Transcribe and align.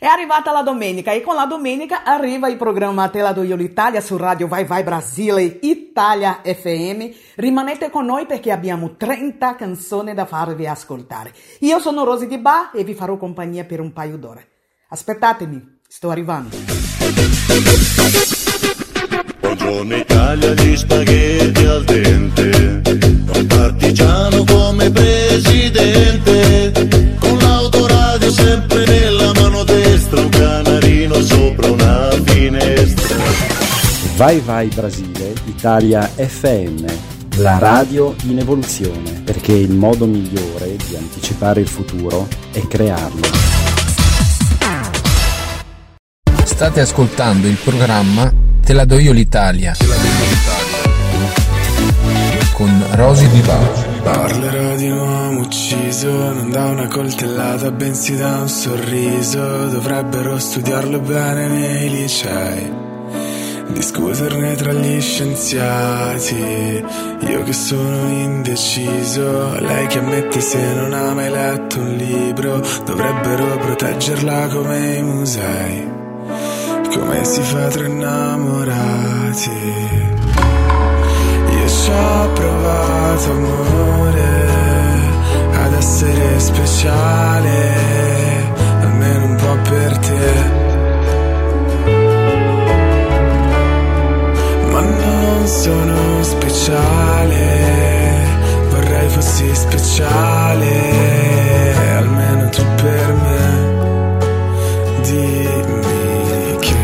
È 0.00 0.06
arrivata 0.06 0.52
la 0.52 0.62
domenica 0.62 1.10
e 1.10 1.22
con 1.22 1.34
la 1.34 1.46
domenica 1.46 2.04
arriva 2.04 2.48
il 2.48 2.56
programma 2.56 3.08
Tela 3.08 3.32
do 3.32 3.42
Io 3.42 3.56
l'Italia 3.56 4.00
su 4.00 4.16
Radio 4.16 4.46
Vai 4.46 4.64
Vai 4.64 4.84
Brasile 4.84 5.58
Italia 5.62 6.40
FM. 6.44 7.04
Rimanete 7.34 7.90
con 7.90 8.04
noi 8.04 8.24
perché 8.24 8.52
abbiamo 8.52 8.94
30 8.96 9.56
canzoni 9.56 10.14
da 10.14 10.24
farvi 10.24 10.68
ascoltare. 10.68 11.32
Io 11.60 11.80
sono 11.80 12.04
Rosy 12.04 12.28
Di 12.28 12.38
Ba 12.38 12.70
e 12.70 12.84
vi 12.84 12.94
farò 12.94 13.16
compagnia 13.16 13.64
per 13.64 13.80
un 13.80 13.92
paio 13.92 14.16
d'ore. 14.18 14.46
Aspettatemi, 14.90 15.80
sto 15.88 16.10
arrivando. 16.10 16.56
Buongiorno 19.40 19.96
Italia, 19.96 20.52
gli 20.52 20.76
spaghetti 20.76 21.64
al 21.64 21.82
dente, 21.82 22.82
un 23.34 23.46
partigiano 23.48 24.44
come 24.44 24.90
presidente, 24.92 25.27
Vai 34.18 34.40
Vai 34.40 34.66
Brasile, 34.66 35.32
Italia 35.44 36.02
FM, 36.02 36.84
la 37.36 37.58
radio 37.58 38.16
in 38.24 38.40
evoluzione, 38.40 39.12
perché 39.22 39.52
il 39.52 39.70
modo 39.70 40.06
migliore 40.06 40.74
di 40.74 40.96
anticipare 40.96 41.60
il 41.60 41.68
futuro 41.68 42.26
è 42.50 42.60
crearlo. 42.66 43.20
State 46.42 46.80
ascoltando 46.80 47.46
il 47.46 47.58
programma 47.62 48.28
Te 48.60 48.72
la 48.72 48.84
do 48.84 48.98
io 48.98 49.12
l'Italia 49.12 49.76
con 52.54 52.84
Rosy 52.94 53.28
Di 53.28 53.40
Bari. 53.40 54.00
Parlerò 54.02 54.74
di 54.74 54.90
un 54.90 54.98
uomo 54.98 55.40
ucciso, 55.42 56.10
non 56.10 56.50
da 56.50 56.64
una 56.64 56.88
coltellata, 56.88 57.70
bensì 57.70 58.16
da 58.16 58.38
un 58.38 58.48
sorriso. 58.48 59.68
Dovrebbero 59.68 60.36
studiarlo 60.40 60.98
bene 60.98 61.46
nei 61.46 61.88
licei, 61.88 62.87
discuterne 63.68 64.54
tra 64.54 64.72
gli 64.72 65.00
scienziati. 65.00 66.84
Io 67.20 67.42
che 67.42 67.52
sono 67.52 68.08
indeciso, 68.08 69.58
lei 69.60 69.86
che 69.86 69.98
ammette 69.98 70.40
se 70.40 70.74
non 70.74 70.92
ha 70.92 71.12
mai 71.14 71.30
letto 71.30 71.78
un 71.78 71.96
libro, 71.96 72.62
dovrebbero 72.84 73.56
proteggerla 73.58 74.48
come 74.48 74.96
i 74.96 75.02
musei. 75.02 75.90
Come 76.94 77.24
si 77.24 77.42
fa 77.42 77.68
tra 77.68 77.86
innamorati? 77.86 79.50
Io 81.50 81.68
ci 81.68 81.90
ho 81.90 82.32
provato 82.32 83.30
amore 83.30 84.48
ad 85.52 85.72
essere 85.74 86.38
speciale, 86.38 87.76
almeno 88.80 89.24
un 89.24 89.36
po' 89.36 89.70
per 89.70 89.98
te. 89.98 90.57
Sono 95.48 96.22
speciale, 96.22 97.36
vorrei 98.68 99.08
fossi 99.08 99.54
speciale, 99.54 100.66
almeno 101.96 102.50
tu 102.50 102.62
per 102.76 103.14
me. 103.14 103.76
Dimmi 105.00 106.56
che. 106.60 106.76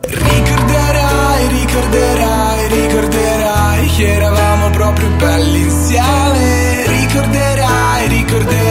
Ricorderai, 0.00 1.48
ricorderai, 1.48 2.68
ricorderai 2.68 3.86
che 3.88 4.14
eravamo 4.14 4.70
proprio 4.70 5.08
belli 5.18 5.60
insieme. 5.60 6.86
Ricorderai, 6.86 8.08
ricorderai, 8.08 8.67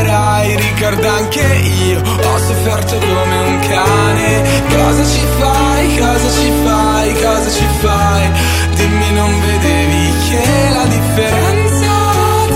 ricorda 0.77 1.11
anche 1.11 1.41
io. 1.87 1.99
Ho 1.99 2.37
sofferto 2.37 2.99
come 2.99 3.37
un 3.37 3.59
cane. 3.67 4.43
Cosa 4.69 5.03
ci 5.05 5.25
fai, 5.39 5.97
cosa 5.97 6.29
ci 6.29 6.51
fai, 6.63 7.13
cosa 7.13 7.49
ci 7.49 7.65
fai? 7.79 8.31
Dimmi, 8.75 9.11
non 9.13 9.41
vedevi 9.41 10.13
che 10.29 10.69
la 10.73 10.85
differenza 10.85 11.87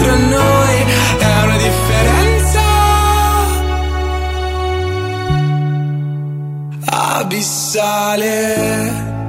tra 0.04 0.16
noi 0.16 0.86
è 1.18 1.44
una 1.44 1.58
differenza 1.58 2.62
abissale. 7.20 9.20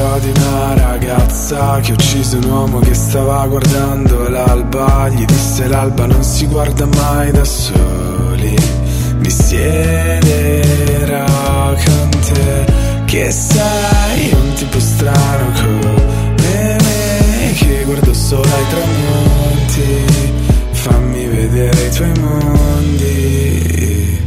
Parlerò 0.00 0.18
di 0.18 0.32
una 0.34 0.74
ragazza 0.74 1.78
che 1.80 1.90
ha 1.90 1.94
ucciso 1.94 2.38
un 2.38 2.44
uomo 2.44 2.78
che 2.78 2.94
stava 2.94 3.46
guardando 3.46 4.30
l'alba. 4.30 5.10
Gli 5.10 5.26
disse 5.26 5.68
l'alba 5.68 6.06
non 6.06 6.22
si 6.22 6.46
guarda 6.46 6.86
mai 6.86 7.30
da 7.30 7.44
soli. 7.44 8.56
Mi 9.18 9.28
siederò 9.28 9.66
con 11.84 12.08
te, 12.32 12.64
che 13.04 13.30
sei 13.30 14.32
un 14.32 14.54
tipo 14.54 14.80
strano 14.80 15.52
come 15.52 16.76
me, 16.80 17.52
che 17.58 17.82
guardo 17.84 18.14
solo 18.14 18.42
ai 18.42 18.66
tramonti. 18.70 20.38
Fammi 20.70 21.26
vedere 21.26 21.86
i 21.86 21.90
tuoi 21.90 22.12
mondi. 22.20 24.18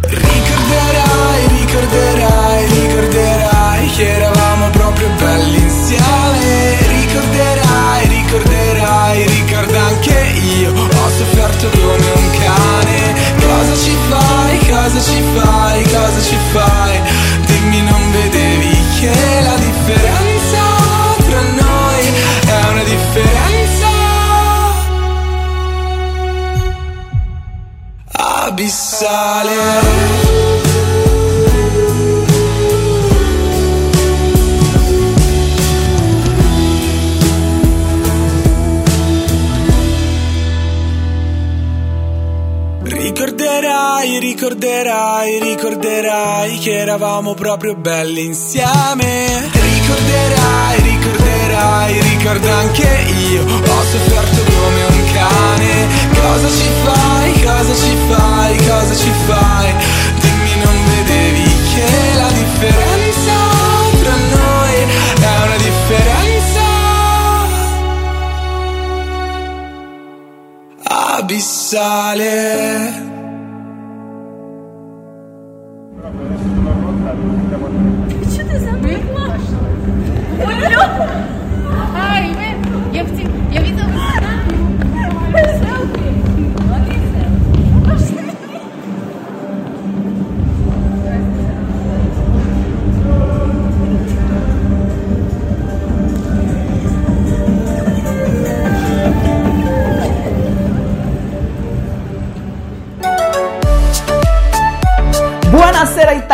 Ricorderai, 0.00 1.46
ricorderai, 1.58 2.66
ricorderai 2.66 2.89
che 3.96 4.14
eravamo 4.14 4.70
proprio 4.70 5.08
belli 5.18 5.58
insieme. 5.58 6.76
Ricorderai, 6.86 8.06
ricorderai, 8.08 9.26
ricorda 9.26 9.80
anche 9.80 10.32
io. 10.58 10.72
Ho 10.72 11.10
sofferto 11.16 11.68
come 11.70 12.10
un 12.14 12.30
cane. 12.30 13.14
Cosa 13.40 13.74
ci 13.76 13.96
fai, 14.08 14.58
cosa 14.58 15.00
ci 15.00 15.22
fai, 15.34 15.82
cosa 15.82 16.20
ci 16.22 16.36
fai? 16.52 17.00
Dimmi, 17.46 17.82
non 17.82 18.12
vedevi 18.12 18.78
che 19.00 19.40
la 19.42 19.56
differenza 19.56 20.62
tra 21.28 21.40
noi 21.40 22.12
è 22.46 22.68
una 22.70 22.84
differenza 22.84 23.88
abissale. 28.12 30.49
Ricorderai, 44.50 45.38
ricorderai, 45.38 46.58
che 46.58 46.76
eravamo 46.76 47.34
proprio 47.34 47.76
belli 47.76 48.24
insieme. 48.24 49.48
Ricorderai, 49.48 50.80
ricorderai, 50.82 52.00
ricorda 52.00 52.56
anche 52.56 52.88
io. 53.30 53.42
Ho 53.44 53.82
sofferto 53.84 54.42
come 54.42 54.82
un 54.82 55.12
cane. 55.12 55.86
Cosa 56.20 56.48
ci 56.48 56.68
fai, 56.82 57.19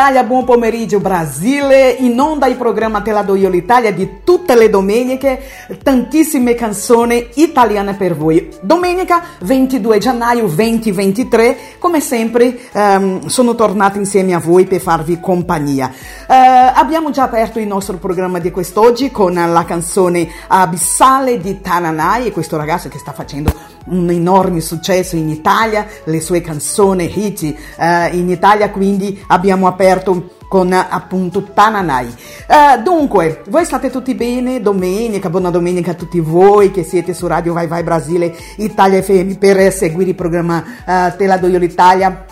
Italia, 0.06 0.22
buon 0.22 0.44
pomeriggio 0.44 1.00
Brasile, 1.00 1.90
in 1.90 2.20
onda 2.20 2.46
il 2.46 2.54
programma 2.54 3.02
Te 3.02 3.10
la 3.10 3.22
do 3.22 3.34
io 3.34 3.48
l'Italia 3.48 3.92
di 3.92 4.18
tutte 4.22 4.54
le 4.54 4.70
domeniche, 4.70 5.42
tantissime 5.82 6.54
canzoni 6.54 7.30
italiane 7.34 7.94
per 7.94 8.16
voi. 8.16 8.48
Domenica 8.60 9.20
22 9.40 9.98
gennaio 9.98 10.46
2023, 10.46 11.56
come 11.80 11.98
sempre 11.98 12.56
um, 12.72 13.26
sono 13.26 13.56
tornata 13.56 13.98
insieme 13.98 14.32
a 14.32 14.38
voi 14.38 14.64
per 14.66 14.80
farvi 14.80 15.18
compagnia. 15.18 15.88
Uh, 15.88 16.32
abbiamo 16.74 17.10
già 17.10 17.24
aperto 17.24 17.58
il 17.58 17.66
nostro 17.66 17.96
programma 17.96 18.38
di 18.38 18.52
quest'oggi 18.52 19.10
con 19.10 19.34
la 19.34 19.64
canzone 19.64 20.28
Abissale 20.46 21.40
di 21.40 21.60
Tananai, 21.60 22.30
questo 22.30 22.56
ragazzo 22.56 22.88
che 22.88 22.98
sta 22.98 23.10
facendo 23.10 23.52
un 23.86 24.10
enorme 24.10 24.60
successo 24.60 25.16
in 25.16 25.28
Italia, 25.28 25.86
le 26.04 26.20
sue 26.20 26.40
canzoni 26.40 27.10
hit 27.12 27.42
uh, 27.42 28.14
in 28.14 28.30
Italia, 28.30 28.70
quindi 28.70 29.22
abbiamo 29.28 29.66
aperto 29.66 29.94
con 30.48 30.72
appunto 30.72 31.42
Tananai. 31.42 32.06
Uh, 32.06 32.82
dunque, 32.82 33.42
voi 33.48 33.64
state 33.64 33.90
tutti 33.90 34.14
bene? 34.14 34.60
Domenica, 34.60 35.30
buona 35.30 35.50
domenica 35.50 35.92
a 35.92 35.94
tutti 35.94 36.20
voi 36.20 36.70
che 36.70 36.82
siete 36.82 37.14
su 37.14 37.26
Radio 37.26 37.52
Vai 37.52 37.66
Vai 37.66 37.82
Brasile 37.82 38.34
Italia 38.56 39.02
FM 39.02 39.32
per 39.34 39.72
seguire 39.72 40.10
il 40.10 40.16
programma 40.16 40.58
uh, 40.58 41.16
Te 41.16 41.38
do 41.38 41.46
io 41.46 41.58
l'Italia 41.58 42.24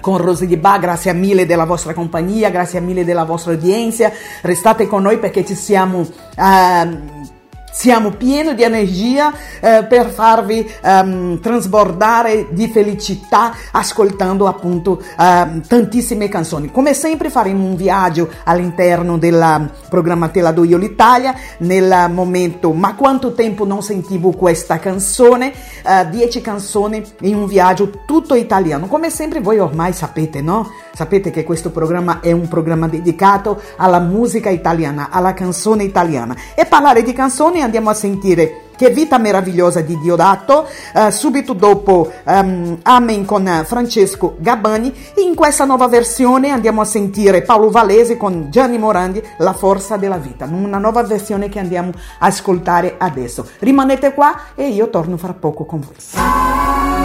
con 0.00 0.16
Rosy 0.16 0.46
di 0.46 0.56
Ba, 0.56 0.78
grazie 0.78 1.12
mille 1.12 1.46
della 1.46 1.64
vostra 1.64 1.92
compagnia, 1.92 2.50
grazie 2.50 2.80
mille 2.80 3.04
della 3.04 3.24
vostra 3.24 3.52
udienza, 3.52 4.10
restate 4.42 4.86
con 4.86 5.02
noi 5.02 5.18
perché 5.18 5.44
ci 5.44 5.54
siamo 5.54 5.98
uh, 6.00 7.28
siamo 7.70 8.10
pieni 8.10 8.54
di 8.54 8.62
energia 8.62 9.32
eh, 9.60 9.84
per 9.84 10.10
farvi 10.10 10.68
um, 10.82 11.40
trasbordare 11.40 12.48
di 12.50 12.68
felicità 12.68 13.54
ascoltando 13.70 14.46
appunto 14.46 15.00
uh, 15.00 15.60
tantissime 15.66 16.28
canzoni. 16.28 16.70
Come 16.70 16.94
sempre 16.94 17.30
faremo 17.30 17.64
un 17.64 17.76
viaggio 17.76 18.28
all'interno 18.44 19.18
del 19.18 19.70
programma 19.88 20.28
Te 20.28 20.40
la 20.40 20.52
do 20.52 20.64
io 20.64 20.76
l'Italia 20.76 21.34
nel 21.58 22.10
momento 22.10 22.72
ma 22.72 22.94
quanto 22.94 23.32
tempo 23.34 23.64
non 23.64 23.82
sentivo 23.82 24.30
questa 24.30 24.78
canzone? 24.78 25.52
Uh, 25.84 26.08
dieci 26.10 26.40
canzoni 26.40 27.04
in 27.20 27.36
un 27.36 27.46
viaggio 27.46 27.90
tutto 28.04 28.34
italiano. 28.34 28.86
Come 28.86 29.10
sempre 29.10 29.40
voi 29.40 29.58
ormai 29.58 29.92
sapete, 29.92 30.40
no? 30.40 30.68
Sapete 30.92 31.30
che 31.30 31.44
questo 31.44 31.70
programma 31.70 32.20
è 32.20 32.32
un 32.32 32.48
programma 32.48 32.88
dedicato 32.88 33.60
alla 33.76 34.00
musica 34.00 34.50
italiana, 34.50 35.08
alla 35.10 35.32
canzone 35.34 35.84
italiana. 35.84 36.36
E 36.54 36.66
parlare 36.66 37.02
di 37.02 37.12
canzoni 37.12 37.59
andiamo 37.60 37.90
a 37.90 37.94
sentire 37.94 38.68
Che 38.76 38.88
vita 38.90 39.18
meravigliosa 39.18 39.80
di 39.82 39.98
Diodato, 39.98 40.66
uh, 40.94 41.10
subito 41.10 41.52
dopo 41.52 42.10
um, 42.24 42.78
Amen 42.82 43.24
con 43.26 43.62
Francesco 43.66 44.36
Gabbani. 44.38 44.92
In 45.16 45.34
questa 45.34 45.66
nuova 45.66 45.86
versione 45.86 46.48
andiamo 46.48 46.80
a 46.80 46.86
sentire 46.86 47.42
Paolo 47.42 47.70
Valese 47.70 48.16
con 48.16 48.46
Gianni 48.50 48.78
Morandi, 48.78 49.22
La 49.38 49.52
forza 49.52 49.96
della 49.98 50.16
vita, 50.16 50.46
una 50.46 50.78
nuova 50.78 51.02
versione 51.02 51.50
che 51.50 51.58
andiamo 51.58 51.90
a 51.90 52.26
ascoltare 52.26 52.94
adesso. 52.96 53.46
Rimanete 53.58 54.14
qua 54.14 54.34
e 54.54 54.68
io 54.68 54.88
torno 54.88 55.18
fra 55.18 55.34
poco 55.34 55.64
con 55.64 55.80
voi. 55.80 56.99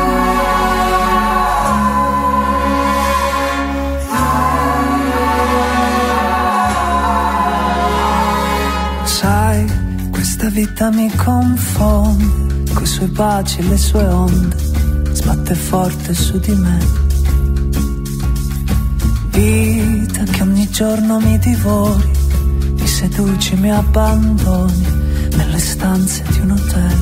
Vita 10.55 10.89
mi 10.89 11.13
confonde, 11.13 12.71
coi 12.73 12.85
suoi 12.85 13.07
baci 13.07 13.59
e 13.59 13.63
le 13.63 13.77
sue 13.77 14.05
onde, 14.07 14.55
sbatte 15.11 15.53
forte 15.53 16.13
su 16.13 16.39
di 16.39 16.55
me. 16.55 16.79
Vita 19.31 20.23
che 20.23 20.41
ogni 20.41 20.69
giorno 20.69 21.19
mi 21.19 21.37
divori, 21.39 22.09
mi 22.71 22.87
seduci, 22.87 23.55
mi 23.55 23.69
abbandoni 23.69 24.85
nelle 25.35 25.59
stanze 25.59 26.23
di 26.29 26.39
un 26.39 26.51
hotel. 26.51 26.99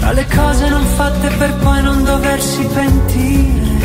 Tra 0.00 0.10
le 0.10 0.26
cose 0.26 0.68
non 0.68 0.84
fatte 0.96 1.28
per 1.28 1.54
poi 1.58 1.80
non 1.80 2.02
doversi 2.02 2.64
pentire, 2.74 3.78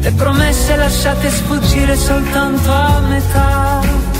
le 0.00 0.10
promesse 0.10 0.74
lasciate 0.74 1.30
sfuggire 1.30 1.94
soltanto 1.94 2.72
a 2.72 3.00
metà 3.08 4.11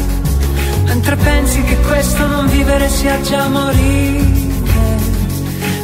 Mentre 0.93 1.17
pensi 1.17 1.63
che 1.63 1.79
questo 1.79 2.27
non 2.27 2.47
vivere 2.49 2.87
sia 2.91 3.19
già 3.23 3.49
morire 3.49 4.27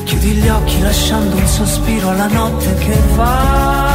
Chiudi 0.05 0.33
gli 0.33 0.49
occhi 0.49 0.83
lasciando 0.83 1.35
un 1.35 1.47
sospiro 1.47 2.11
alla 2.11 2.27
notte 2.27 2.75
che 2.75 2.95
va 3.17 3.88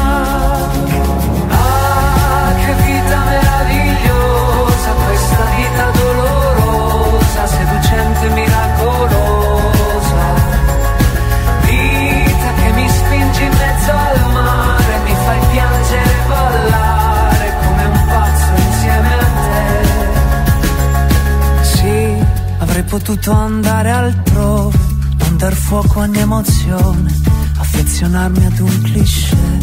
potuto 23.00 23.32
andare 23.32 23.90
altrove, 23.90 24.78
non 25.18 25.36
dar 25.38 25.56
fuoco 25.56 26.00
a 26.00 26.04
ogni 26.04 26.20
emozione, 26.20 27.12
affezionarmi 27.58 28.46
ad 28.46 28.60
un 28.60 28.82
cliché. 28.84 29.58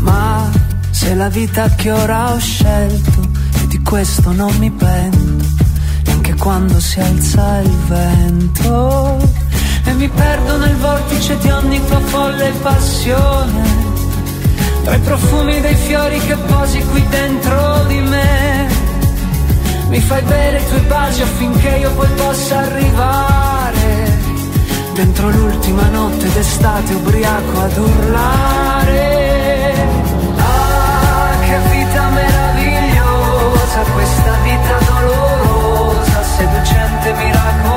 Ma 0.00 0.50
se 0.90 1.14
la 1.14 1.30
vita 1.30 1.70
che 1.70 1.90
ora 1.90 2.34
ho 2.34 2.38
scelto 2.38 3.30
e 3.62 3.66
di 3.66 3.80
questo 3.80 4.30
non 4.32 4.54
mi 4.58 4.70
pento, 4.70 5.46
neanche 6.04 6.34
quando 6.34 6.78
si 6.80 7.00
alza 7.00 7.60
il 7.60 7.76
vento. 7.86 9.16
E 9.86 9.92
mi 9.94 10.08
perdo 10.10 10.58
nel 10.58 10.76
vortice 10.76 11.38
di 11.38 11.48
ogni 11.48 11.80
tua 11.86 12.00
folle 12.00 12.50
passione, 12.60 13.62
tra 14.84 14.94
i 14.94 15.00
profumi 15.00 15.62
dei 15.62 15.76
fiori 15.76 16.18
che 16.18 16.36
posi 16.36 16.78
qui 16.90 17.02
dentro 17.08 17.84
di 17.86 18.00
me 18.00 18.75
mi 19.88 20.00
fai 20.00 20.22
bere 20.22 20.58
i 20.58 20.66
tuoi 20.68 20.80
baci 20.80 21.22
affinché 21.22 21.68
io 21.68 21.90
poi 21.92 22.08
possa 22.08 22.58
arrivare. 22.58 24.14
Dentro 24.94 25.28
l'ultima 25.28 25.88
notte 25.88 26.32
d'estate 26.32 26.94
ubriaco 26.94 27.60
ad 27.60 27.76
urlare. 27.76 29.74
Ah, 30.36 31.30
che 31.40 31.58
vita 31.70 32.08
meravigliosa 32.08 33.80
Questa 33.92 34.32
vita 34.42 34.78
dolorosa 34.86 36.22
Seducente, 36.22 37.12
miracolosa 37.12 37.75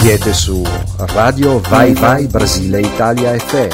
Siete 0.00 0.32
su 0.32 0.62
Radio 0.96 1.58
Vai 1.58 1.92
Vai 1.92 2.28
Brasile 2.28 2.80
Italia 2.80 3.36
FM. 3.36 3.68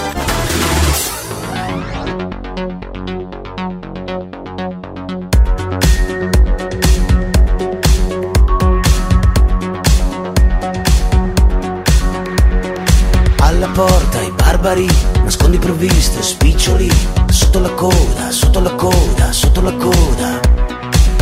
Alla 13.40 13.68
porta 13.68 14.22
i 14.22 14.32
barbari, 14.34 14.88
nascondi 15.22 15.58
provviste, 15.58 16.22
spiccioli, 16.22 16.90
sotto 17.28 17.58
la 17.58 17.70
coda, 17.72 18.30
sotto 18.30 18.60
la 18.60 18.74
coda, 18.74 19.30
sotto 19.30 19.60
la 19.60 19.72
coda. 19.74 20.40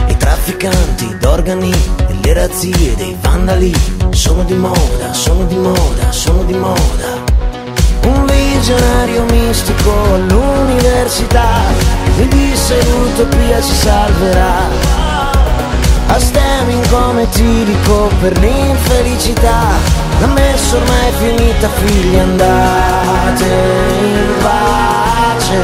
I 0.06 0.16
trafficanti 0.16 1.16
d'organi 1.18 1.72
e 2.06 2.14
le 2.22 2.32
razzie 2.32 2.94
dei 2.94 3.16
vandali 3.20 4.01
di 4.52 4.58
moda, 4.58 5.12
sono 5.12 5.44
di 5.44 5.56
moda, 5.56 6.10
sono 6.10 6.42
di 6.42 6.52
moda. 6.52 7.20
Un 8.04 8.26
visionario 8.26 9.24
mistico 9.30 9.90
all'università 10.12 11.48
mi 12.16 12.28
disse 12.28 12.76
l'utopia 12.84 13.62
ci 13.62 13.74
salverà. 13.74 15.00
A 16.08 16.18
stemming 16.18 16.86
come 16.90 17.26
tirico 17.30 18.10
per 18.20 18.36
l'infelicità 18.36 19.60
La 20.20 20.26
messa 20.26 20.76
ormai 20.76 21.08
è 21.08 21.12
finita 21.12 21.68
figli 21.70 22.16
andate 22.16 23.44
in 23.44 24.32
pace 24.42 25.56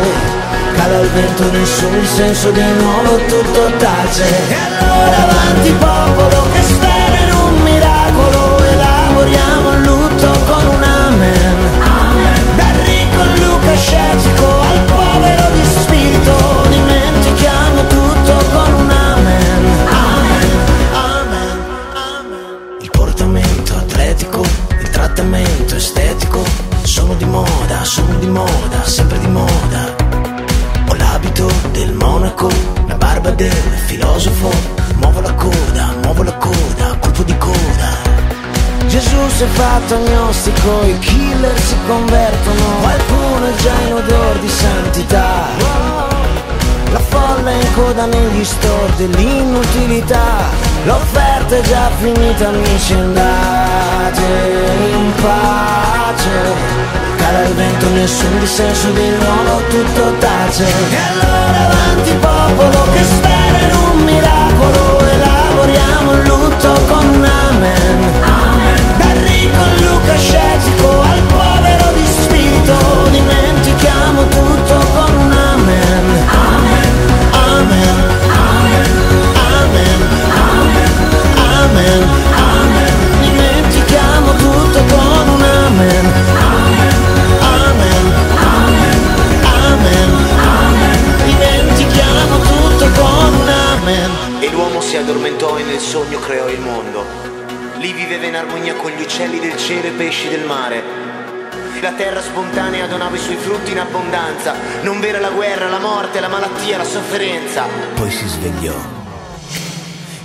Cala 0.75 1.00
il 1.00 1.09
vento 1.11 1.50
nessun 1.50 2.07
senso 2.07 2.50
di 2.50 2.62
nuovo 2.62 3.16
tutto 3.26 3.76
tace 3.76 4.25
E 4.49 4.57
allora 4.78 5.16
avanti 5.28 5.73
popolo 5.73 6.47
che 6.52 6.77
Elaboriamo 9.28 9.73
il 9.73 9.82
lutto 9.82 10.30
con 10.47 10.66
un 10.66 10.82
amen. 10.82 11.56
Dal 12.56 12.75
ricco 12.85 13.23
lucascetico 13.44 14.61
al 14.61 14.85
povero 14.85 15.50
di 15.52 15.64
spirito 15.64 16.66
Dimentichiamo 16.70 17.87
tutto 17.88 18.32
con 18.52 18.73
un 18.73 18.90
amen. 18.90 19.87
Amen, 19.87 20.50
amen. 20.92 22.78
Il 22.80 22.90
portamento 22.90 23.76
atletico, 23.76 24.42
il 24.80 24.88
trattamento 24.88 25.75
estetico. 25.75 26.42
Sono 26.82 27.12
di 27.14 27.26
moda, 27.26 27.85
sono 27.85 28.14
di 28.18 28.28
moda, 28.28 28.82
sempre 28.85 29.18
di 29.18 29.28
moda. 29.28 29.94
Ho 30.88 30.94
l'abito 30.94 31.50
del 31.73 31.92
monaco, 31.92 32.49
la 32.87 32.94
barba 32.94 33.30
del 33.32 33.52
filosofo. 33.87 34.50
Muovo 34.94 35.20
la 35.20 35.35
coda, 35.35 35.94
muovo 36.02 36.23
la 36.23 36.35
coda, 36.35 36.97
colpo 36.99 37.23
di 37.25 37.37
coda 37.37 38.08
Gesù 38.88 39.28
si 39.28 39.42
è 39.42 39.47
fatto 39.47 39.97
agnostico, 39.97 40.83
i 40.85 40.99
killer 40.99 41.61
si 41.61 41.76
convertono 41.87 42.62
Qualcuno 42.80 43.47
è 43.47 43.54
già 43.61 43.75
in 43.87 43.92
odor 43.92 44.38
di 44.38 44.49
santità. 44.49 45.49
La 46.90 46.99
folla 46.99 47.50
è 47.50 47.54
in 47.54 47.75
coda 47.75 48.07
negli 48.07 48.42
store 48.42 48.95
dell'inutilità 48.97 50.49
L'offerta 50.85 51.57
è 51.57 51.61
già 51.61 51.90
finita 52.00 52.49
amici 52.49 52.95
andate 52.95 54.23
in 54.90 55.12
pace. 55.21 56.30
Cala 57.16 57.42
il 57.42 57.54
vento 57.54 57.88
nessun 57.90 58.38
dissenso 58.38 58.90
di 58.92 59.09
nuovo 59.21 59.62
tutto 59.68 60.14
tace. 60.18 60.64
E 60.64 60.97
allora 61.12 61.66
avanti 61.66 62.14
popolo 62.14 62.90
che 62.92 63.04
spera 63.04 63.59
in 63.59 63.75
un 63.75 64.04
miracolo 64.04 64.99
Elaboriamo 65.00 66.12
il 66.12 66.26
lutto 66.26 66.73
con 66.88 67.25
amen 67.25 68.38
amen 92.97 94.40
E 94.40 94.50
l'uomo 94.50 94.80
si 94.80 94.97
addormentò 94.97 95.57
e 95.59 95.62
nel 95.62 95.80
sogno 95.80 96.18
creò 96.18 96.49
il 96.49 96.61
mondo. 96.61 97.04
Lì 97.78 97.92
viveva 97.92 98.26
in 98.26 98.37
armonia 98.37 98.75
con 98.75 98.90
gli 98.90 99.00
uccelli 99.00 99.38
del 99.40 99.57
cielo 99.57 99.87
e 99.87 99.90
pesci 99.90 100.28
del 100.28 100.45
mare. 100.45 100.83
La 101.80 101.92
terra 101.92 102.21
spontanea 102.21 102.87
donava 102.87 103.14
i 103.14 103.21
suoi 103.21 103.37
frutti 103.37 103.71
in 103.71 103.78
abbondanza. 103.78 104.54
Non 104.83 104.99
vera 105.00 105.21
la 105.21 105.30
guerra, 105.30 105.68
la 105.68 105.78
morte, 105.78 106.18
la 106.18 106.28
malattia, 106.28 106.76
la 106.76 106.85
sofferenza. 106.85 107.66
Poi 107.95 108.11
si 108.11 108.26
svegliò 108.26 108.75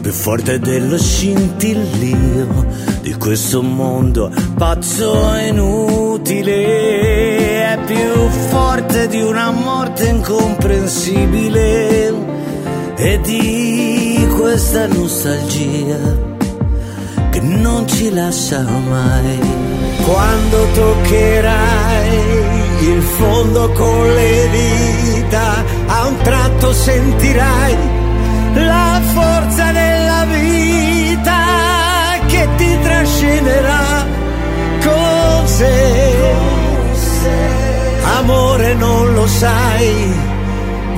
più 0.01 0.11
forte 0.11 0.59
dello 0.59 0.97
scintillio 0.97 2.65
di 3.01 3.13
questo 3.15 3.63
mondo 3.63 4.31
pazzo 4.55 5.35
e 5.35 5.47
inutile. 5.47 6.53
È 7.73 7.79
più 7.85 8.29
forte 8.49 9.07
di 9.07 9.21
una 9.21 9.51
morte 9.51 10.07
incomprensibile 10.07 12.35
e 12.97 13.21
di 13.21 14.27
questa 14.35 14.87
nostalgia 14.87 15.99
che 17.29 17.39
non 17.41 17.87
ci 17.87 18.11
lascia 18.11 18.61
mai. 18.61 19.39
Quando 20.03 20.67
toccherai 20.73 22.17
il 22.81 23.01
fondo 23.01 23.69
con 23.71 24.13
le 24.15 24.49
dita, 24.49 25.63
a 25.85 26.07
un 26.07 26.17
tratto 26.23 26.73
sentirai 26.73 27.75
la 28.53 29.01
forza 29.13 29.71
della 29.71 30.25
vita 30.25 31.37
che 32.25 32.47
ti 32.57 32.79
trascinerà 32.81 34.05
con 34.83 35.47
sé. 35.47 36.15
Amore 38.17 38.73
non 38.73 39.13
lo 39.13 39.27
sai, 39.27 40.35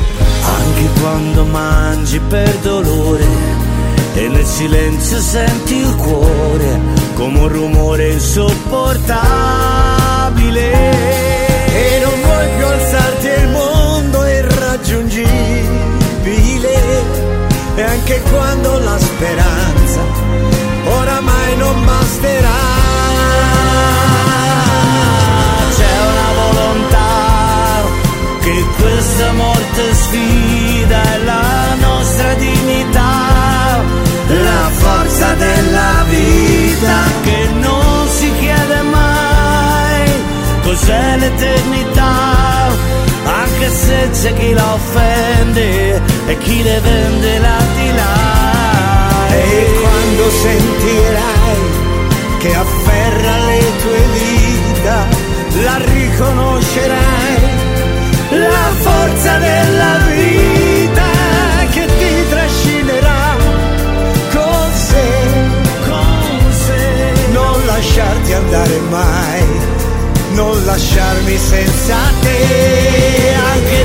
ah. 0.03 0.63
quando 1.01 1.45
mangi 1.45 2.19
per 2.21 2.49
dolore 2.63 3.27
e 4.15 4.29
nel 4.29 4.45
silenzio 4.45 5.21
senti 5.21 5.77
il 5.77 5.95
cuore 5.97 6.81
come 7.15 7.39
un 7.39 7.49
rumore 7.49 8.13
insopportabile 8.13 10.73
e 11.73 12.01
non 12.03 12.21
vuoi 12.23 12.49
più 12.57 12.67
alzare 12.67 13.08
irraggiungibile. 14.89 16.77
E 17.77 17.83
anche 17.83 18.21
quando 18.31 18.79
la 18.79 18.99
speranza 18.99 20.01
oramai 20.87 21.57
non 21.57 21.85
basterà. 21.85 22.67
C'è 25.77 25.97
una 26.11 26.33
volontà 26.43 27.85
che 28.41 28.65
questa 28.81 29.33
morte 29.33 29.95
sfida 29.95 31.03
è 31.03 31.19
la 31.25 31.75
nostra 31.81 32.35
dignità, 32.35 33.83
la 34.27 34.71
forza 34.73 35.35
della 35.35 36.05
vita 36.09 36.97
che 37.23 37.49
non 37.61 38.09
si 38.09 38.33
chiede 38.39 38.83
mai 38.83 39.09
cos'è 40.63 41.17
l'eternità, 41.17 41.98
anche 43.69 43.71
se 43.71 44.09
c'è 44.11 44.33
chi 44.35 44.53
la 44.53 44.73
offende 44.75 46.03
e 46.27 46.39
chi 46.39 46.63
le 46.63 46.81
vende 46.81 47.39
là 47.39 47.59
di 47.77 47.93
là. 47.95 49.29
E 49.31 49.67
quando 49.81 50.31
sentirai 50.31 51.57
che 52.39 52.55
afferra 52.55 53.37
le 53.47 53.63
tue 53.83 54.03
dita, 54.13 55.07
la 55.65 55.79
riconoscerai, 55.79 57.37
la 58.31 58.71
forza 58.81 59.39
della 59.39 59.97
vita 60.13 61.11
che 61.71 61.87
ti 61.87 62.29
trascinerà 62.29 63.37
con 64.33 64.71
sé, 64.73 65.11
con 65.87 66.53
sé. 66.67 67.31
non 67.33 67.67
lasciarti 67.67 68.33
andare 68.33 68.79
mai, 68.89 69.47
non 70.33 70.65
lasciarmi 70.65 71.37
senza 71.37 71.97
te. 72.23 73.18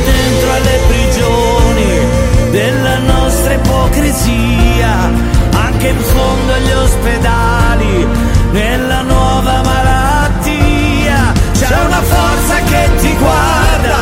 Dentro 0.03 0.51
alle 0.51 0.79
prigioni 0.87 2.51
della 2.51 2.97
nostra 2.99 3.53
ipocrisia, 3.53 5.11
anche 5.55 5.87
in 5.87 5.99
fondo 5.99 6.53
agli 6.53 6.71
ospedali, 6.71 8.07
nella 8.51 9.01
nuova 9.01 9.61
malattia, 9.63 11.31
c'è 11.51 11.79
una 11.85 12.01
forza 12.01 12.55
che 12.69 12.89
ti 12.99 13.15
guarda 13.17 13.97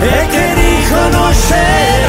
e 0.00 0.26
che 0.30 0.54
riconoscerai, 0.54 2.07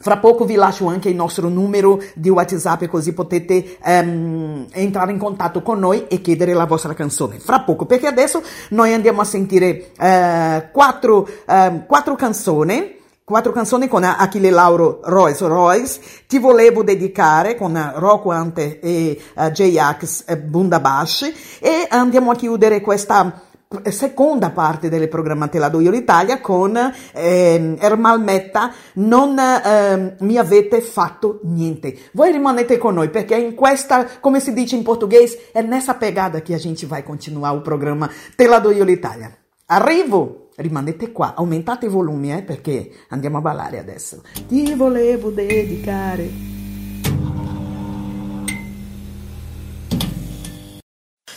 Fra 0.00 0.16
poco 0.16 0.46
vi 0.46 0.54
lascio 0.54 0.86
anche 0.86 1.10
il 1.10 1.14
nostro 1.14 1.50
numero 1.50 2.00
di 2.14 2.30
WhatsApp 2.30 2.84
così 2.84 3.12
potete 3.12 3.76
ehm, 3.84 4.68
entrare 4.72 5.12
in 5.12 5.18
contatto 5.18 5.60
con 5.60 5.78
noi 5.78 6.06
e 6.08 6.22
chiedere 6.22 6.54
la 6.54 6.64
vostra 6.64 6.94
canzone. 6.94 7.38
Fra 7.38 7.60
poco, 7.60 7.84
perché 7.84 8.06
adesso 8.06 8.42
noi 8.70 8.94
andiamo 8.94 9.20
a 9.20 9.24
sentire 9.24 9.92
eh, 9.98 10.68
quattro, 10.72 11.28
ehm, 11.46 11.84
quattro 11.84 12.14
canzoni. 12.14 12.96
Quattro 13.28 13.52
canzoni 13.52 13.88
con 13.88 14.04
Achille 14.04 14.48
Lauro 14.48 15.00
Royce 15.02 15.46
Royce, 15.46 16.00
Ti 16.26 16.38
volevo 16.38 16.82
dedicare 16.82 17.56
con 17.56 17.92
Rocco 17.96 18.30
Ante 18.30 18.80
e 18.80 19.20
uh, 19.34 19.50
J-Ax 19.50 20.34
Bundabash 20.38 21.32
e 21.60 21.86
andiamo 21.90 22.30
a 22.30 22.34
chiudere 22.34 22.80
questa 22.80 23.42
seconda 23.90 24.48
parte 24.48 24.88
del 24.88 25.10
programma 25.10 25.48
Te 25.48 25.58
la 25.58 25.68
do 25.68 25.80
io 25.80 25.90
l'Italia 25.90 26.40
con 26.40 26.74
ehm, 27.12 27.76
Ermal 27.78 28.22
Metta 28.22 28.72
non 28.94 29.38
ehm, 29.38 30.16
mi 30.20 30.38
avete 30.38 30.80
fatto 30.80 31.40
niente. 31.42 31.98
Voi 32.12 32.32
rimanete 32.32 32.78
con 32.78 32.94
noi 32.94 33.10
perché 33.10 33.36
in 33.36 33.54
questa 33.54 34.06
come 34.20 34.40
si 34.40 34.54
dice 34.54 34.74
in 34.74 34.82
português 34.82 35.50
è 35.52 35.60
nessa 35.60 35.96
pegada 35.96 36.40
che 36.40 36.54
a 36.54 36.58
gente 36.58 36.86
vai 36.86 37.02
continuar 37.02 37.54
o 37.54 37.60
programma 37.60 38.08
Te 38.34 38.46
la 38.46 38.58
do 38.58 38.70
io 38.70 38.84
l'Italia 38.84 39.30
arrivo 39.66 40.47
rimanete 40.58 41.12
qua 41.12 41.34
aumentate 41.34 41.86
i 41.86 41.88
volumi 41.88 42.32
eh, 42.32 42.42
perché 42.42 42.90
andiamo 43.08 43.38
a 43.38 43.40
ballare 43.40 43.78
adesso. 43.78 44.22
Ti 44.46 44.74
volevo 44.74 45.30
dedicare 45.30 46.56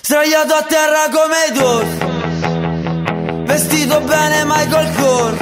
Sdraiato 0.01 0.53
a 0.53 0.63
terra 0.63 1.09
come 1.09 1.51
Dor 1.53 1.85
Vestito 3.45 4.01
bene 4.01 4.43
Michael 4.45 4.95
Kors 4.95 5.37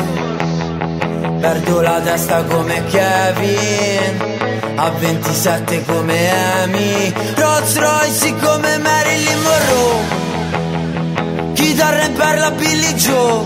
Perdo 1.39 1.81
la 1.81 2.01
testa 2.01 2.43
come 2.43 2.83
Kevin 2.85 4.37
A 4.75 4.89
27 4.91 5.83
come 5.85 6.29
Amy. 6.31 7.13
Rolls 7.35 7.77
Royce 7.77 8.35
come 8.35 8.77
Marilyn 8.77 9.41
Monroe 9.41 10.28
Chitarra 11.59 12.05
in 12.05 12.13
perla 12.13 12.51
Billy 12.51 12.93
Joe. 12.93 13.45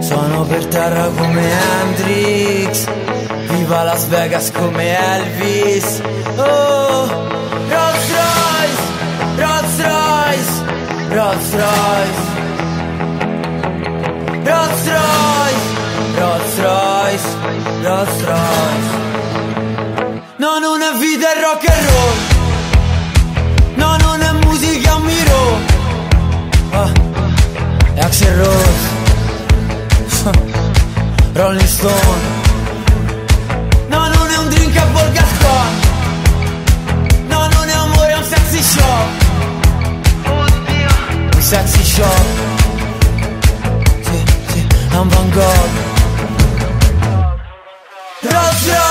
Sono 0.00 0.42
per 0.42 0.66
terra 0.66 1.08
come 1.16 1.40
Hendrix. 1.40 2.86
Viva 3.46 3.84
Las 3.84 4.06
Vegas 4.08 4.50
come 4.50 4.98
Elvis. 4.98 6.02
Oh 6.36 7.06
Rolls 7.68 8.10
Royce 8.18 8.82
Rolls 9.36 9.76
Royce 9.86 10.64
Rolls 11.10 11.52
Royce. 11.52 12.22
Rolls 14.42 14.84
Royce 14.96 15.64
Rolls 16.18 16.56
Royce 16.58 17.28
Rolls 17.82 18.24
Royce. 18.24 18.90
No, 20.38 20.58
non 20.58 20.82
è 20.82 20.92
vita 20.98 21.32
è 21.34 21.40
rock 21.40 21.68
and 21.70 21.86
roll. 21.86 22.18
No, 23.76 23.96
non 23.96 24.20
è 24.20 24.32
musica, 24.44 24.96
un 24.96 25.02
miro 25.02 25.73
Axel 28.00 28.36
Rose. 28.36 28.88
Rolling 31.34 31.66
Stone. 31.66 32.42
No, 33.88 34.08
non 34.08 34.30
è 34.30 34.36
un 34.38 34.48
drink 34.48 34.76
a 34.76 34.86
Volgascon 34.92 35.68
No, 37.28 37.48
non 37.48 37.68
è 37.68 37.72
amore, 37.72 38.12
è 38.12 38.16
un 38.16 38.24
sexy 38.24 38.62
show. 38.62 39.06
Un 41.34 41.42
sexy 41.42 41.84
show. 41.84 42.14
Sì, 44.02 44.24
sì, 44.48 44.66
è 44.90 44.96
un 44.96 45.08
Van 45.08 45.30
Gogh. 45.30 45.92
Rolls 48.20 48.83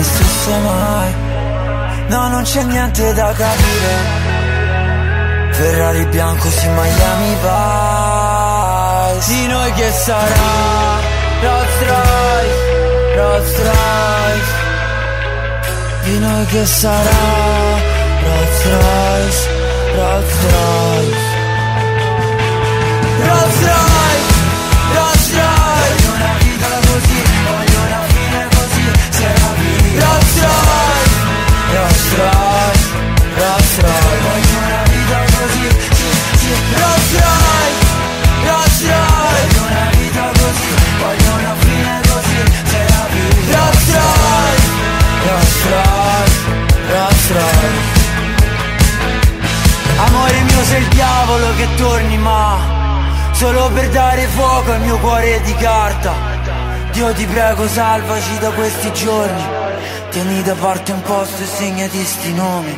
me 0.00 0.04
stesso 0.04 0.50
mai. 0.50 1.14
No, 2.08 2.28
non 2.28 2.42
c'è 2.42 2.62
niente 2.62 3.12
da 3.12 3.32
capire. 3.32 4.18
Ferrari 5.52 6.06
bianco 6.06 6.48
sì, 6.50 6.68
Miami 6.68 7.34
Vice. 7.44 9.26
Di 9.32 9.46
noi 9.46 9.72
che 9.74 9.90
sarà 9.92 10.98
Rolls 11.42 11.78
Royce 11.90 13.14
Rolls 13.16 13.56
Royce. 13.68 14.52
Di 16.04 16.18
noi 16.18 16.46
che 16.46 16.66
sarà 16.66 17.20
Rolls 18.24 18.64
Royce 18.74 19.48
Rolls 19.96 20.34
Royce. 20.50 21.28
Rolls 23.26 23.60
Royce 23.66 23.89
Rolls 31.80 32.14
Royce 32.16 33.80
Voglio 34.22 34.56
una 34.58 34.82
vita 34.84 35.18
così 35.36 35.66
Rolls 36.76 37.12
Royce 37.20 37.88
Voglio 38.44 39.62
una 39.66 39.86
vita 39.92 40.24
così 40.38 40.70
Voglio 40.98 41.30
una 41.34 41.54
fine 41.58 42.00
così 42.08 42.38
Se 42.64 42.80
la 42.88 43.02
Rolls 43.58 43.86
Royce 43.94 44.68
Rolls 46.88 47.26
Royce 47.30 47.98
Amore 49.96 50.40
mio 50.42 50.64
sei 50.64 50.82
il 50.82 50.88
diavolo 50.88 51.54
che 51.56 51.68
torni 51.76 52.18
ma 52.18 52.78
Solo 53.32 53.70
per 53.72 53.88
dare 53.88 54.26
fuoco 54.26 54.70
al 54.70 54.80
mio 54.82 54.98
cuore 54.98 55.40
di 55.42 55.54
carta. 55.54 56.12
Dio 56.92 57.10
ti 57.14 57.24
prego 57.24 57.66
salvaci 57.66 58.38
da 58.38 58.50
questi 58.50 58.92
giorni 58.92 59.59
Tieni 60.10 60.42
da 60.42 60.54
parte 60.54 60.92
un 60.92 61.02
posto 61.02 61.42
e 61.42 61.46
segnati 61.46 62.04
sti 62.04 62.34
nomi 62.34 62.76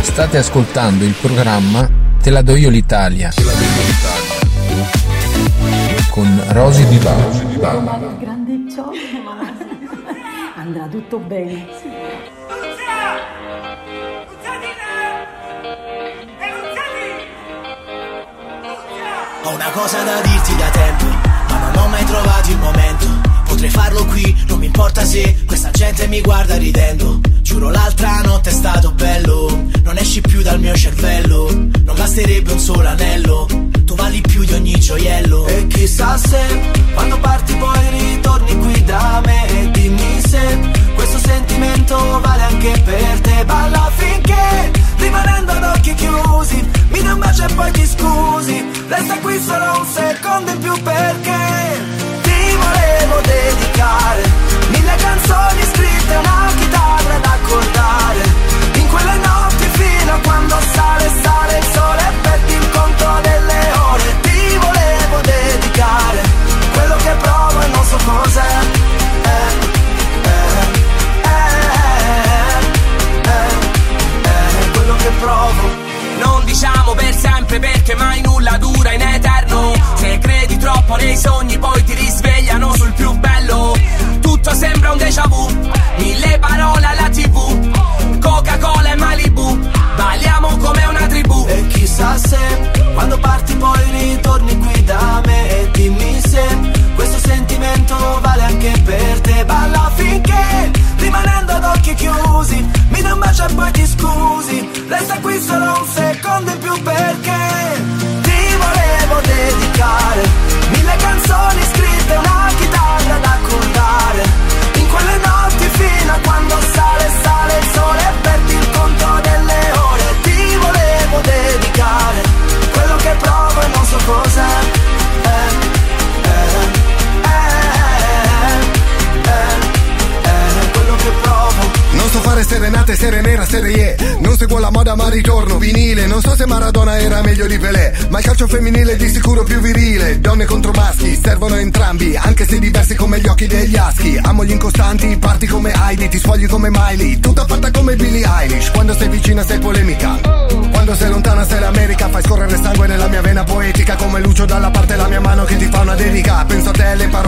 State 0.00 0.38
ascoltando 0.38 1.04
il 1.04 1.14
programma 1.20 1.88
Te 2.22 2.30
la 2.30 2.42
do 2.42 2.56
io 2.56 2.70
l'Italia 2.70 3.30
con 6.16 6.42
Rosy 6.48 6.86
Di 6.86 6.96
Bala. 6.96 8.16
Grande 8.18 8.72
ciò, 8.74 8.88
andrà 10.56 10.86
tutto 10.86 11.18
bene. 11.18 11.66
Ho 19.42 19.50
una 19.50 19.70
cosa 19.72 20.02
da 20.04 20.20
dirti 20.22 20.56
da 20.56 20.70
tempo, 20.70 21.04
ma 21.04 21.58
non 21.58 21.84
ho 21.84 21.88
mai 21.88 22.04
trovato 22.06 22.50
il 22.50 22.58
momento. 22.60 22.95
Potrei 23.66 23.84
farlo 23.84 24.04
qui, 24.06 24.44
non 24.46 24.58
mi 24.60 24.66
importa 24.66 25.04
se 25.04 25.42
questa 25.44 25.70
gente 25.72 26.06
mi 26.06 26.20
guarda 26.20 26.56
ridendo. 26.56 27.20
Giuro 27.42 27.68
l'altra 27.68 28.20
notte 28.22 28.50
è 28.50 28.52
stato 28.52 28.92
bello, 28.92 29.70
non 29.82 29.96
esci 29.96 30.20
più 30.20 30.40
dal 30.42 30.60
mio 30.60 30.74
cervello. 30.76 31.50
Non 31.50 31.96
basterebbe 31.96 32.52
un 32.52 32.60
solo 32.60 32.86
anello, 32.86 33.48
tu 33.84 33.96
vali 33.96 34.20
più 34.20 34.44
di 34.44 34.52
ogni 34.52 34.78
gioiello. 34.78 35.46
E 35.48 35.66
chissà 35.66 36.16
se 36.16 36.38
quando 36.94 37.18
parti 37.18 37.54
poi 37.54 37.88
ritorni 37.90 38.56
qui 38.56 38.84
da 38.84 39.20
me 39.24 39.48
e 39.48 39.70
dimmi 39.72 40.20
se 40.24 40.58
questo 40.94 41.18
sentimento 41.18 42.20
vale 42.20 42.42
anche 42.42 42.82
per 42.84 43.20
te. 43.20 43.44
Balla 43.46 43.90
finché 43.96 44.70
rimanendo 44.98 45.50
ad 45.50 45.64
occhi 45.76 45.94
chiusi, 45.94 46.68
mi 46.90 47.02
dai 47.02 47.12
un 47.12 47.18
bacio 47.18 47.44
e 47.44 47.52
poi 47.52 47.72
ti 47.72 47.84
scusi. 47.84 48.64
Resta 48.86 49.18
qui 49.18 49.40
solo 49.40 49.80
un 49.80 49.86
secondo 49.86 50.50
in 50.52 50.58
più 50.60 50.82
perché 50.82 51.95
volevo 53.06 53.20
dedicare 53.20 54.22
mille 54.70 54.94
canzoni 54.96 55.62
scritte 55.62 56.16
una 56.16 56.50
chitarra 56.56 57.18
da 57.18 57.32
accordare. 57.32 58.22
In 58.74 58.88
quelle 58.88 59.16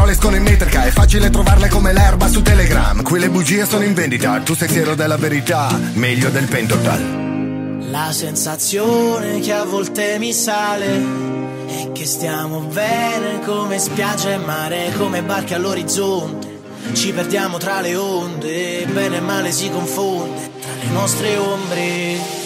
parole 0.09 0.13
escono 0.13 0.37
in 0.37 0.43
metrica 0.43 0.85
È 0.85 0.91
facile 0.91 1.31
trovarle 1.31 1.69
come 1.69 1.93
l'erba 1.93 2.29
su 2.29 2.43
Telegram 2.43 3.03
Qui 3.03 3.19
le 3.19 3.31
bugie 3.31 3.67
sono 3.67 3.85
in 3.85 3.95
vendita 3.95 4.41
Tu 4.41 4.55
sei 4.55 4.69
siero 4.69 4.95
della 4.95 5.17
verità 5.17 5.69
Meglio 5.95 6.31
del 6.31 6.47
pentotal 6.47 7.89
La 7.91 8.11
sensazione 8.13 9.41
che 9.41 9.53
a 9.53 9.65
volte 9.65 10.19
mi 10.19 10.33
sale 10.33 11.27
è 11.69 11.93
che 11.93 12.07
stiamo 12.07 12.61
bene 12.61 13.41
come 13.45 13.79
spiaggia 13.79 14.31
e 14.31 14.39
mare, 14.39 14.91
come 14.97 15.23
barche 15.23 15.55
all'orizzonte. 15.55 16.61
Ci 16.95 17.13
perdiamo 17.13 17.59
tra 17.59 17.83
le 17.83 17.95
onde, 17.95 18.87
bene 18.91 19.19
e 19.19 19.21
male 19.21 19.53
si 19.53 19.69
confonde 19.69 20.51
tra 20.63 20.73
le 20.81 20.89
nostre 20.91 21.37
ombre. 21.37 22.38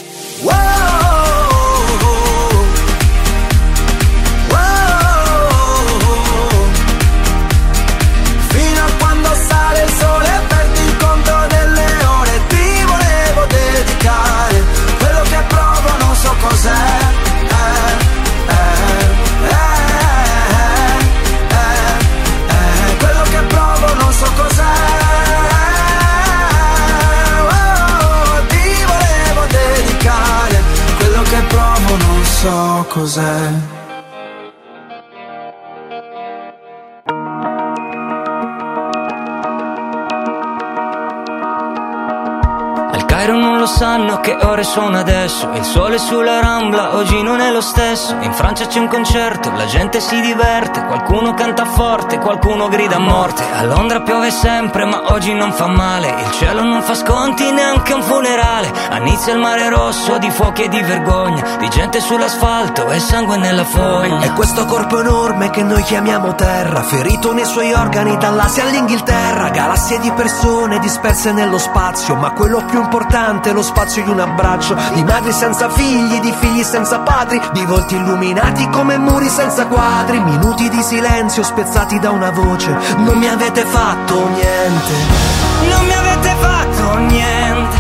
Sanno 44.53 44.59
che 44.59 44.61
ore 44.61 44.65
sono 44.65 44.99
adesso 44.99 45.51
Il 45.55 45.65
sole 45.65 45.99
sulla 45.99 46.41
rambla 46.41 46.95
oggi 46.97 47.23
non 47.23 47.41
è 47.41 47.51
lo 47.51 47.61
stesso. 47.61 48.17
In 48.21 48.33
Francia 48.33 48.67
c'è 48.67 48.79
un 48.79 48.89
concerto, 48.89 49.51
la 49.53 49.67
gente 49.67 50.01
si 50.01 50.21
diverte 50.21 50.85
Qualcuno 50.85 51.35
canta 51.35 51.65
forte, 51.65 52.19
qualcuno 52.19 52.69
grida 52.69 52.97
a 52.97 52.99
morte. 52.99 53.45
A 53.51 53.65
Londra 53.65 54.01
piove 54.03 54.31
sempre 54.31 54.85
ma 54.85 55.13
oggi 55.13 55.33
non 55.33 55.53
fa 55.53 55.67
male. 55.67 56.09
Il 56.09 56.31
cielo 56.33 56.63
non 56.63 56.83
fa 56.83 56.95
sconti 56.95 57.51
neanche 57.51 57.93
un 57.93 58.03
funerale. 58.03 58.73
A 58.91 58.99
Nizza 58.99 59.31
il 59.33 59.39
mare 59.39 59.69
rosso 59.69 60.19
di 60.19 60.31
fuochi 60.31 60.63
e 60.63 60.69
di 60.69 60.81
vergogna 60.81 61.57
Di 61.59 61.69
gente 61.71 62.01
sull'asfalto 62.01 62.91
e 62.91 62.99
sangue 62.99 63.37
nella 63.37 63.65
foglia 63.65 64.21
E 64.21 64.33
questo 64.33 64.65
corpo 64.67 65.01
enorme 65.01 65.51
che 65.51 65.63
noi 65.63 65.83
chiamiamo 65.83 66.35
terra, 66.35 66.83
ferito 66.83 67.33
nei 67.33 67.45
suoi 67.45 67.73
organi 67.73 68.17
dall'Asia 68.17 68.65
all'Inghilterra, 68.65 69.49
galassie 69.49 69.99
di 69.99 70.11
persone 70.13 70.79
disperse 70.79 71.33
nello 71.33 71.59
spazio, 71.59 72.15
ma 72.17 72.33
quello 72.33 72.65
più 72.65 72.81
importante 72.81 73.51
è 73.51 73.53
lo 73.53 73.63
spazio 73.63 74.03
di 74.05 74.11
un 74.11 74.21
abbraccio, 74.43 74.77
di 74.95 75.05
madri 75.05 75.33
senza 75.33 75.71
figli, 75.71 76.21
di 76.21 76.35
figli 76.41 76.63
senza 76.65 76.99
padri, 76.99 77.41
di 77.53 77.65
volti 77.65 77.95
illuminati 77.95 78.69
come 78.71 78.99
muri 78.99 79.29
senza 79.29 79.67
quadri, 79.67 80.19
minuti 80.21 80.69
di 80.69 80.83
silenzio 80.83 81.45
spezzati 81.45 81.99
da 82.01 82.11
una 82.11 82.31
voce, 82.31 82.77
non 82.97 83.19
mi 83.19 83.29
avete 83.29 83.65
fatto 83.65 84.29
niente. 84.29 85.31
Non 85.71 85.87
mi 85.87 85.93
avete 85.93 86.35
fatto 86.41 86.99
niente, 86.99 87.77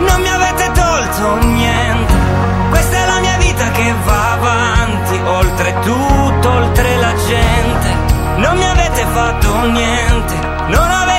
non 0.00 0.20
mi 0.20 0.28
avete 0.28 0.70
tolto 0.72 1.46
niente. 1.46 2.14
Questa 2.70 2.96
è 2.96 3.06
la 3.06 3.20
mia 3.20 3.36
vita 3.36 3.70
che 3.70 3.94
va 4.04 4.32
avanti, 4.32 5.20
oltre 5.26 5.74
tutto, 5.82 6.50
oltre 6.50 6.96
la 6.96 7.14
gente. 7.26 8.16
Non 8.36 8.56
mi 8.56 8.64
avete 8.64 9.04
fatto 9.12 9.60
niente, 9.66 10.34
non 10.68 10.90
avete 10.90 11.17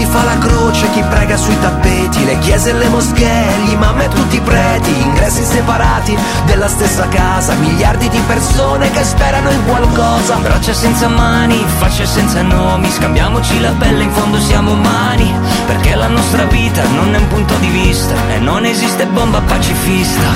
si 0.00 0.06
fa 0.06 0.24
la 0.24 0.38
croce, 0.38 0.90
chi 0.92 1.02
prega 1.02 1.36
sui 1.36 1.58
tappeti, 1.60 2.24
le 2.24 2.38
chiese 2.38 2.70
e 2.70 2.72
le 2.72 2.88
moschee, 2.88 3.58
gli 3.64 3.72
imam 3.72 4.00
e 4.00 4.08
tutti 4.08 4.36
i 4.36 4.40
preti, 4.40 4.98
ingressi 4.98 5.44
separati 5.44 6.16
della 6.46 6.68
stessa 6.68 7.06
casa, 7.08 7.52
miliardi 7.54 8.08
di 8.08 8.20
persone 8.26 8.90
che 8.92 9.04
sperano 9.04 9.50
in 9.50 9.62
qualcosa. 9.66 10.36
Braccia 10.36 10.72
senza 10.72 11.06
mani, 11.08 11.62
facce 11.78 12.06
senza 12.06 12.40
nomi, 12.40 12.90
scambiamoci 12.90 13.60
la 13.60 13.72
pelle, 13.78 14.04
in 14.04 14.12
fondo 14.12 14.40
siamo 14.40 14.72
umani, 14.72 15.34
perché 15.66 15.94
la 15.94 16.08
nostra 16.08 16.44
vita 16.44 16.82
non 16.94 17.14
è 17.14 17.18
un 17.18 17.28
punto 17.28 17.54
di 17.56 17.68
vista 17.68 18.14
e 18.30 18.38
non 18.38 18.64
esiste 18.64 19.04
bomba 19.06 19.42
pacifista. 19.42 20.28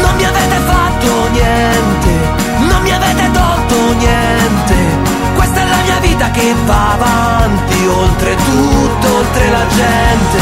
Non 0.00 0.16
mi 0.16 0.24
avete 0.24 0.56
fatto 0.64 1.28
niente, 1.30 2.10
non 2.70 2.80
mi 2.80 2.92
avete 2.94 3.30
tolto 3.32 3.92
niente. 3.98 4.97
Vita 6.18 6.30
che 6.32 6.54
va 6.64 6.92
avanti, 6.94 7.86
oltre 7.86 8.34
tutto, 8.34 9.16
oltre 9.18 9.50
la 9.50 9.66
gente. 9.68 10.38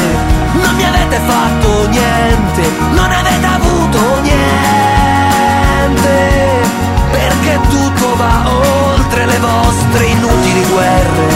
Non 0.62 0.74
mi 0.74 0.84
avete 0.84 1.20
fatto 1.26 1.88
niente, 1.88 2.62
non 2.92 3.10
avete 3.12 3.46
avuto 3.46 4.20
niente. 4.22 4.44
Perché 7.10 7.60
tutto 7.68 8.16
va 8.16 8.42
oltre 8.94 9.26
le 9.26 9.38
vostre 9.38 10.06
inutili 10.06 10.64
guerre. 10.64 11.26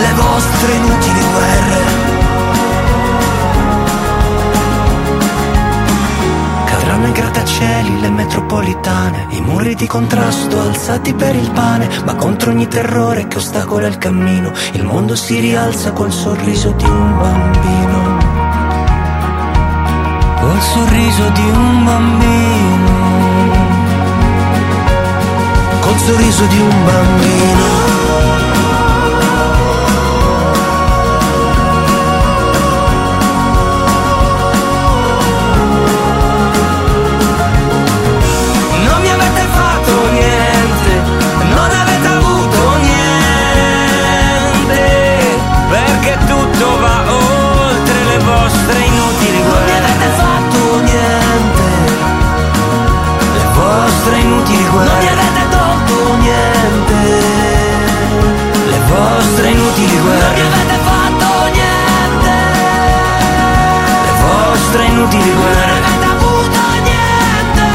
Le 0.00 0.12
vostre 0.14 0.72
inutili 0.74 1.24
guerre. 1.32 1.89
Grattacieli, 7.30 8.00
le 8.00 8.10
metropolitane, 8.10 9.26
i 9.30 9.40
muri 9.40 9.74
di 9.76 9.86
contrasto 9.86 10.60
alzati 10.60 11.14
per 11.14 11.36
il 11.36 11.50
pane, 11.52 11.88
ma 12.04 12.16
contro 12.16 12.50
ogni 12.50 12.66
terrore 12.66 13.28
che 13.28 13.38
ostacola 13.38 13.86
il 13.86 13.98
cammino, 13.98 14.52
il 14.72 14.84
mondo 14.84 15.14
si 15.14 15.38
rialza 15.38 15.92
col 15.92 16.12
sorriso 16.12 16.72
di 16.72 16.84
un 16.84 17.18
bambino. 17.18 18.18
Col 20.40 20.60
sorriso 20.60 21.28
di 21.30 21.50
un 21.50 21.84
bambino. 21.84 22.98
Col 25.80 25.98
sorriso 25.98 26.46
di 26.46 26.60
un 26.60 26.84
bambino. 26.84 27.69
Guerre. 65.18 65.88
Avuto 66.10 66.60
niente, 66.82 67.66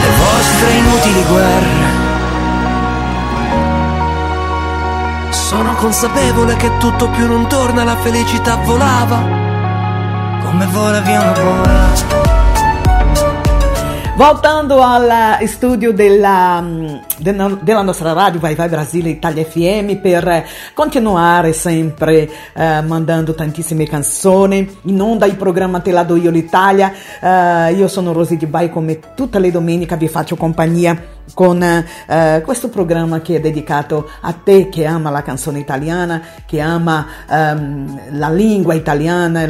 le 0.00 0.10
vostre 0.18 0.70
inutili 0.72 1.24
guerre. 1.24 2.02
Sono 5.30 5.74
consapevole 5.74 6.56
che 6.56 6.76
tutto 6.78 7.08
più 7.10 7.26
non 7.26 7.46
torna, 7.48 7.84
la 7.84 7.96
felicità 7.96 8.56
volava. 8.56 9.42
Come 10.44 10.66
vola 10.66 11.00
via 11.00 11.20
una 11.20 11.32
bolla. 11.32 12.22
Voltando 14.16 14.80
al 14.80 15.38
studio 15.46 15.92
della, 15.92 16.60
mm, 16.60 16.96
della, 17.32 17.82
nostra 17.82 18.12
radio 18.12 18.38
Vai 18.38 18.54
Vai 18.54 18.68
Brasile 18.68 19.08
Italia 19.08 19.44
FM 19.44 19.94
per 19.96 20.28
eh, 20.28 20.44
continuare 20.74 21.54
sempre 21.54 22.28
eh, 22.52 22.82
mandando 22.82 23.34
tantissime 23.34 23.86
canzoni 23.86 24.78
in 24.82 25.00
onda 25.00 25.24
il 25.24 25.36
programma 25.36 25.80
Te 25.80 25.90
la 25.90 26.02
do 26.02 26.16
io 26.16 26.30
l'Italia. 26.30 26.92
Eh, 27.20 27.72
io 27.72 27.88
sono 27.88 28.12
Rosy 28.12 28.36
Di 28.36 28.46
Bai 28.46 28.68
come 28.68 29.00
tutte 29.14 29.38
le 29.38 29.50
domeniche 29.50 29.96
vi 29.96 30.08
faccio 30.08 30.36
compagnia 30.36 31.12
con 31.32 31.62
eh, 31.62 32.42
questo 32.44 32.68
programma 32.68 33.22
che 33.22 33.36
è 33.36 33.40
dedicato 33.40 34.10
a 34.20 34.32
te 34.32 34.68
che 34.68 34.84
ama 34.84 35.08
la 35.08 35.22
canzone 35.22 35.58
italiana, 35.58 36.20
che 36.44 36.60
ama 36.60 37.06
ehm, 37.30 38.18
la 38.18 38.28
lingua 38.28 38.74
italiana, 38.74 39.48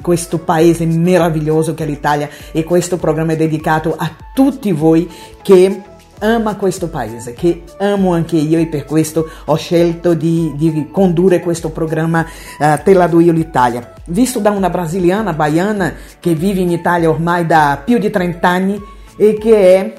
questo 0.00 0.38
paese 0.38 0.86
meraviglioso 0.86 1.74
che 1.74 1.82
è 1.82 1.86
l'Italia. 1.86 2.28
E 2.52 2.62
questo 2.62 2.98
programma 2.98 3.32
è 3.32 3.36
dedicato 3.36 3.96
a 3.98 4.08
tutti 4.32 4.70
voi 4.70 5.10
che 5.42 5.94
ama 6.20 6.56
questo 6.56 6.88
paese, 6.88 7.32
che 7.32 7.62
amo 7.78 8.12
anche 8.12 8.36
io 8.36 8.58
e 8.58 8.66
per 8.66 8.84
questo 8.84 9.28
ho 9.44 9.56
scelto 9.56 10.14
di, 10.14 10.52
di 10.56 10.88
condurre 10.90 11.40
questo 11.40 11.70
programma 11.70 12.26
eh, 12.58 12.80
Te 12.82 12.94
la 12.94 13.06
do 13.06 13.20
io 13.20 13.32
l'Italia. 13.32 13.92
Visto 14.06 14.38
da 14.38 14.50
una 14.50 14.70
brasiliana 14.70 15.32
baiana 15.32 15.92
che 16.20 16.34
vive 16.34 16.60
in 16.60 16.70
Italia 16.70 17.10
ormai 17.10 17.46
da 17.46 17.80
più 17.84 17.98
di 17.98 18.10
30 18.10 18.48
anni, 18.48 18.80
e 19.16 19.38
che 19.38 19.74
è, 19.74 19.94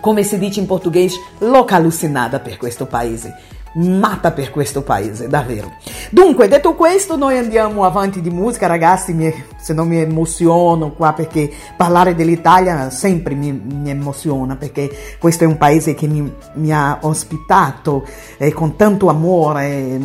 come 0.00 0.22
si 0.22 0.38
dice 0.38 0.60
in 0.60 0.66
portoghese, 0.66 1.18
louca 1.38 1.76
allucinata 1.76 2.40
per 2.40 2.56
questo 2.56 2.86
paese. 2.86 3.34
Matta 3.72 4.32
per 4.32 4.50
questo 4.50 4.82
paese, 4.82 5.28
davvero. 5.28 5.72
Dunque, 6.10 6.48
detto 6.48 6.74
questo, 6.74 7.16
noi 7.16 7.38
andiamo 7.38 7.84
avanti 7.84 8.20
di 8.20 8.30
musica, 8.30 8.66
ragazzi. 8.66 9.12
Mi, 9.12 9.32
se 9.58 9.72
non 9.72 9.86
mi 9.86 10.00
emoziono 10.00 10.92
qua 10.92 11.12
perché 11.12 11.52
parlare 11.76 12.16
dell'Italia 12.16 12.90
sempre 12.90 13.34
mi, 13.34 13.52
mi 13.52 13.90
emoziona 13.90 14.56
perché 14.56 14.90
questo 15.18 15.44
è 15.44 15.46
un 15.46 15.56
paese 15.56 15.94
che 15.94 16.08
mi, 16.08 16.32
mi 16.54 16.72
ha 16.72 16.98
ospitato 17.02 18.04
eh, 18.38 18.52
con 18.52 18.74
tanto 18.74 19.08
amore. 19.08 20.00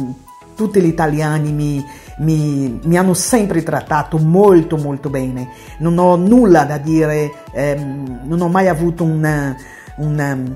Tutti 0.55 0.79
gli 0.79 0.85
italiani 0.85 1.51
mi, 1.51 1.83
mi, 2.17 2.79
mi, 2.83 2.97
hanno 2.97 3.13
sempre 3.13 3.63
trattato 3.63 4.17
molto 4.17 4.77
molto 4.77 5.09
bene, 5.09 5.49
non 5.79 5.97
ho 5.97 6.15
nulla 6.15 6.63
da 6.63 6.77
dire, 6.77 7.31
ehm, 7.51 8.21
non 8.23 8.39
ho 8.39 8.47
mai 8.47 8.69
avuto 8.69 9.03
un, 9.03 9.55
un, 9.97 10.55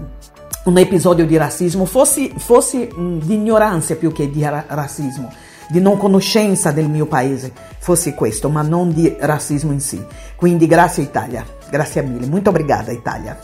un 0.69 0.77
episodio 0.77 1.25
di 1.25 1.35
razzismo, 1.35 1.85
fossi, 1.85 2.31
fossi 2.37 2.87
mh, 2.87 3.19
di 3.25 3.33
ignoranza 3.33 3.95
più 3.95 4.11
che 4.11 4.29
di 4.29 4.43
ra- 4.43 4.65
razzismo, 4.67 5.33
di 5.67 5.81
non 5.81 5.97
conoscenza 5.97 6.71
del 6.71 6.87
mio 6.87 7.07
paese, 7.07 7.51
fosse 7.79 8.13
questo, 8.13 8.49
ma 8.49 8.61
non 8.61 8.93
di 8.93 9.15
razzismo 9.19 9.71
in 9.71 9.81
sé. 9.81 10.05
Quindi 10.35 10.67
grazie 10.67 11.03
Italia, 11.03 11.43
grazie 11.69 12.01
mille, 12.01 12.27
molto 12.27 12.49
obrigada 12.49 12.91
Italia. 12.91 13.37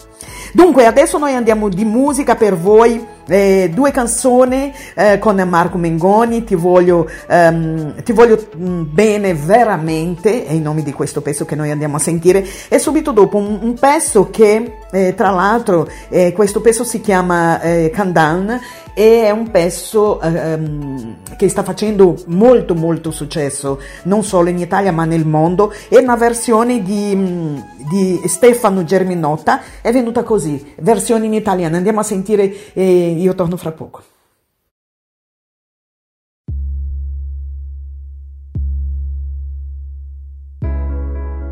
Dunque, 0.54 0.86
adesso 0.86 1.18
noi 1.18 1.34
andiamo 1.34 1.68
di 1.68 1.84
musica 1.84 2.36
per 2.36 2.56
voi, 2.56 3.06
eh, 3.28 3.70
due 3.74 3.92
canzoni 3.92 4.74
eh, 4.96 5.20
con 5.20 5.36
Marco 5.36 5.78
Mengoni, 5.78 6.44
ti 6.46 6.56
voglio, 6.56 7.10
ehm, 7.28 8.02
ti 8.04 8.14
voglio 8.14 8.48
mh, 8.56 8.84
bene 8.92 9.34
veramente, 9.34 10.46
è 10.46 10.54
in 10.54 10.62
nome 10.62 10.82
di 10.82 10.94
questo 10.94 11.22
pezzo 11.22 11.44
che 11.44 11.56
noi 11.56 11.72
andiamo 11.72 11.98
a 11.98 12.00
sentire, 12.00 12.46
e 12.70 12.80
subito 12.80 13.12
dopo 13.12 13.38
un, 13.38 13.60
un 13.62 13.74
pezzo 13.74 14.30
che, 14.30 14.78
eh, 14.92 15.14
tra 15.14 15.30
l'altro, 15.32 15.90
eh, 16.08 16.32
questo 16.32 16.62
pezzo 16.62 16.84
si 16.86 17.02
chiama 17.02 17.60
eh, 17.60 17.92
Kandan 17.94 18.60
e 18.96 19.24
è 19.24 19.30
un 19.30 19.52
pezzo 19.52 20.22
ehm, 20.22 21.18
che 21.38 21.50
sta 21.50 21.64
facendo 21.64 22.16
molto 22.28 22.74
molto 22.74 23.12
successo, 23.12 23.80
non 24.04 24.24
solo 24.24 24.50
in 24.50 24.58
Italia 24.58 24.92
ma 24.92 25.04
nel 25.06 25.26
mondo, 25.26 25.72
è 25.90 25.98
una 25.98 26.16
versione 26.16 26.82
di, 26.82 27.62
di 27.90 28.22
Stefano 28.26 28.86
Germinotta, 28.86 29.62
è 29.82 29.92
venuta 29.92 30.24
così, 30.24 30.74
versione 30.80 31.26
in 31.26 31.34
italiano, 31.34 31.76
andiamo 31.76 32.00
a 32.00 32.04
sentire 32.04 32.74
e 32.74 33.10
io 33.12 33.36
torno 33.36 33.58
fra 33.58 33.72
poco. 33.72 34.02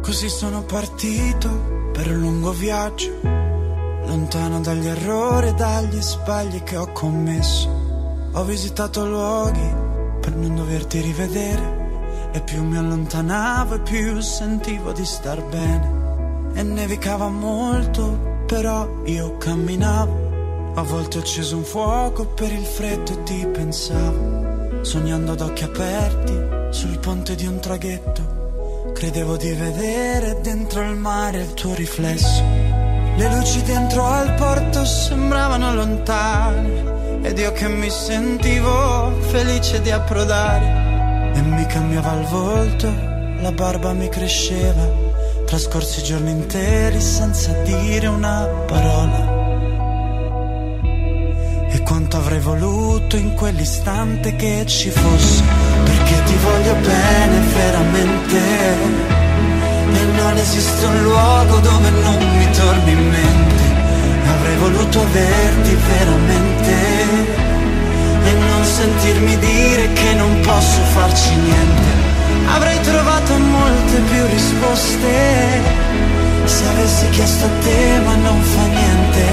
Così 0.01 0.29
sono 0.29 0.63
partito 0.63 1.49
per 1.91 2.07
un 2.11 2.19
lungo 2.19 2.51
viaggio, 2.51 3.11
lontano 4.05 4.59
dagli 4.61 4.87
errori 4.87 5.47
e 5.49 5.53
dagli 5.53 6.01
sbagli 6.01 6.63
che 6.63 6.77
ho 6.77 6.91
commesso. 6.91 7.69
Ho 8.33 8.43
visitato 8.43 9.05
luoghi 9.05 9.73
per 10.19 10.35
non 10.35 10.55
doverti 10.55 11.01
rivedere 11.01 11.81
e 12.31 12.41
più 12.41 12.63
mi 12.63 12.77
allontanavo 12.77 13.75
e 13.75 13.79
più 13.81 14.19
sentivo 14.19 14.91
di 14.91 15.05
star 15.05 15.43
bene. 15.43 16.01
E 16.55 16.63
nevicava 16.63 17.29
molto, 17.29 18.43
però 18.47 18.87
io 19.05 19.37
camminavo. 19.37 20.31
A 20.75 20.81
volte 20.81 21.17
ho 21.17 21.21
acceso 21.21 21.57
un 21.57 21.63
fuoco 21.63 22.25
per 22.25 22.51
il 22.51 22.65
freddo 22.65 23.11
e 23.11 23.23
ti 23.23 23.47
pensavo. 23.47 24.81
Sognando 24.81 25.33
ad 25.33 25.41
occhi 25.41 25.63
aperti 25.63 26.33
sul 26.71 26.97
ponte 26.97 27.35
di 27.35 27.45
un 27.45 27.59
traghetto. 27.59 28.91
Credevo 28.93 29.37
di 29.37 29.51
vedere 29.53 30.39
dentro 30.41 30.81
il 30.81 30.95
mare 30.95 31.41
il 31.43 31.53
tuo 31.53 31.75
riflesso. 31.75 32.72
Le 33.15 33.35
luci 33.35 33.61
dentro 33.61 34.05
al 34.05 34.33
porto 34.33 34.83
sembravano 34.85 35.73
lontane. 35.73 37.21
Ed 37.21 37.37
io 37.37 37.51
che 37.51 37.67
mi 37.67 37.89
sentivo 37.89 39.11
felice 39.29 39.81
di 39.81 39.91
approdare. 39.91 41.31
E 41.35 41.41
mi 41.41 41.65
cambiava 41.67 42.13
il 42.13 42.25
volto, 42.25 42.91
la 43.39 43.51
barba 43.51 43.93
mi 43.93 44.09
cresceva. 44.09 45.11
Trascorsi 45.45 46.01
giorni 46.03 46.31
interi 46.31 46.99
senza 46.99 47.51
dire 47.63 48.07
una 48.07 48.47
parola. 48.65 49.41
E 51.69 51.81
quanto 51.81 52.17
avrei 52.17 52.39
voluto 52.39 53.15
in 53.15 53.35
quell'istante 53.35 54.35
che 54.35 54.63
ci 54.65 54.89
fosse, 54.89 55.43
perché 55.83 56.23
ti 56.23 56.35
voglio 56.37 56.73
bene 56.75 57.39
veramente. 57.53 59.02
Non 60.23 60.37
esiste 60.37 60.85
un 60.85 61.03
luogo 61.03 61.59
dove 61.59 61.89
non 61.89 62.37
mi 62.37 62.49
torni 62.51 62.91
in 62.91 63.09
mente. 63.09 63.63
Avrei 64.25 64.55
voluto 64.55 65.01
averti 65.01 65.75
veramente. 65.75 66.73
E 68.23 68.31
non 68.31 68.63
sentirmi 68.63 69.37
dire 69.37 69.91
che 69.91 70.13
non 70.13 70.39
posso 70.39 70.79
farci 70.95 71.35
niente. 71.35 71.89
Avrei 72.47 72.79
trovato 72.79 73.37
molte 73.37 73.99
più 74.11 74.25
risposte 74.27 75.61
se 76.45 76.67
avessi 76.67 77.09
chiesto 77.09 77.43
a 77.43 77.49
te, 77.61 77.99
ma 78.05 78.15
non 78.15 78.41
fa 78.41 78.65
niente. 78.65 79.23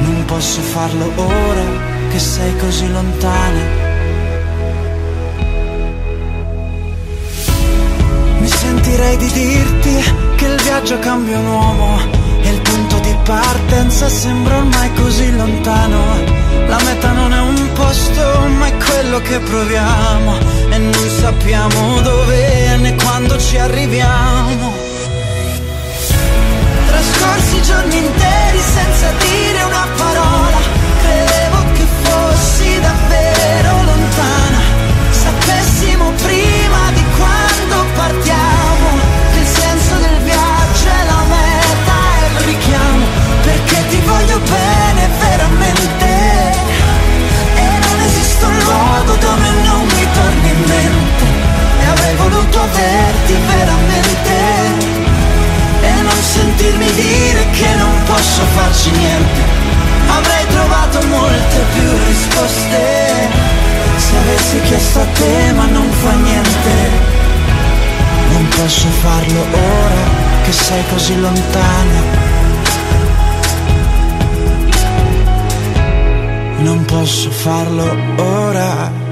Non 0.00 0.24
posso 0.26 0.60
farlo 0.60 1.10
ora 1.16 1.64
che 2.10 2.18
sei 2.18 2.54
così 2.58 2.92
lontana. 2.92 3.83
Sentirei 8.74 9.16
di 9.16 9.30
dirti 9.30 10.14
che 10.34 10.46
il 10.46 10.60
viaggio 10.62 10.98
cambia 10.98 11.38
un 11.38 11.46
uomo 11.46 11.98
e 12.42 12.48
il 12.50 12.60
punto 12.60 12.98
di 12.98 13.16
partenza 13.22 14.08
sembra 14.08 14.56
ormai 14.56 14.92
così 14.94 15.30
lontano. 15.32 16.02
La 16.66 16.78
meta 16.82 17.12
non 17.12 17.32
è 17.32 17.40
un 17.40 17.72
posto, 17.74 18.22
ma 18.58 18.66
è 18.66 18.76
quello 18.76 19.20
che 19.20 19.38
proviamo 19.38 20.38
e 20.70 20.78
non 20.78 21.08
sappiamo 21.20 22.00
dove 22.00 22.76
né 22.78 22.94
quando 22.96 23.38
ci 23.38 23.56
arriviamo. 23.58 24.72
Trascorsi 26.88 27.62
giorni 27.62 27.96
interi 27.96 28.58
senza 28.58 29.10
dire 29.18 29.62
una 29.62 29.86
parola. 29.96 30.53
Averti 52.64 53.34
veramente 53.46 54.34
e 55.82 56.02
non 56.02 56.20
sentirmi 56.22 56.90
dire 56.92 57.50
che 57.50 57.74
non 57.76 58.02
posso 58.04 58.42
farci 58.56 58.90
niente. 58.90 59.40
Avrei 60.08 60.46
trovato 60.48 61.06
molte 61.06 61.56
più 61.74 61.88
risposte 62.06 62.82
se 63.96 64.16
avessi 64.16 64.60
chiesto 64.62 65.00
a 65.00 65.04
te, 65.04 65.52
ma 65.52 65.66
non 65.66 65.90
fa 65.90 66.12
niente. 66.12 66.72
Non 68.32 68.48
posso 68.48 68.88
farlo 68.88 69.40
ora 69.40 70.02
che 70.44 70.52
sei 70.52 70.82
così 70.88 71.20
lontana. 71.20 72.00
Non 76.58 76.84
posso 76.84 77.30
farlo 77.30 77.96
ora. 78.16 79.03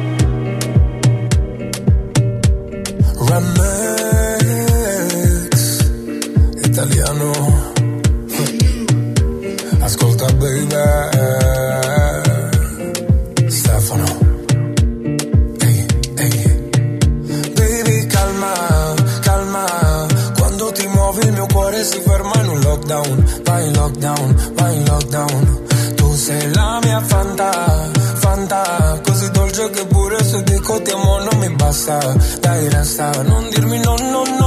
Lockdown, 24.13 24.53
vai 24.55 24.77
in 24.77 24.85
lockdown. 24.85 25.63
Tu 25.97 26.15
sei 26.15 26.53
la 26.53 26.79
mia 26.83 27.01
fanta, 27.01 27.91
fanta. 28.17 29.01
Così 29.05 29.31
dolce 29.31 29.71
che 29.71 29.87
pure 29.87 30.23
se 30.23 30.43
dico 30.43 30.83
ti 30.83 30.91
amo 30.91 31.19
non 31.19 31.39
mi 31.39 31.49
basta. 31.55 31.99
Dai, 32.41 32.69
resta, 32.69 33.11
non 33.23 33.49
dirmi 33.49 33.79
no, 33.79 33.95
no, 33.97 34.23
no, 34.39 34.42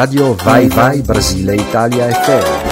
Radio 0.00 0.34
Vai 0.34 0.66
Vai 0.68 1.02
Brasile 1.02 1.56
Italia 1.56 2.08
FM. 2.08 2.68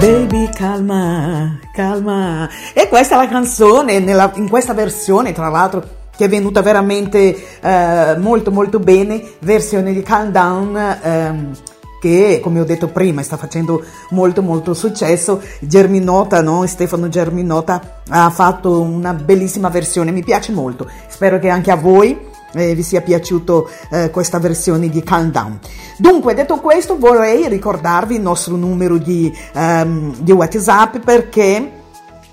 Baby, 0.00 0.48
calma, 0.48 1.58
calma. 1.74 2.48
E 2.72 2.88
questa 2.88 3.16
è 3.16 3.18
la 3.18 3.28
canzone, 3.28 3.98
nella- 3.98 4.32
in 4.36 4.48
questa 4.48 4.72
versione, 4.72 5.32
tra 5.32 5.50
l'altro, 5.50 5.84
che 6.16 6.24
è 6.24 6.28
venuta 6.30 6.62
veramente 6.62 7.36
eh, 7.60 8.16
molto 8.16 8.50
molto 8.50 8.78
bene, 8.78 9.22
versione 9.40 9.92
di 9.92 10.02
Calm 10.02 10.30
Down. 10.30 10.98
ehm, 11.02 11.52
che 12.00 12.40
come 12.42 12.60
ho 12.60 12.64
detto 12.64 12.88
prima 12.88 13.20
sta 13.22 13.36
facendo 13.36 13.84
molto 14.12 14.40
molto 14.40 14.72
successo 14.72 15.42
Germinota, 15.60 16.40
no? 16.40 16.64
Stefano 16.66 17.10
Germinota 17.10 18.00
ha 18.08 18.30
fatto 18.30 18.80
una 18.80 19.12
bellissima 19.12 19.68
versione 19.68 20.10
mi 20.10 20.24
piace 20.24 20.50
molto 20.50 20.88
spero 21.08 21.38
che 21.38 21.50
anche 21.50 21.70
a 21.70 21.76
voi 21.76 22.18
eh, 22.52 22.74
vi 22.74 22.82
sia 22.82 23.00
piaciuto 23.00 23.68
eh, 23.90 24.10
questa 24.10 24.38
versione 24.38 24.88
di 24.88 25.02
Calm 25.02 25.30
Down. 25.30 25.58
Dunque, 25.96 26.34
detto 26.34 26.56
questo, 26.56 26.98
vorrei 26.98 27.48
ricordarvi 27.48 28.14
il 28.16 28.22
nostro 28.22 28.56
numero 28.56 28.96
di, 28.98 29.32
ehm, 29.52 30.16
di 30.18 30.32
WhatsApp 30.32 30.98
perché 30.98 31.78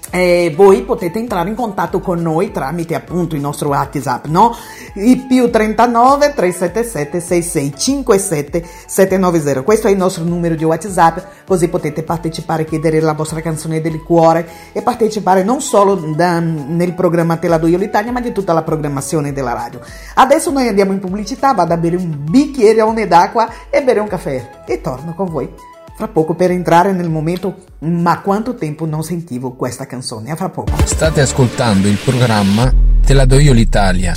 eh, 0.09 0.53
voi 0.55 0.83
potete 0.83 1.19
entrare 1.19 1.49
in 1.49 1.55
contatto 1.55 1.99
con 1.99 2.21
noi 2.21 2.51
tramite 2.51 2.95
appunto 2.95 3.35
il 3.35 3.41
nostro 3.41 3.69
WhatsApp, 3.69 4.25
no? 4.25 4.55
Il 4.93 5.25
più 5.25 5.49
39 5.49 6.33
377 6.33 7.19
6657 7.19 8.65
790. 8.85 9.61
Questo 9.61 9.87
è 9.87 9.91
il 9.91 9.97
nostro 9.97 10.23
numero 10.23 10.55
di 10.55 10.63
WhatsApp, 10.63 11.17
così 11.45 11.67
potete 11.67 12.03
partecipare, 12.03 12.65
chiedere 12.65 12.99
la 12.99 13.13
vostra 13.13 13.41
canzone 13.41 13.81
del 13.81 14.01
cuore 14.03 14.47
e 14.71 14.81
partecipare 14.81 15.43
non 15.43 15.61
solo 15.61 15.95
da- 15.95 16.39
nel 16.39 16.93
programma 16.93 17.37
Te 17.37 17.47
la 17.47 17.57
do 17.57 17.67
io 17.67 17.77
l'Italia, 17.77 18.11
ma 18.11 18.21
di 18.21 18.31
tutta 18.31 18.53
la 18.53 18.63
programmazione 18.63 19.33
della 19.33 19.53
radio. 19.53 19.79
Adesso 20.15 20.51
noi 20.51 20.67
andiamo 20.67 20.93
in 20.93 20.99
pubblicità, 20.99 21.53
vado 21.53 21.73
a 21.73 21.77
bere 21.77 21.95
un 21.95 22.15
bicchierone 22.29 23.07
d'acqua 23.07 23.49
e 23.69 23.83
bere 23.83 23.99
un 23.99 24.07
caffè 24.07 24.63
e 24.65 24.81
torno 24.81 25.13
con 25.13 25.29
voi 25.29 25.75
fra 25.97 26.07
poco 26.07 26.35
per 26.35 26.51
entrare 26.51 26.93
nel 26.93 27.09
momento 27.09 27.55
ma 27.79 28.21
quanto 28.21 28.53
tempo 28.53 28.85
non 28.85 29.01
sentivo 29.01 29.53
questa 29.53 29.87
canzone 29.87 30.29
a 30.29 30.35
fra 30.35 30.49
poco 30.49 30.71
State 30.85 31.21
ascoltando 31.21 31.87
il 31.87 31.97
programma 31.97 32.71
Te 33.03 33.13
la 33.13 33.23
do 33.23 33.39
io 33.39 33.53
l'Italia. 33.53 34.13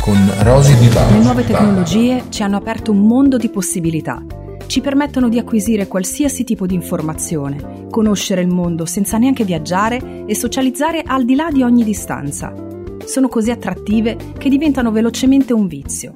Con 0.00 0.32
Rosy 0.42 0.78
Di 0.78 0.84
Le 0.84 0.94
Bari. 0.94 1.18
nuove 1.18 1.44
tecnologie 1.44 2.24
ci 2.28 2.44
hanno 2.44 2.56
aperto 2.56 2.92
un 2.92 3.04
mondo 3.04 3.36
di 3.36 3.48
possibilità. 3.48 4.22
Ci 4.66 4.80
permettono 4.80 5.28
di 5.28 5.40
acquisire 5.40 5.88
qualsiasi 5.88 6.44
tipo 6.44 6.66
di 6.66 6.74
informazione, 6.74 7.88
conoscere 7.90 8.42
il 8.42 8.46
mondo 8.46 8.86
senza 8.86 9.18
neanche 9.18 9.42
viaggiare 9.42 10.24
e 10.24 10.36
socializzare 10.36 11.02
al 11.04 11.24
di 11.24 11.34
là 11.34 11.50
di 11.50 11.64
ogni 11.64 11.82
distanza. 11.82 12.54
Sono 13.04 13.26
così 13.26 13.50
attrattive 13.50 14.16
che 14.38 14.48
diventano 14.48 14.92
velocemente 14.92 15.52
un 15.52 15.66
vizio. 15.66 16.14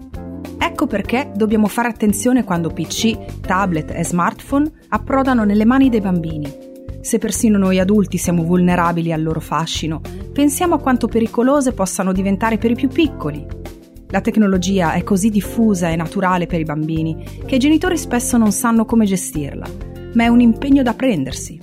Ecco 0.58 0.86
perché 0.86 1.30
dobbiamo 1.34 1.68
fare 1.68 1.88
attenzione 1.88 2.44
quando 2.44 2.70
PC, 2.70 3.40
tablet 3.40 3.92
e 3.94 4.04
smartphone 4.04 4.70
approdano 4.88 5.44
nelle 5.44 5.64
mani 5.64 5.88
dei 5.88 6.00
bambini. 6.00 6.66
Se 7.00 7.18
persino 7.18 7.58
noi 7.58 7.78
adulti 7.78 8.18
siamo 8.18 8.42
vulnerabili 8.42 9.12
al 9.12 9.22
loro 9.22 9.40
fascino, 9.40 10.00
pensiamo 10.32 10.74
a 10.74 10.78
quanto 10.78 11.06
pericolose 11.06 11.72
possano 11.72 12.12
diventare 12.12 12.58
per 12.58 12.72
i 12.72 12.74
più 12.74 12.88
piccoli. 12.88 13.46
La 14.08 14.20
tecnologia 14.20 14.92
è 14.92 15.04
così 15.04 15.30
diffusa 15.30 15.90
e 15.90 15.96
naturale 15.96 16.46
per 16.46 16.60
i 16.60 16.64
bambini 16.64 17.24
che 17.46 17.54
i 17.54 17.58
genitori 17.58 17.96
spesso 17.96 18.36
non 18.36 18.52
sanno 18.52 18.84
come 18.84 19.04
gestirla, 19.04 19.66
ma 20.14 20.24
è 20.24 20.28
un 20.28 20.40
impegno 20.40 20.82
da 20.82 20.94
prendersi. 20.94 21.58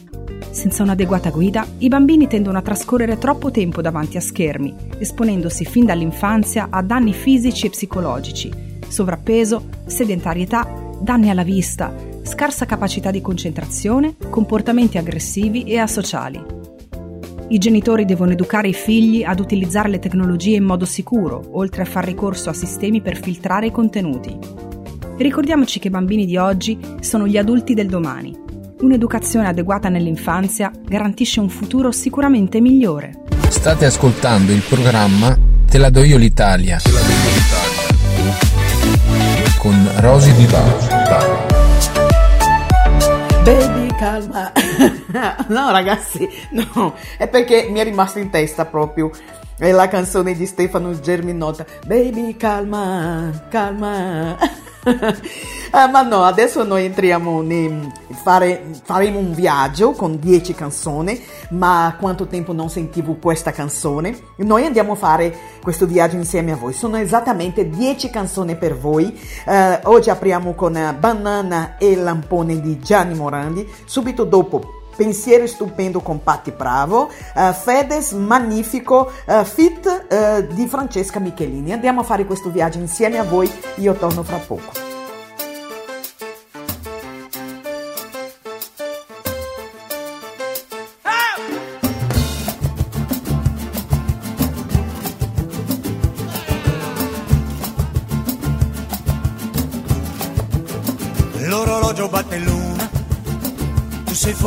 Senza 0.52 0.84
un'adeguata 0.84 1.32
guida, 1.32 1.66
i 1.80 1.90
bambini 1.90 2.28
tendono 2.28 2.58
a 2.58 2.62
trascorrere 2.62 3.18
troppo 3.18 3.52
tempo 3.52 3.82
davanti 3.82 4.16
a 4.16 4.22
schermi, 4.22 4.74
esponendosi 5.00 5.66
fin 5.66 5.86
dall'infanzia 5.86 6.68
a 6.70 6.82
danni 6.82 7.14
fisici 7.14 7.66
e 7.66 7.72
psicologici, 7.72 8.52
sovrappeso, 8.96 9.66
sedentarietà, 9.86 10.66
danni 11.02 11.30
alla 11.30 11.44
vista, 11.44 11.94
scarsa 12.24 12.66
capacità 12.66 13.12
di 13.12 13.20
concentrazione, 13.20 14.16
comportamenti 14.30 14.98
aggressivi 14.98 15.64
e 15.64 15.78
asociali. 15.78 16.42
I 17.50 17.58
genitori 17.58 18.06
devono 18.06 18.32
educare 18.32 18.70
i 18.70 18.74
figli 18.74 19.24
ad 19.24 19.40
utilizzare 19.40 19.90
le 19.90 20.00
tecnologie 20.00 20.56
in 20.56 20.64
modo 20.64 20.86
sicuro, 20.86 21.50
oltre 21.52 21.82
a 21.82 21.86
far 21.86 22.06
ricorso 22.06 22.50
a 22.50 22.54
sistemi 22.54 23.02
per 23.02 23.20
filtrare 23.20 23.68
i 23.68 23.72
contenuti. 23.72 24.36
Ricordiamoci 25.18 25.80
che 25.80 25.90
i 25.90 25.92
bambini 25.92 26.26
di 26.26 26.38
oggi 26.38 26.80
sono 27.02 27.28
gli 27.28 27.38
adulti 27.38 27.74
del 27.74 27.88
domani. 27.88 28.36
Un'educazione 28.80 29.48
adeguata 29.48 29.90
nell'infanzia 29.90 30.72
garantisce 30.86 31.42
un 31.42 31.50
futuro 31.50 31.92
sicuramente 31.92 32.62
migliore. 32.62 33.24
State 33.50 33.86
ascoltando 33.86 34.52
il 34.52 34.64
programma 34.68 35.38
Te 35.70 35.78
la 35.78 35.90
do 35.90 36.04
io 36.04 36.18
l'Italia. 36.18 36.80
Con 39.66 39.92
Rosy 39.96 40.46
Bari. 40.46 41.34
baby 43.44 43.96
calma. 43.98 44.52
No 45.48 45.72
ragazzi 45.72 46.30
no. 46.52 46.94
È 47.18 47.28
perché 47.28 47.68
mi 47.72 47.80
è 47.80 47.84
rimasto 47.84 48.20
in 48.20 48.30
testa 48.30 48.66
proprio. 48.66 49.10
La 49.58 49.88
canzone 49.88 50.36
di 50.36 50.46
Stefano 50.46 51.00
Germinota. 51.00 51.66
Baby 51.88 52.38
calma 52.38 53.48
calma 53.50 54.38
Ah, 55.72 55.88
ma 55.90 56.04
no, 56.04 56.24
adesso 56.24 56.64
noi 56.64 56.86
entriamo 56.86 57.42
in 57.42 57.92
fare, 58.12 58.66
faremo 58.84 59.18
un 59.18 59.34
viaggio 59.34 59.92
con 59.92 60.20
10 60.20 60.54
canzoni, 60.54 61.20
ma 61.50 61.96
quanto 62.00 62.28
tempo 62.28 62.54
non 62.54 62.70
sentivo 62.70 63.16
questa 63.16 63.52
canzone? 63.52 64.16
Noi 64.38 64.66
andiamo 64.66 64.94
a 64.94 64.96
fare 64.96 65.36
questo 65.62 65.88
viaggio 65.88 66.18
insieme 66.18 66.52
a 66.52 66.56
voi. 66.56 66.74
Sono 66.74 66.98
esattamente 66.98 67.68
10 67.68 68.10
canzoni 68.12 68.56
per 68.56 68.78
voi. 68.78 69.20
Eh, 69.46 69.80
oggi 69.84 70.10
apriamo 70.12 70.54
con 70.54 70.76
eh, 70.78 70.94
Banana 70.94 71.78
e 71.78 71.96
Lampone 71.96 72.62
di 72.62 72.80
Gianni 72.80 73.16
Morandi, 73.16 73.68
subito 73.86 74.24
dopo 74.24 74.75
Pensiero 74.96 75.46
stupendo 75.48 76.00
con 76.00 76.24
Patti 76.24 76.52
Bravo, 76.52 77.10
eh, 77.36 77.54
Fedes 77.54 78.12
magnifico, 78.12 79.12
eh, 79.26 79.44
Fit 79.44 80.06
eh, 80.10 80.48
di 80.48 80.68
Francesca 80.68 81.20
Michelini. 81.20 81.74
Andiamo 81.74 82.02
a 82.02 82.04
fare 82.04 82.26
questo 82.26 82.50
viaggio 82.50 82.80
insieme 82.80 83.18
a 83.18 83.24
voi, 83.24 83.52
io 83.76 83.94
torno 83.94 84.24
fra 84.24 84.38
poco. 84.38 84.95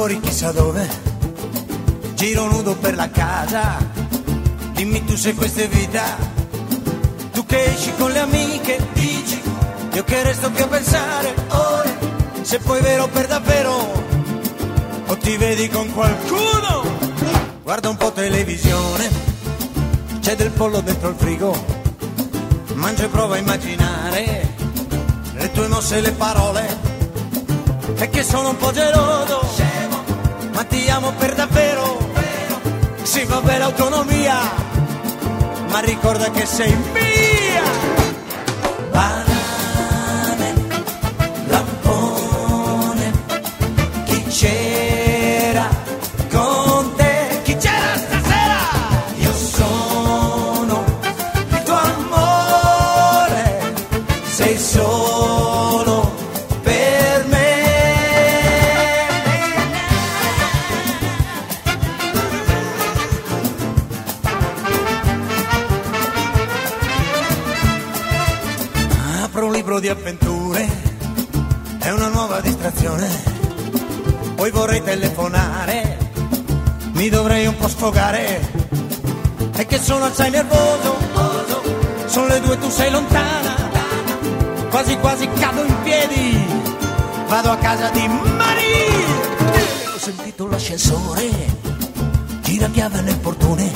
fuori 0.08 0.20
chissà 0.20 0.52
dove, 0.52 0.88
giro 2.14 2.46
nudo 2.46 2.74
per 2.76 2.94
la 2.94 3.10
casa, 3.10 3.76
dimmi 4.72 5.04
tu 5.04 5.14
se 5.14 5.34
questa 5.34 5.60
è 5.60 5.68
vita, 5.68 6.16
tu 7.30 7.44
che 7.44 7.64
esci 7.64 7.92
con 7.98 8.10
le 8.12 8.20
amiche, 8.20 8.88
dici, 8.94 9.38
io 9.92 10.04
che 10.04 10.22
resto 10.22 10.50
più 10.50 10.64
a 10.64 10.66
pensare 10.66 11.34
ore, 11.48 11.98
se 12.40 12.58
poi 12.58 12.80
vero 12.80 13.06
per 13.08 13.26
davvero, 13.26 14.02
o 15.08 15.16
ti 15.18 15.36
vedi 15.36 15.68
con 15.68 15.92
qualcuno, 15.92 16.84
guarda 17.62 17.90
un 17.90 17.96
po' 17.96 18.10
televisione, 18.10 19.10
c'è 20.20 20.34
del 20.36 20.52
pollo 20.52 20.80
dentro 20.80 21.10
il 21.10 21.16
frigo, 21.18 21.64
mangia 22.72 23.04
e 23.04 23.08
prova 23.08 23.34
a 23.34 23.38
immaginare 23.38 24.54
le 25.34 25.52
tue 25.52 25.68
mosse 25.68 25.98
e 25.98 26.00
le 26.00 26.12
parole, 26.12 26.78
e 27.94 28.08
che 28.08 28.22
sono 28.22 28.48
un 28.48 28.56
po' 28.56 28.72
geloso 28.72 29.77
ma 30.58 30.64
ti 30.64 30.90
amo 30.90 31.12
per 31.12 31.34
davvero. 31.34 32.10
Sì, 33.02 33.22
vabbè 33.22 33.58
l'autonomia, 33.58 34.36
ma 35.68 35.78
ricorda 35.78 36.32
che 36.32 36.46
sei 36.46 36.74
mia. 36.92 37.62
Vale 38.90 39.27
sei 80.18 80.30
nervoso, 80.30 80.96
sono 82.06 82.26
le 82.26 82.40
due 82.40 82.58
tu 82.58 82.68
sei 82.68 82.90
lontana, 82.90 83.54
quasi 84.68 84.96
quasi 84.96 85.28
cado 85.28 85.62
in 85.62 85.82
piedi, 85.84 86.44
vado 87.28 87.52
a 87.52 87.56
casa 87.58 87.88
di 87.90 88.04
Maria. 88.08 89.52
Eh, 89.52 89.94
ho 89.94 89.98
sentito 89.98 90.48
l'ascensore, 90.48 91.30
gira 92.40 92.66
chiave 92.66 93.00
nel 93.02 93.16
portone, 93.18 93.70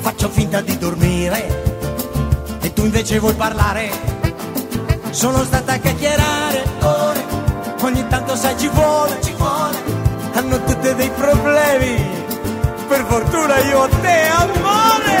faccio 0.00 0.30
finta 0.30 0.62
di 0.62 0.78
dormire. 0.78 1.68
E 2.62 2.72
tu 2.72 2.84
invece 2.84 3.18
vuoi 3.18 3.34
parlare. 3.34 3.90
Sono 5.10 5.44
stata 5.44 5.74
a 5.74 5.76
chiacchierare 5.76 6.64
ore, 6.80 7.24
ogni 7.82 8.06
tanto 8.08 8.34
sai 8.36 8.56
ci 8.56 8.68
vuole, 8.68 9.20
ci 9.22 9.34
vuole, 9.36 9.82
hanno 10.32 10.64
tutti 10.64 10.94
dei 10.94 11.10
problemi. 11.10 12.19
per 12.90 13.04
fortuna 13.06 13.56
io 13.60 13.88
te 14.02 14.16
amore. 14.26 15.20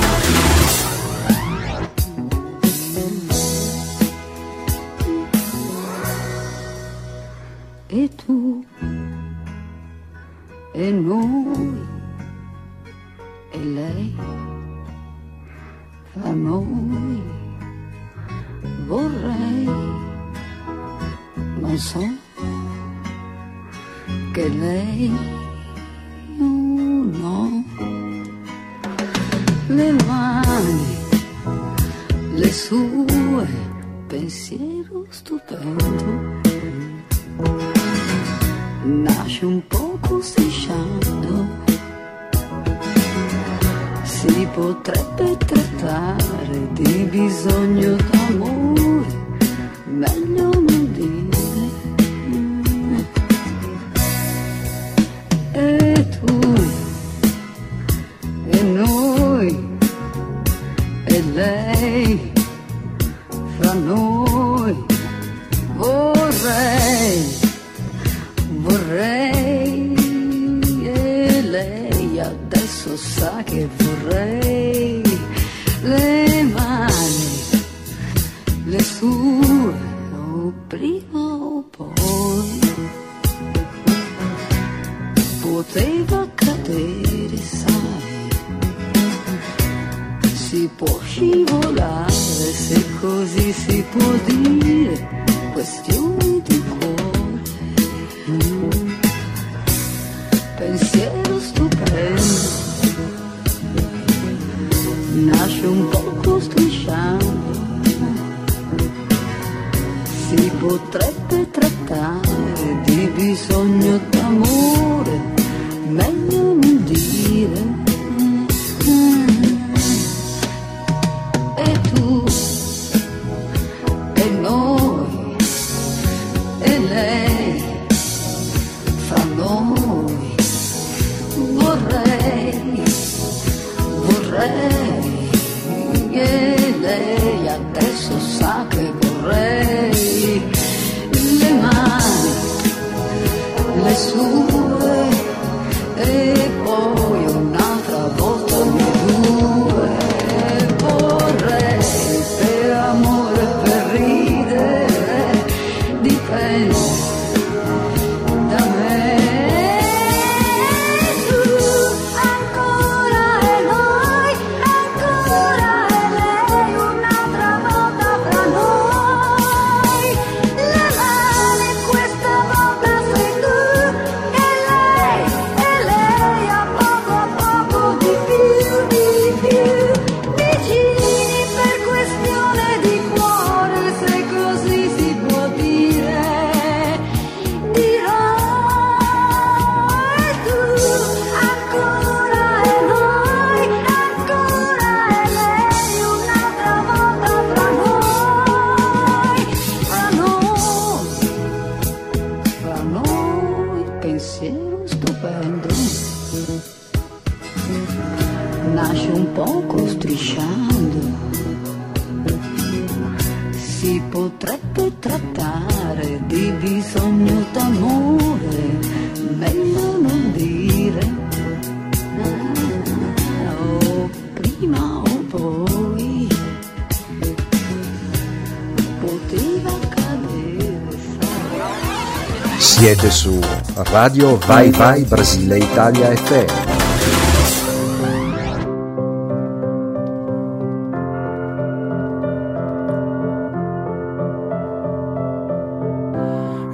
Siete 233.01 233.15
su 233.15 233.39
Radio 233.75 234.37
Vai 234.45 234.69
Vai 234.69 235.01
Brasile 235.01 235.57
Italia 235.57 236.15
FM. 236.15 236.45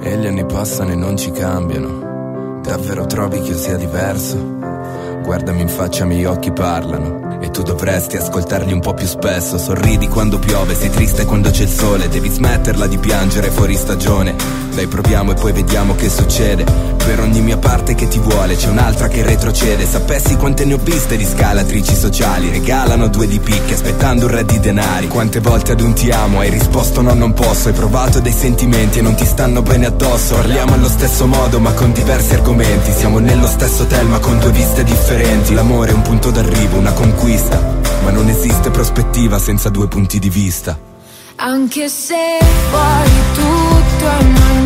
E 0.02 0.16
gli 0.18 0.26
anni 0.26 0.44
passano 0.44 0.90
e 0.90 0.96
non 0.96 1.16
ci 1.16 1.30
cambiano. 1.30 2.60
Davvero 2.62 3.06
trovi 3.06 3.40
che 3.40 3.52
io 3.52 3.56
sia 3.56 3.76
diverso? 3.76 4.36
Guardami 5.22 5.62
in 5.62 5.68
faccia, 5.68 6.04
i 6.04 6.08
miei 6.08 6.26
occhi 6.26 6.52
parlano. 6.52 7.40
E 7.40 7.48
tu 7.50 7.62
dovresti 7.62 8.18
ascoltarli 8.18 8.74
un 8.74 8.80
po' 8.80 8.92
più 8.92 9.06
spesso. 9.06 9.56
Sorridi 9.56 10.08
quando 10.08 10.38
piove, 10.38 10.74
sei 10.74 10.90
triste 10.90 11.24
quando 11.24 11.48
c'è 11.48 11.62
il 11.62 11.70
sole. 11.70 12.08
Devi 12.08 12.28
smetterla 12.28 12.86
di 12.86 12.98
piangere 12.98 13.48
fuori 13.48 13.74
stagione. 13.76 14.67
Dai, 14.78 14.86
proviamo 14.86 15.32
e 15.32 15.34
poi 15.34 15.50
vediamo 15.50 15.96
che 15.96 16.08
succede. 16.08 16.64
Per 16.64 17.18
ogni 17.18 17.40
mia 17.40 17.56
parte 17.56 17.96
che 17.96 18.06
ti 18.06 18.20
vuole, 18.20 18.54
c'è 18.54 18.68
un'altra 18.68 19.08
che 19.08 19.24
retrocede. 19.24 19.84
Sapessi 19.84 20.36
quante 20.36 20.64
ne 20.64 20.74
ho 20.74 20.78
viste 20.80 21.16
di 21.16 21.24
scalatrici 21.24 21.96
sociali. 21.96 22.48
Regalano 22.48 23.08
due 23.08 23.26
di 23.26 23.40
picche 23.40 23.74
aspettando 23.74 24.26
un 24.26 24.30
re 24.30 24.44
di 24.44 24.60
denari. 24.60 25.08
Quante 25.08 25.40
volte 25.40 25.72
ad 25.72 25.80
un 25.80 25.94
ti 25.94 26.12
amo 26.12 26.38
hai 26.38 26.50
risposto 26.50 27.00
no, 27.00 27.12
non 27.14 27.32
posso. 27.32 27.66
Hai 27.66 27.74
provato 27.74 28.20
dei 28.20 28.32
sentimenti 28.32 29.00
e 29.00 29.02
non 29.02 29.16
ti 29.16 29.24
stanno 29.24 29.62
bene 29.62 29.86
addosso. 29.86 30.36
Parliamo 30.36 30.74
allo 30.74 30.88
stesso 30.88 31.26
modo, 31.26 31.58
ma 31.58 31.72
con 31.72 31.92
diversi 31.92 32.34
argomenti. 32.34 32.92
Siamo 32.92 33.18
nello 33.18 33.48
stesso 33.48 33.82
hotel, 33.82 34.06
ma 34.06 34.20
con 34.20 34.38
due 34.38 34.52
viste 34.52 34.84
differenti. 34.84 35.54
L'amore 35.54 35.90
è 35.90 35.94
un 35.94 36.02
punto 36.02 36.30
d'arrivo, 36.30 36.78
una 36.78 36.92
conquista. 36.92 37.60
Ma 38.04 38.10
non 38.12 38.28
esiste 38.28 38.70
prospettiva 38.70 39.40
senza 39.40 39.70
due 39.70 39.88
punti 39.88 40.20
di 40.20 40.30
vista. 40.30 40.78
Anche 41.40 41.88
se 41.88 42.38
poi 42.70 43.10
tutto 43.32 44.06
è 44.08 44.22
magnifico, 44.24 44.57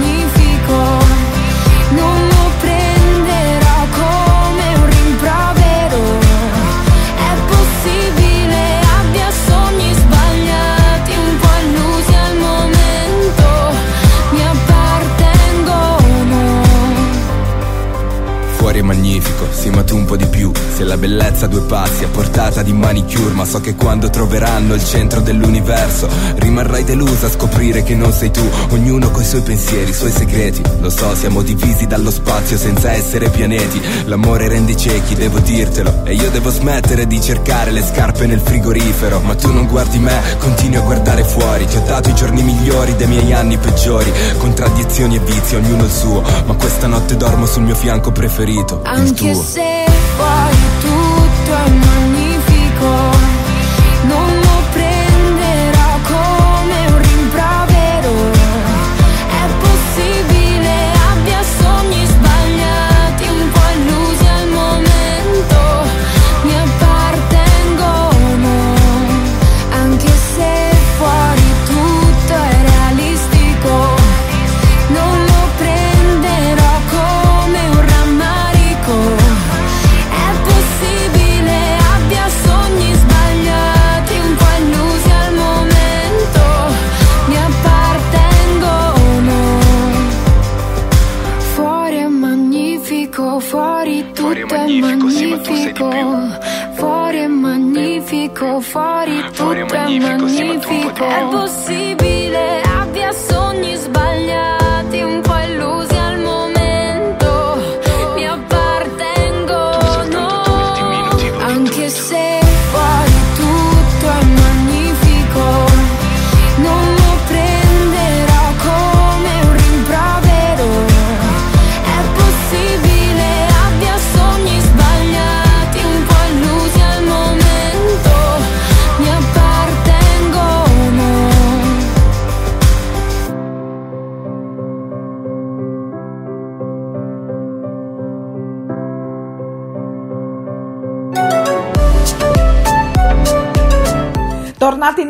tu 19.93 19.99
un 19.99 20.05
po' 20.07 20.17
di 20.17 20.25
più. 20.27 20.51
Se 20.75 20.85
la 20.85 20.97
bellezza 20.97 21.45
a 21.45 21.49
due 21.49 21.61
passi 21.63 22.03
a 22.05 22.09
portata 22.09 22.63
di 22.63 22.73
manicure 22.73 23.35
Ma 23.35 23.45
so 23.45 23.61
che 23.61 23.75
quando 23.75 24.09
troveranno 24.09 24.73
il 24.73 24.83
centro 24.83 25.21
dell'universo 25.21 26.09
Rimarrai 26.37 26.83
delusa 26.85 27.27
a 27.27 27.31
scoprire 27.31 27.83
che 27.83 27.95
non 27.95 28.11
sei 28.11 28.31
tu. 28.31 28.49
Ognuno 28.71 29.11
coi 29.11 29.25
suoi 29.25 29.43
pensieri, 29.43 29.91
i 29.91 29.95
suoi 29.95 30.11
segreti. 30.11 30.63
Lo 30.81 30.89
so, 30.89 31.15
siamo 31.15 31.43
divisi 31.43 31.87
dallo 31.87 32.11
spazio 32.11 32.57
senza 32.57 32.91
essere 32.93 33.29
pianeti. 33.29 33.81
L'amore 34.07 34.49
rende 34.49 34.75
ciechi, 34.77 35.15
devo 35.15 35.39
dirtelo. 35.41 36.05
E 36.07 36.15
io 36.15 36.31
devo 36.31 36.51
smettere 36.51 37.07
di 37.07 37.21
cercare 37.21 37.71
le 37.71 37.83
scarpe 37.83 38.27
nel 38.27 38.41
frigorifero. 38.41 39.21
Ma 39.21 39.35
tu 39.35 39.53
non 39.53 39.67
guardi 39.67 39.99
me, 39.99 40.19
continui 40.39 40.77
a 40.77 40.81
guardare 40.81 41.23
fuori. 41.23 41.67
Ti 41.67 41.77
ho 41.77 41.83
dato 41.85 42.09
i 42.09 42.15
giorni 42.15 42.43
migliori 42.43 42.97
dei 42.97 43.09
miei 43.09 43.33
anni 43.35 43.59
peggiori. 43.59 44.11
Contraddizioni 44.39 45.17
e 45.17 45.21
vizi, 45.21 45.55
ognuno 45.57 45.85
il 45.85 45.91
suo. 45.93 46.23
Ma 46.47 46.55
questa 46.55 46.87
notte 46.87 47.17
dormo 47.17 47.45
sul 47.45 47.63
mio 47.63 47.75
fianco 47.75 48.11
preferito, 48.11 48.81
il 48.85 48.89
Anche 48.91 49.33
tuo. 49.33 49.43
se 49.43 49.82
poi 50.23 50.62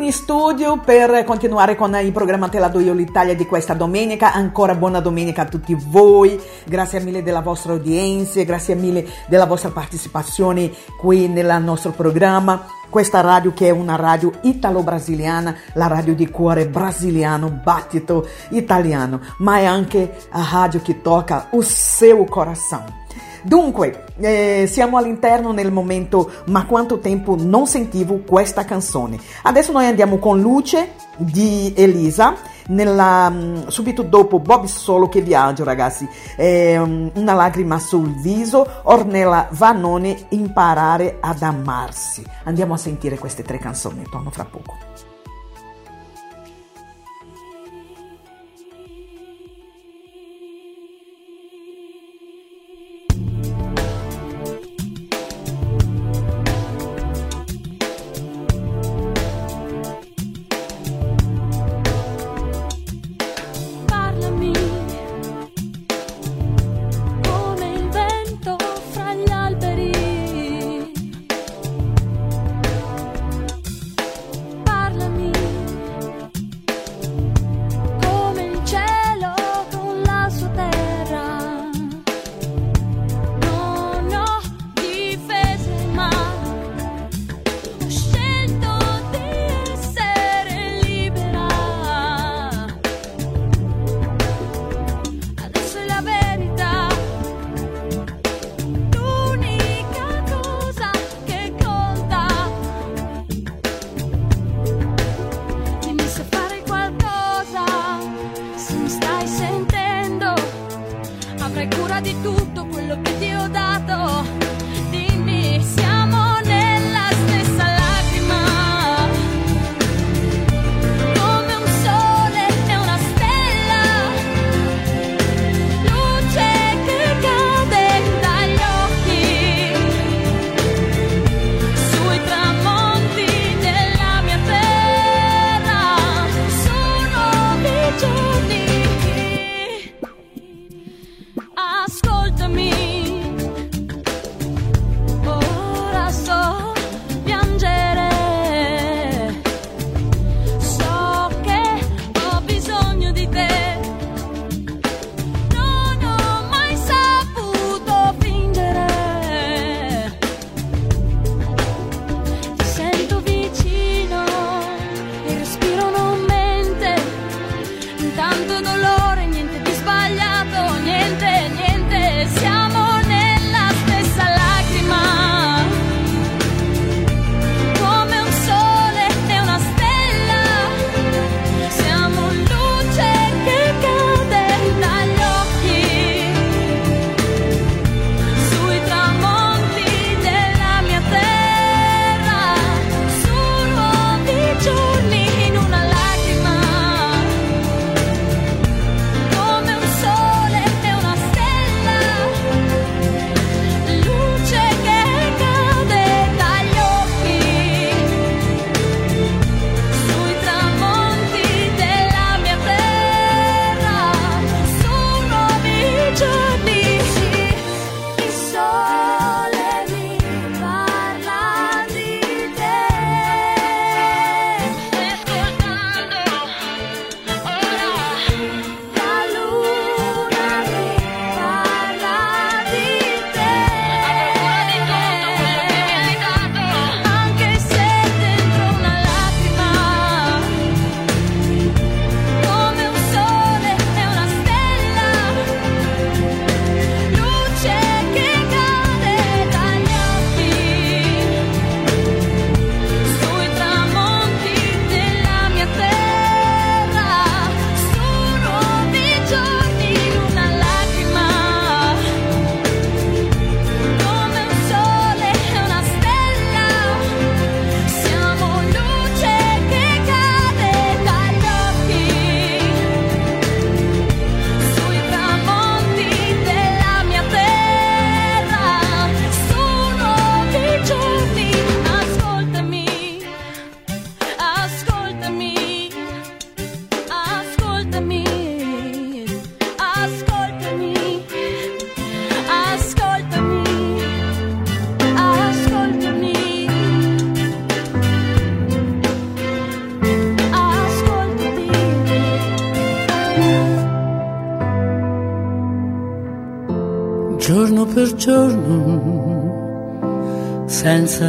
in 0.03 0.11
studio 0.11 0.79
per 0.79 1.23
continuare 1.23 1.75
con 1.75 1.95
il 1.95 2.11
programma 2.11 2.49
Te 2.49 2.59
la 2.59 2.67
do 2.67 2.79
io 2.79 2.93
l'Italia 2.93 3.35
di 3.35 3.45
questa 3.45 3.73
domenica. 3.73 4.33
Ancora 4.33 4.75
buona 4.75 4.99
domenica 4.99 5.43
a 5.43 5.45
tutti 5.45 5.75
voi. 5.75 6.39
Grazie 6.65 6.99
mille 6.99 7.23
della 7.23 7.41
vostra 7.41 7.73
udienza, 7.73 8.41
grazie 8.43 8.75
mille 8.75 9.07
della 9.27 9.45
vostra 9.45 9.69
partecipazione 9.69 10.71
qui 10.97 11.27
nel 11.27 11.61
nostro 11.63 11.91
programma. 11.91 12.65
Questa 12.89 13.21
radio 13.21 13.53
che 13.53 13.67
è 13.67 13.71
una 13.71 13.95
radio 13.95 14.31
italo-brasiliana, 14.41 15.55
la 15.73 15.87
radio 15.87 16.13
di 16.13 16.29
cuore 16.29 16.67
brasiliano, 16.67 17.49
battito 17.49 18.27
italiano, 18.49 19.21
ma 19.37 19.57
è 19.57 19.65
anche 19.65 20.15
a 20.29 20.47
radio 20.51 20.81
che 20.81 21.01
tocca 21.01 21.47
il 21.53 21.63
seu 21.63 22.25
coração. 22.25 23.02
Dunque, 23.43 24.05
eh, 24.19 24.65
siamo 24.69 24.97
all'interno 24.97 25.51
nel 25.51 25.71
momento 25.71 26.31
ma 26.45 26.65
quanto 26.65 26.99
tempo 26.99 27.35
non 27.37 27.67
sentivo 27.67 28.21
questa 28.25 28.63
canzone. 28.63 29.19
Adesso 29.43 29.71
noi 29.71 29.85
andiamo 29.85 30.17
con 30.17 30.39
Luce 30.39 30.93
di 31.17 31.73
Elisa, 31.75 32.35
nella, 32.67 33.29
mm, 33.29 33.67
subito 33.67 34.03
dopo 34.03 34.39
Bob 34.39 34.65
Solo 34.65 35.09
che 35.09 35.21
viaggio 35.21 35.63
ragazzi, 35.63 36.07
eh, 36.37 36.77
una 36.77 37.33
lacrima 37.33 37.79
sul 37.79 38.13
viso, 38.21 38.65
Ornella 38.83 39.47
Vanone, 39.51 40.25
imparare 40.29 41.17
ad 41.19 41.41
amarsi. 41.41 42.23
Andiamo 42.43 42.73
a 42.73 42.77
sentire 42.77 43.17
queste 43.17 43.43
tre 43.43 43.57
canzoni, 43.57 44.03
torno 44.09 44.29
fra 44.29 44.45
poco. 44.45 44.77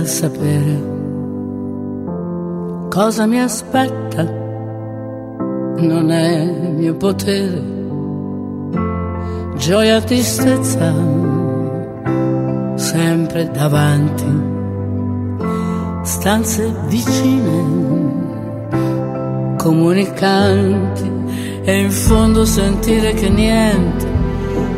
Sapere 0.06 0.94
cosa 2.94 3.26
mi 3.26 3.40
aspetta, 3.40 4.22
non 4.22 6.10
è 6.12 6.44
mio 6.76 6.94
potere, 6.94 7.60
gioia, 9.56 10.00
tristezza, 10.00 10.94
sempre 12.76 13.50
davanti, 13.50 14.42
stanze 16.02 16.72
vicine, 16.86 17.64
comunicanti, 19.56 21.10
e 21.64 21.80
in 21.80 21.90
fondo 21.90 22.44
sentire 22.44 23.12
che 23.14 23.28
niente 23.28 24.06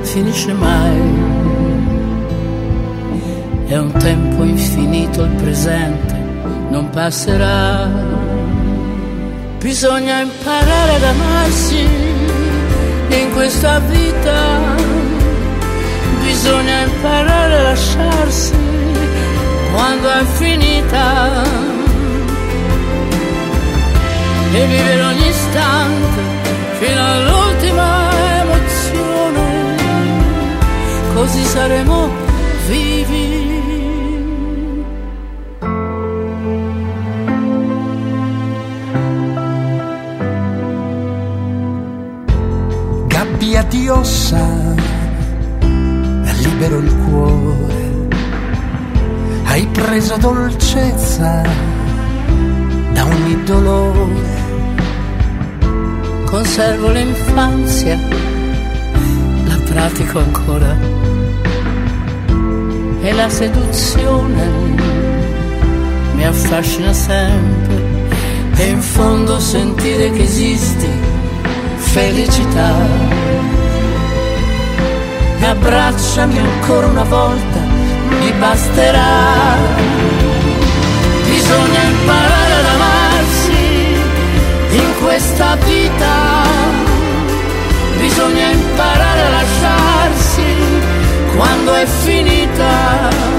finisce 0.03 0.53
mai. 0.55 1.26
È 3.69 3.77
un 3.77 3.91
tempo 3.99 4.45
infinito 4.45 5.25
il 5.25 5.31
presente, 5.31 6.15
non 6.71 6.89
passerà. 6.91 7.89
Bisogna 9.59 10.21
imparare 10.21 10.95
ad 10.95 11.03
amarsi 11.03 11.89
in 13.09 13.33
questa 13.33 13.81
vita, 13.81 14.77
bisogna 16.23 16.83
imparare 16.83 17.57
a 17.57 17.63
lasciarsi 17.63 18.55
quando 19.73 20.11
è 20.11 20.25
finita 20.25 21.43
e 24.53 24.67
vivere 24.67 25.03
ogni 25.03 25.29
istante 25.29 26.21
fino 26.79 27.05
all'ultima 27.05 28.11
emozione, 28.43 29.77
così 31.15 31.43
saremo 31.43 32.11
vivi. 32.69 33.56
Gabbia 43.57 43.63
di 43.63 43.89
ossa, 43.89 44.75
libero 46.41 46.79
il 46.79 46.95
cuore, 47.09 48.09
hai 49.45 49.67
preso 49.69 50.17
dolcezza 50.19 51.43
da 52.93 53.05
ogni 53.05 53.43
dolore, 53.45 54.45
Conservo 56.27 56.91
l'infanzia, 56.91 57.99
la 59.47 59.59
pratico 59.65 60.19
ancora. 60.19 60.77
E 63.01 63.13
la 63.13 63.29
seduzione 63.31 64.45
mi 66.15 66.27
affascina 66.27 66.93
sempre. 66.93 67.85
E 68.57 68.69
in 68.69 68.83
fondo 68.83 69.39
sentire 69.39 70.11
che 70.11 70.23
esisti 70.25 70.91
felicità. 71.77 73.16
Abbracciami 75.49 76.39
ancora 76.39 76.89
una 76.89 77.05
volta, 77.05 77.59
mi 78.21 78.33
basterà. 78.33 79.55
Bisogna 81.25 81.83
imparare 81.83 82.53
ad 82.53 82.65
amarsi 82.75 83.65
in 84.71 84.93
questa 85.01 85.55
vita, 85.65 86.43
bisogna 87.99 88.51
imparare 88.51 89.21
a 89.21 89.31
lasciarsi 89.31 90.45
quando 91.37 91.75
è 91.75 91.87
finita 91.87 93.36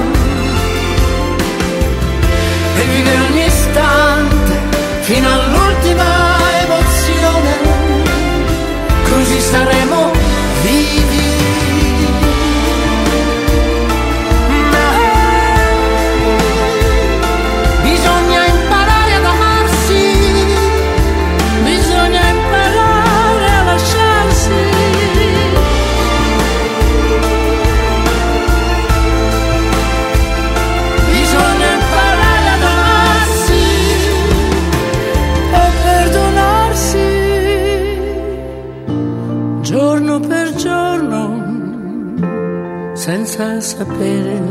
sapere 43.78 44.42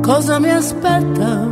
cosa 0.00 0.38
mi 0.38 0.48
aspetta, 0.50 1.46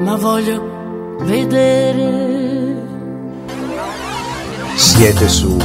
ma 0.00 0.16
voglio 0.16 1.16
vedere. 1.20 2.74
Siete 4.74 5.28
su 5.28 5.56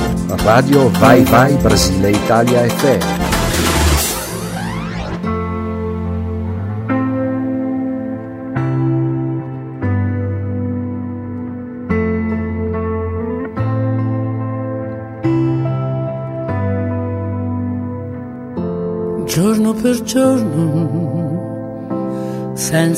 Radio 0.44 0.90
Vai 1.00 1.24
Vai 1.24 1.56
Brasile 1.56 2.12
Italia 2.12 2.68
FM. 2.68 3.17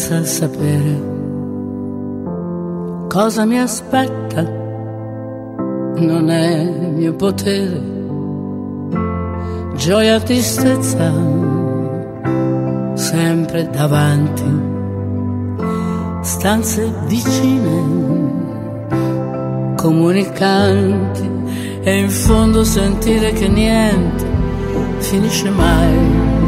Senza 0.09 0.25
sapere 0.25 0.99
cosa 3.07 3.45
mi 3.45 3.59
aspetta, 3.59 4.41
non 4.41 6.29
è 6.31 6.63
mio 6.95 7.13
potere. 7.13 7.97
Gioia, 9.75 10.19
tristezza, 10.19 11.11
sempre 12.95 13.69
davanti, 13.69 14.51
stanze 16.21 16.91
vicine, 17.05 17.83
comunicanti, 19.75 21.29
e 21.83 21.99
in 21.99 22.09
fondo 22.09 22.63
sentire 22.63 23.31
che 23.31 23.47
niente 23.47 24.25
finisce 24.97 25.49
mai. 25.51 26.38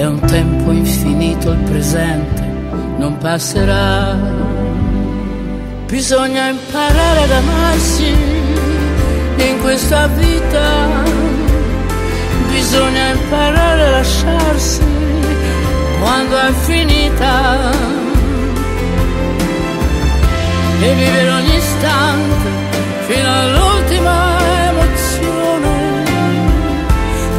È 0.00 0.06
un 0.06 0.18
tempo 0.20 0.70
infinito 0.70 1.50
il 1.50 1.58
presente, 1.58 2.40
non 2.96 3.18
passerà. 3.18 4.16
Bisogna 5.84 6.48
imparare 6.48 7.22
ad 7.24 7.30
amarsi 7.30 8.06
in 9.36 9.58
questa 9.60 10.06
vita, 10.06 11.02
bisogna 12.48 13.10
imparare 13.10 13.84
a 13.84 13.90
lasciarsi 13.90 14.80
quando 16.00 16.38
è 16.38 16.52
finita 16.64 17.70
e 20.80 20.94
vivere 20.94 21.30
ogni 21.30 21.56
istante 21.56 22.48
fino 23.06 23.30
all'ultima 23.30 24.38
emozione, 24.70 26.04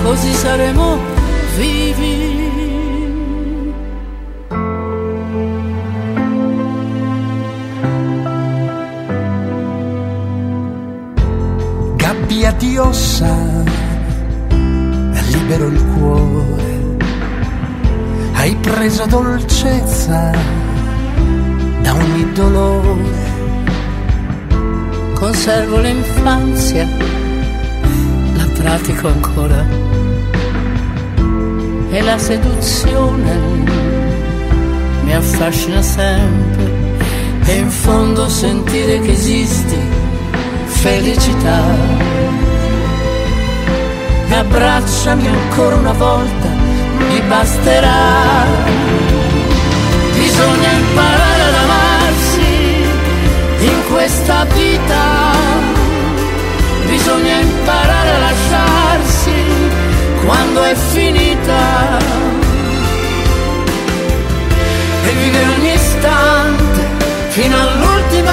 così 0.04 0.32
saremo 0.34 1.00
vivi. 1.58 2.31
Gabbia 12.58 12.90
di 14.50 15.32
libero 15.32 15.68
il 15.68 15.86
cuore, 15.96 16.98
hai 18.34 18.56
preso 18.56 19.06
dolcezza 19.06 20.32
da 21.82 21.94
ogni 21.96 22.32
dolore, 22.34 23.30
Conservo 25.14 25.78
l'infanzia, 25.78 26.88
la 28.34 28.46
pratico 28.56 29.08
ancora. 29.08 29.64
E 31.92 32.02
la 32.02 32.18
seduzione 32.18 33.40
mi 35.04 35.14
affascina 35.14 35.82
sempre. 35.84 36.72
E 37.46 37.56
in 37.56 37.70
fondo 37.70 38.28
sentire 38.30 39.00
che 39.02 39.12
esisti 39.12 39.78
felicità 40.66 42.31
abbracciami 44.36 45.28
ancora 45.28 45.76
una 45.76 45.94
volta, 45.94 46.48
mi 46.98 47.22
basterà. 47.22 48.46
Bisogna 50.14 50.72
imparare 50.72 51.42
ad 51.42 51.56
amarsi 51.56 52.52
in 53.60 53.82
questa 53.92 54.46
vita, 54.46 55.32
bisogna 56.88 57.40
imparare 57.40 58.10
a 58.10 58.20
lasciarsi 58.20 59.34
quando 60.24 60.64
è 60.64 60.76
finita. 60.76 62.00
E 65.04 65.12
vivere 65.14 65.48
ogni 65.58 65.74
istante 65.74 66.82
fino 67.30 67.56
all'ultima 67.58 68.32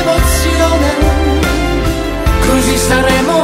emozione, 0.00 0.94
così 2.46 2.76
saremo 2.76 3.39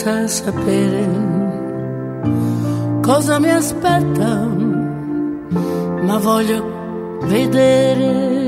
senza 0.00 0.26
sapere 0.44 1.04
cosa 3.02 3.38
mi 3.38 3.50
aspetta, 3.50 4.46
ma 6.06 6.16
voglio 6.18 7.18
vedere. 7.24 8.39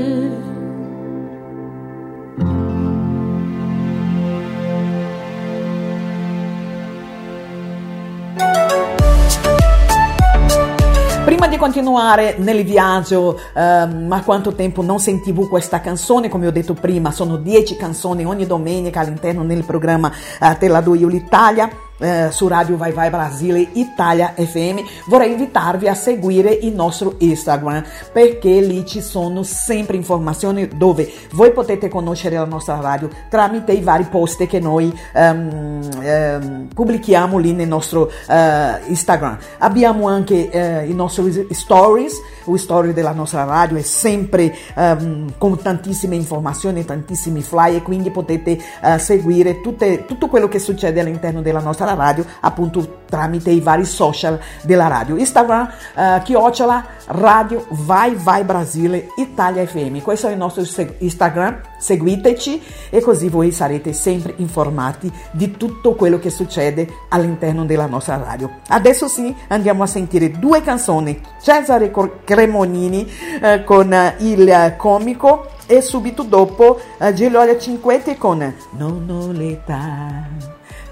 Continuare 11.73 12.35
nel 12.37 12.63
viaggio, 12.63 13.39
ehm, 13.55 14.05
ma 14.05 14.21
quanto 14.21 14.53
tempo 14.53 14.83
non 14.83 14.99
sentivo 14.99 15.47
questa 15.47 15.81
canzone, 15.81 16.29
come 16.29 16.45
ho 16.45 16.51
detto 16.51 16.75
prima, 16.75 17.09
sono 17.09 17.37
10 17.37 17.77
canzoni 17.77 18.23
ogni 18.25 18.45
domenica 18.45 18.99
all'interno 18.99 19.43
del 19.43 19.63
programma 19.63 20.11
eh, 20.39 20.55
Te 20.59 20.67
la 20.67 20.81
do 20.81 20.93
io 20.93 21.07
l'Italia. 21.07 21.67
Eh, 22.03 22.31
su 22.31 22.47
Radio 22.47 22.75
Vai 22.75 22.91
Vai 22.91 23.09
Brasile 23.09 23.65
Italia 23.73 24.33
FM, 24.35 24.79
vorrei 25.07 25.31
invitarvi 25.31 25.87
a 25.87 25.95
seguire 25.95 26.51
il 26.51 26.73
nostro 26.73 27.15
Instagram 27.17 27.83
perché 28.11 28.59
lì 28.59 28.85
ci 28.85 29.01
sono 29.01 29.43
sempre 29.43 29.95
informazioni 29.95 30.67
dove 30.67 31.09
voi 31.31 31.51
potete 31.51 31.87
conoscere 31.87 32.35
la 32.35 32.45
nostra 32.45 32.79
radio 32.79 33.09
tramite 33.29 33.71
i 33.71 33.81
vari 33.81 34.03
post 34.03 34.45
che 34.47 34.59
noi 34.59 34.93
ehm, 35.13 35.89
ehm, 36.01 36.67
pubblichiamo 36.73 37.37
lì 37.37 37.53
nel 37.53 37.67
nostro 37.67 38.11
eh, 38.27 38.79
Instagram. 38.87 39.37
Abbiamo 39.59 40.07
anche 40.07 40.49
eh, 40.49 40.85
i 40.85 40.93
nostri 40.93 41.47
stories, 41.51 42.21
o 42.45 42.57
story 42.57 42.91
della 42.91 43.13
nostra 43.13 43.45
radio 43.45 43.77
è 43.77 43.81
sempre 43.81 44.53
ehm, 44.75 45.35
con 45.37 45.61
tantissime 45.61 46.15
informazioni, 46.15 46.83
tantissimi 46.83 47.41
flyer, 47.41 47.81
quindi 47.81 48.11
potete 48.11 48.59
eh, 48.81 48.97
seguire 48.99 49.61
tutte- 49.61 50.05
tutto 50.05 50.27
quello 50.27 50.47
che 50.47 50.59
succede 50.59 50.99
all'interno 50.99 51.41
della 51.41 51.61
nostra 51.61 51.85
radio 51.85 51.92
appunto 52.41 53.01
tramite 53.13 53.51
i 53.51 53.59
vari 53.59 53.85
social 53.85 54.39
della 54.63 54.87
radio. 54.87 55.15
Instagram, 55.17 55.69
eh, 55.95 56.21
chiocciola, 56.23 56.85
radio 57.07 57.65
Vai 57.69 58.15
Vai 58.15 58.43
Brasile 58.43 59.09
Italia 59.17 59.65
FM. 59.65 59.99
Questo 59.99 60.27
è 60.27 60.31
il 60.31 60.37
nostro 60.37 60.65
se- 60.65 60.95
Instagram, 60.97 61.61
seguiteci 61.77 62.61
e 62.89 63.01
così 63.01 63.29
voi 63.29 63.51
sarete 63.51 63.93
sempre 63.93 64.33
informati 64.37 65.11
di 65.31 65.51
tutto 65.57 65.93
quello 65.93 66.17
che 66.17 66.31
succede 66.31 66.87
all'interno 67.09 67.65
della 67.65 67.85
nostra 67.85 68.17
radio. 68.17 68.49
Adesso 68.67 69.07
sì, 69.07 69.33
andiamo 69.49 69.83
a 69.83 69.87
sentire 69.87 70.31
due 70.31 70.61
canzoni. 70.61 71.21
Cesare 71.41 71.91
Cremonini 72.23 73.07
eh, 73.41 73.63
con 73.63 73.93
eh, 73.93 74.15
il 74.19 74.73
comico 74.77 75.47
e 75.67 75.81
subito 75.81 76.23
dopo 76.23 76.79
eh, 76.99 77.13
Giulia 77.13 77.57
Cinquetti 77.57 78.17
con 78.17 78.53
Non 78.71 79.09
ho 79.09 79.31
l'età, 79.31 80.27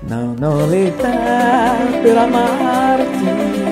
non 0.01 0.35
ho 0.41 0.65
l'età 0.67 1.75
per 2.01 2.17
amarti. 2.17 3.69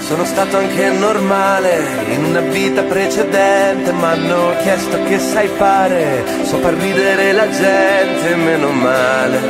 Sono 0.00 0.24
stato 0.24 0.58
anche 0.58 0.90
normale 0.90 1.84
in 2.12 2.24
una 2.24 2.40
vita 2.40 2.82
precedente, 2.82 3.92
ma 3.92 4.10
hanno 4.10 4.52
chiesto 4.62 5.02
che 5.04 5.18
sai 5.18 5.48
fare, 5.48 6.24
so 6.44 6.58
far 6.58 6.74
ridere 6.74 7.32
la 7.32 7.48
gente, 7.48 8.34
meno 8.36 8.70
male, 8.72 9.40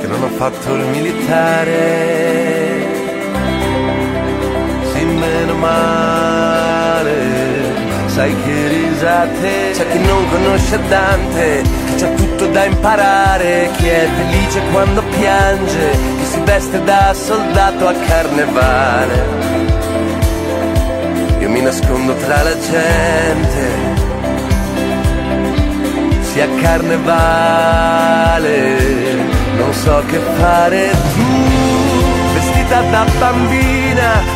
che 0.00 0.06
non 0.06 0.22
ho 0.22 0.28
fatto 0.36 0.74
il 0.74 0.84
militare, 0.88 1.74
sì 4.92 5.04
meno 5.04 5.54
male, 5.54 7.14
sai 8.08 8.34
che 8.44 8.65
risate, 9.06 9.70
c'è 9.72 9.86
chi 9.88 9.98
non 10.00 10.28
conosce 10.28 10.80
Dante, 10.88 11.62
che 11.62 11.94
c'ha 11.96 12.08
tutto 12.08 12.46
da 12.48 12.64
imparare, 12.64 13.70
chi 13.76 13.86
è 13.86 14.08
felice 14.16 14.60
quando 14.72 15.02
piange, 15.02 15.90
chi 16.18 16.24
si 16.24 16.40
veste 16.40 16.82
da 16.82 17.14
soldato 17.14 17.86
a 17.86 17.92
carnevale. 17.92 19.24
Io 21.38 21.48
mi 21.48 21.60
nascondo 21.60 22.14
tra 22.14 22.42
la 22.42 22.58
gente, 22.58 23.68
sia 26.22 26.48
carnevale, 26.60 28.48
non 29.56 29.72
so 29.72 30.02
che 30.08 30.18
fare 30.36 30.90
tu, 31.14 31.22
vestita 32.34 32.80
da 32.90 33.04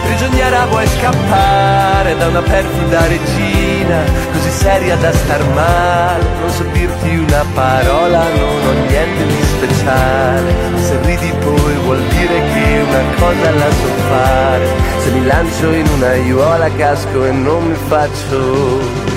prigioniera 0.05 0.67
vuoi 0.67 0.87
scappare 0.87 2.17
da 2.17 2.27
una 2.27 2.43
perfida 2.43 3.07
regina, 3.07 3.99
così 4.33 4.51
seria 4.51 4.97
da 4.97 5.13
star 5.13 5.43
male, 5.55 6.25
non 6.41 6.51
so 6.51 6.63
dirti 6.73 7.17
una 7.17 7.45
parola, 7.55 8.23
non 8.37 8.67
ho 8.67 8.73
niente 8.87 9.27
di 9.27 9.43
speciale, 9.43 10.55
se 10.77 10.99
ridi 11.03 11.33
poi 11.41 11.75
vuol 11.85 12.03
dire 12.09 12.43
che 12.53 12.85
una 12.87 13.03
cosa 13.19 13.51
la 13.51 13.71
so 13.71 13.93
fare, 14.09 14.67
se 15.03 15.11
mi 15.11 15.27
lancio 15.27 15.73
in 15.73 15.87
una 15.97 16.09
aiuola 16.09 16.69
casco 16.77 17.25
e 17.25 17.31
non 17.31 17.65
mi 17.65 17.77
faccio 17.89 19.09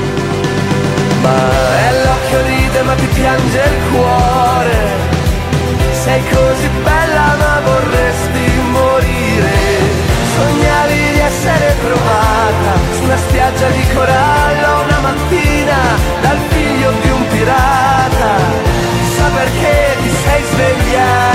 ma 1.24 1.30
è 1.30 2.04
l'occhio 2.04 2.42
ride 2.46 2.82
ma 2.84 2.94
ti 2.96 3.06
piange 3.14 3.58
il 3.58 3.92
cuore. 3.92 5.12
Sei 6.04 6.22
così 6.30 6.70
bella 6.84 7.36
trovata 11.82 12.72
su 12.96 13.04
una 13.04 13.18
spiaggia 13.18 13.68
di 13.70 13.86
corallo 13.94 14.84
una 14.84 15.00
mattina 15.00 15.78
dal 16.22 16.38
figlio 16.50 16.92
di 17.02 17.10
un 17.10 17.28
pirata 17.28 18.32
Chissà 19.00 19.28
perché 19.36 19.98
ti 20.02 20.10
sei 20.10 20.44
svegliata 20.52 21.34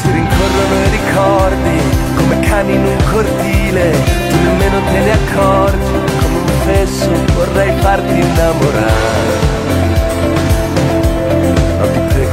si 0.00 0.10
rincorrono 0.10 0.74
i 0.84 0.90
ricordi 0.90 1.78
come 2.16 2.40
cani 2.40 2.74
in 2.74 2.84
un 2.84 2.96
cortile, 3.10 3.90
tu 4.28 4.36
nemmeno 4.42 4.80
te 4.90 4.98
ne 5.00 5.12
accorgi, 5.12 5.92
come 6.20 6.38
un 6.38 6.46
fesso 6.64 7.10
vorrei 7.34 7.72
farti 7.80 8.20
innamorare. 8.20 9.48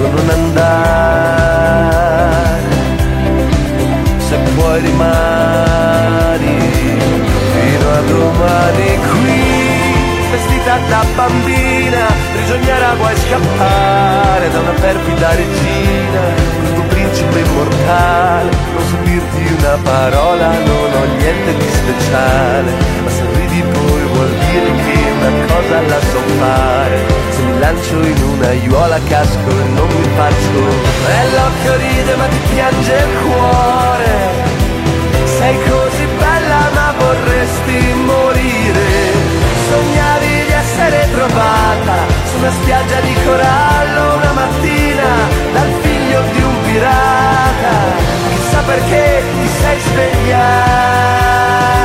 Non 0.06 0.30
andare, 0.30 1.96
se 4.18 4.38
puoi 4.56 4.80
rimani 4.82 6.58
fino 7.52 7.88
a 7.92 8.02
domani 8.02 9.00
qui 9.10 9.46
vestita 10.32 10.78
da 10.90 11.02
bambina, 11.16 12.06
prigioniera 12.34 12.94
vuoi 12.96 13.16
scappare 13.16 14.52
da 14.52 14.60
una 14.60 14.76
perfida 14.80 15.30
regina, 15.34 16.22
questo 16.60 16.82
principe 16.90 17.40
immortale, 17.40 18.50
non 18.74 18.84
so 18.88 18.96
dirti 19.04 19.54
una 19.58 19.78
parola, 19.84 20.48
non 20.50 20.94
ho 20.94 21.06
niente 21.18 21.58
di 21.58 21.70
speciale, 21.70 22.72
ma 23.04 23.10
se 23.10 23.24
ridi 23.34 23.62
poi 23.62 24.04
vuol 24.14 24.30
dire 24.30 24.72
che 24.84 24.98
una 25.18 25.32
cosa 25.48 25.82
la 25.82 26.00
so 26.00 26.22
fare, 26.40 26.98
se 27.30 27.42
mi 27.42 27.60
lancio 27.60 27.96
in 28.04 28.25
una 28.36 28.50
aiuola 28.50 29.00
casco 29.08 29.50
e 29.50 29.64
non 29.76 29.88
mi 29.88 30.10
faccio 30.16 30.60
E 31.08 31.10
l'occhio 31.36 31.76
ride 31.78 32.16
ma 32.16 32.28
ti 32.28 32.40
piange 32.54 32.94
il 32.94 33.10
cuore. 33.24 34.14
Sei 35.38 35.56
così 35.70 36.06
bella 36.18 36.70
ma 36.74 36.94
vorresti 36.98 37.94
morire. 37.94 38.88
Sognavi 39.70 40.34
di 40.48 40.52
essere 40.52 41.08
trovata 41.12 41.96
su 42.30 42.38
una 42.38 42.52
spiaggia 42.52 43.00
di 43.02 43.16
corallo 43.26 44.16
una 44.16 44.32
mattina 44.32 45.12
dal 45.54 45.72
figlio 45.82 46.22
di 46.32 46.42
un 46.42 46.56
pirata. 46.64 47.74
Chissà 48.30 48.62
perché 48.62 49.24
ti 49.34 49.48
sei 49.62 49.80
svegliata 49.80 51.85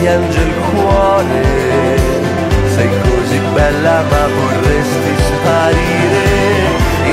piange 0.00 0.40
il 0.40 0.54
cuore. 0.72 1.42
Sei 2.74 2.88
così 3.02 3.38
bella 3.52 4.02
ma 4.10 4.26
vorresti 4.38 5.12
sparire. 5.28 6.28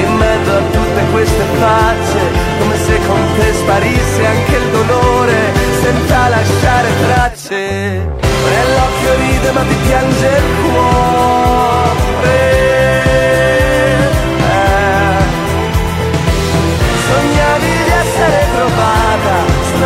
In 0.04 0.16
mezzo 0.16 0.52
a 0.52 0.62
tutte 0.72 1.02
queste 1.12 1.44
facce, 1.60 2.20
come 2.60 2.78
se 2.78 3.00
con 3.08 3.22
te 3.38 3.54
sparisse 3.54 4.26
anche 4.26 4.56
il 4.56 4.68
dolore, 4.72 5.38
senza 5.82 6.30
lasciare 6.30 6.90
tracce. 7.06 7.56
E 7.56 8.60
l'occhio 8.76 9.14
ride 9.16 9.52
ma 9.52 9.62
ti 9.62 9.76
piange 9.86 10.28
il 10.28 10.72
cuore. 10.72 12.67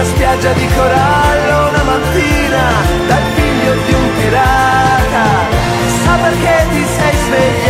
Una 0.02 0.10
spiaggia 0.10 0.52
di 0.54 0.68
corallo 0.76 1.70
una 1.70 1.84
mattina 1.84 2.72
dal 3.08 3.22
figlio 3.36 3.74
di 3.86 3.93
un 3.93 4.10
pirata. 4.16 5.26
Sa 6.04 6.16
perché 6.16 6.66
ti 6.72 6.86
sei 6.86 7.16
svegliata. 7.26 7.61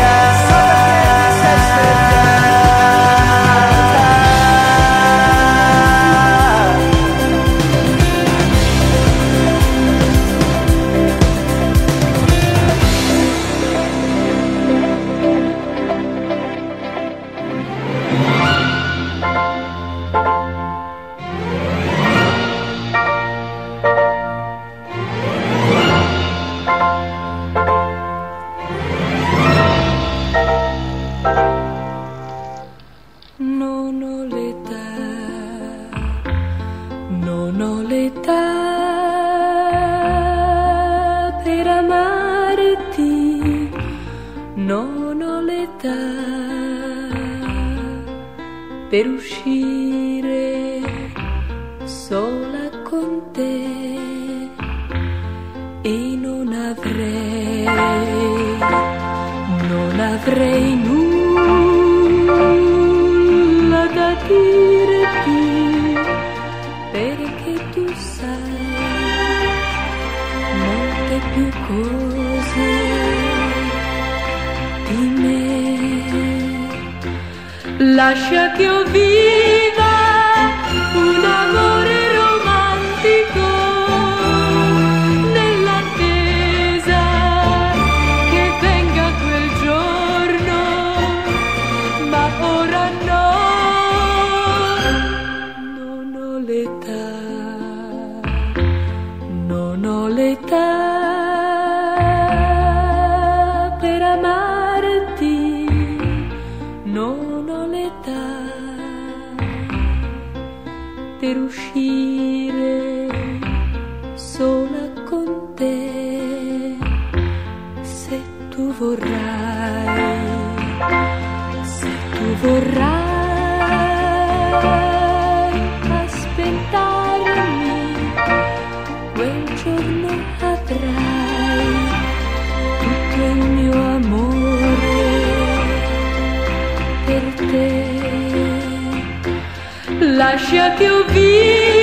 Lascia 140.51 140.73
che 140.73 140.83
io 140.83 141.05
viva 141.05 141.80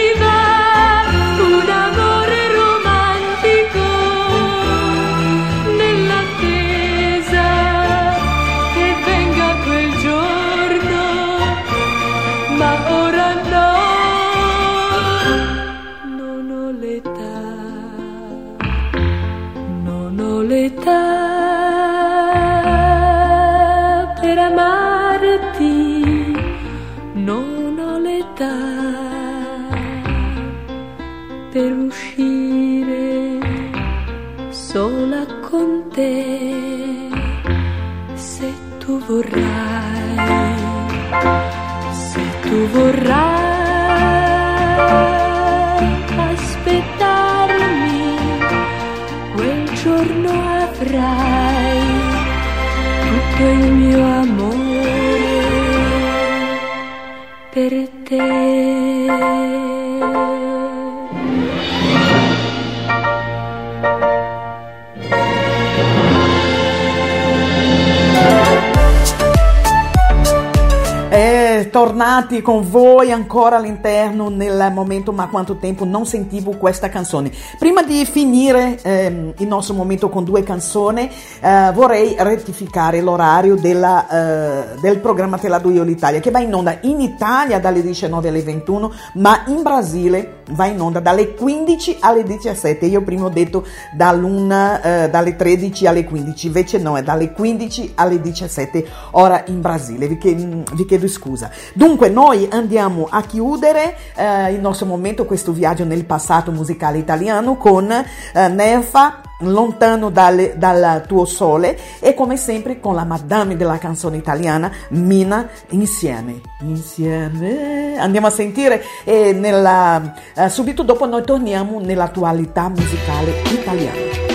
tornati 72.39 72.43
con 72.43 72.69
voi 72.69 73.13
ancora 73.13 73.57
all'interno 73.57 74.29
nel 74.29 74.71
momento 74.73 75.13
ma 75.13 75.29
quanto 75.29 75.57
tempo 75.57 75.85
non 75.85 76.07
sentivo 76.07 76.53
questa 76.53 76.89
canzone. 76.89 77.31
Prima 77.59 77.83
di 77.83 78.05
finire 78.05 78.79
ehm, 78.83 79.35
il 79.39 79.47
nostro 79.47 79.75
momento 79.75 80.09
con 80.09 80.25
due 80.25 80.43
canzoni 80.43 81.11
eh, 81.41 81.71
vorrei 81.75 82.17
rettificare 82.19 83.01
l'orario 83.01 83.57
della, 83.57 84.09
eh, 84.09 84.81
del 84.81 84.99
programma 84.99 85.39
Te 85.39 85.49
la 85.49 85.59
do 85.59 85.71
io 85.71 85.83
l'Italia 85.83 86.21
che 86.21 86.31
va 86.31 86.41
in 86.41 86.55
onda 86.55 86.79
in 86.83 87.01
Italia 87.01 87.59
dalle 87.59 87.83
19 87.83 88.29
alle 88.29 88.43
21 88.43 88.93
ma 89.15 89.45
in 89.47 89.63
Brasile 89.63 90.38
va 90.51 90.67
in 90.67 90.81
onda 90.81 91.01
dalle 91.01 91.35
15 91.35 91.99
alle 92.01 92.23
17. 92.23 92.87
Io 92.87 93.03
prima 93.03 93.27
ho 93.27 93.31
detto 93.31 93.65
eh, 93.65 95.09
dalle 95.11 95.37
13 95.37 95.87
alle 95.87 96.05
15, 96.05 96.47
invece 96.47 96.79
no, 96.79 96.97
è 96.97 97.03
dalle 97.03 97.33
15 97.33 97.93
alle 97.95 98.21
17 98.21 98.87
ora 99.13 99.43
in 99.47 99.61
Brasile. 99.61 100.09
Vi, 100.09 100.19
chiedo, 100.19 100.63
vi 100.75 100.85
chiedo 100.85 101.09
scusa. 101.09 101.51
Dunque, 101.75 102.09
noi 102.09 102.47
andiamo 102.51 103.07
a 103.11 103.23
chiudere 103.23 103.97
eh, 104.15 104.53
il 104.53 104.61
nostro 104.61 104.87
momento, 104.87 105.25
questo 105.25 105.53
viaggio 105.53 105.85
nel 105.85 106.05
passato 106.05 106.51
musicale 106.51 106.99
italiano 106.99 107.57
con 107.57 107.91
eh, 107.91 108.49
Nerfa. 108.49 109.28
Lontano 109.41 110.11
dal, 110.11 110.55
dal 110.57 111.05
tuo 111.07 111.25
sole 111.25 111.79
e 112.01 112.15
come 112.15 112.37
sempre 112.37 112.81
con 112.81 112.95
la 112.95 113.05
madame 113.05 113.57
della 113.57 113.79
canzone 113.79 114.17
italiana 114.17 114.71
Mina 114.91 115.49
insieme. 115.71 116.41
Insieme. 116.61 117.97
Andiamo 117.99 118.27
a 118.27 118.31
sentire 118.31 118.83
e 119.05 119.33
nella, 119.33 120.15
eh, 120.35 120.49
subito 120.49 120.83
dopo 120.83 121.07
noi 121.07 121.25
torniamo 121.25 121.81
nell'attualità 121.81 122.69
musicale 122.69 123.43
italiana 123.53 124.28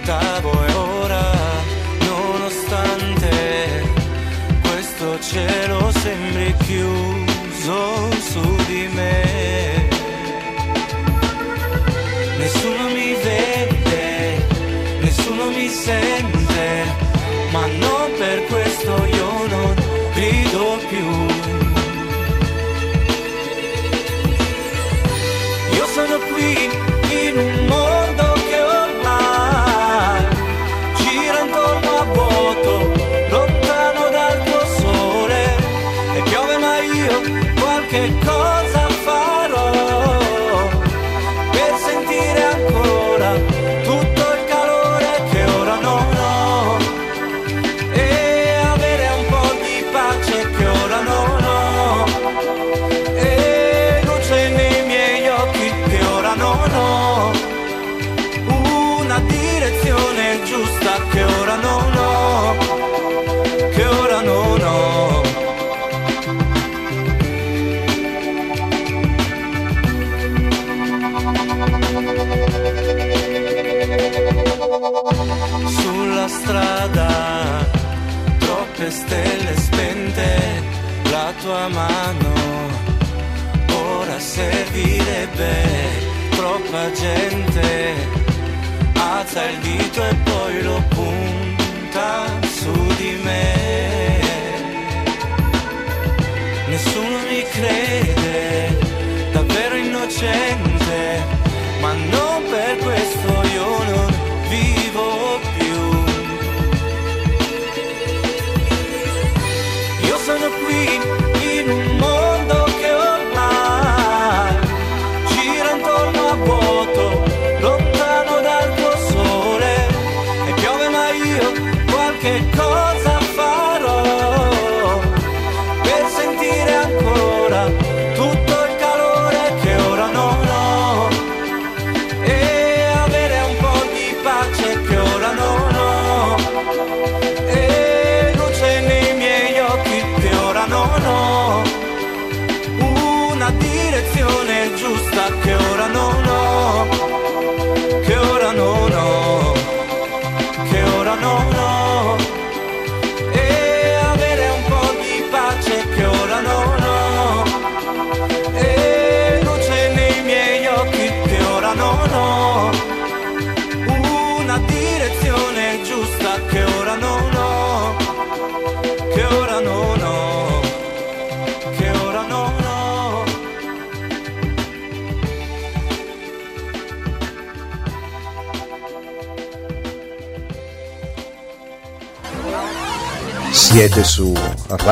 che 0.00 0.31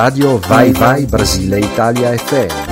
Radio 0.00 0.38
Vai 0.38 0.72
Vai 0.72 1.04
Brasile 1.04 1.60
Italia 1.60 2.16
FM. 2.16 2.69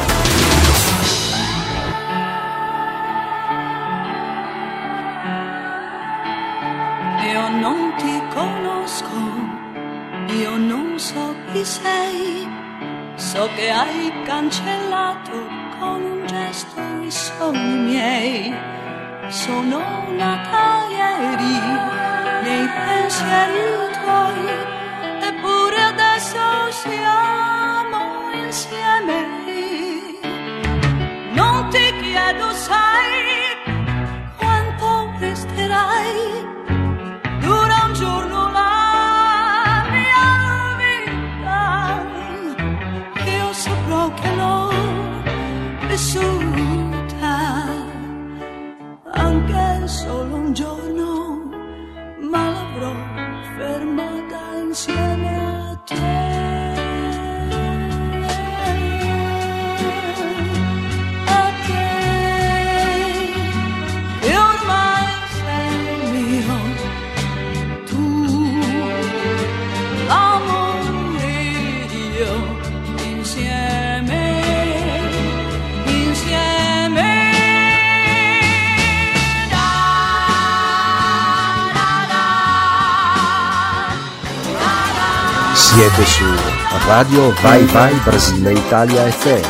Vai 87.48 87.64
Vai 87.64 87.94
Brasile 88.04 88.52
Italia 88.52 89.10
FM. 89.10 89.48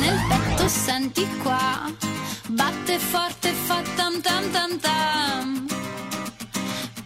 nel 0.00 0.18
petto 0.28 0.66
senti 0.66 1.24
qua. 1.40 1.88
Batte 2.48 2.98
forte 2.98 3.52
fa 3.66 3.80
tam 3.94 4.20
tam 4.20 4.50
tam 4.50 4.70
tam. 4.80 5.66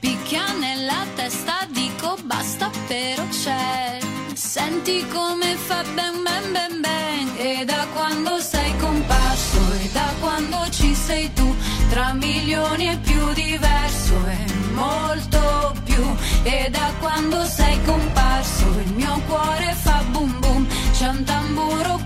Picchia 0.00 0.46
nella 0.58 1.04
testa 1.16 1.66
dico 1.68 2.16
basta 2.24 2.70
però 2.86 3.24
c'è. 3.28 3.98
Senti 4.32 5.06
come 5.12 5.54
fa 5.56 5.84
ben 5.96 6.22
ben 6.24 6.52
ben 6.52 6.80
ben. 6.80 7.24
E 7.36 7.64
da 7.66 7.86
quando 7.92 8.38
sei 8.40 8.74
comparso 8.78 9.60
e 9.82 9.90
da 9.92 10.14
quando 10.20 10.66
ci 10.70 10.94
sei 10.94 11.30
tu 11.34 11.54
tra 11.90 12.14
milioni 12.14 12.86
è 12.86 12.98
più 12.98 13.32
diverso 13.34 14.14
e 14.28 14.46
molto 14.72 15.74
più 15.84 16.02
e 16.44 16.70
da 16.70 16.92
quando 16.98 17.44
sei 17.44 17.80
comparso 17.84 18.64
il 18.84 18.92
mio 18.94 19.20
cuore 19.28 19.74
fa 19.74 20.02
boom 20.10 20.40
boom 20.40 20.66
c'è 20.92 21.08
un 21.08 21.24
tamburo 21.24 22.00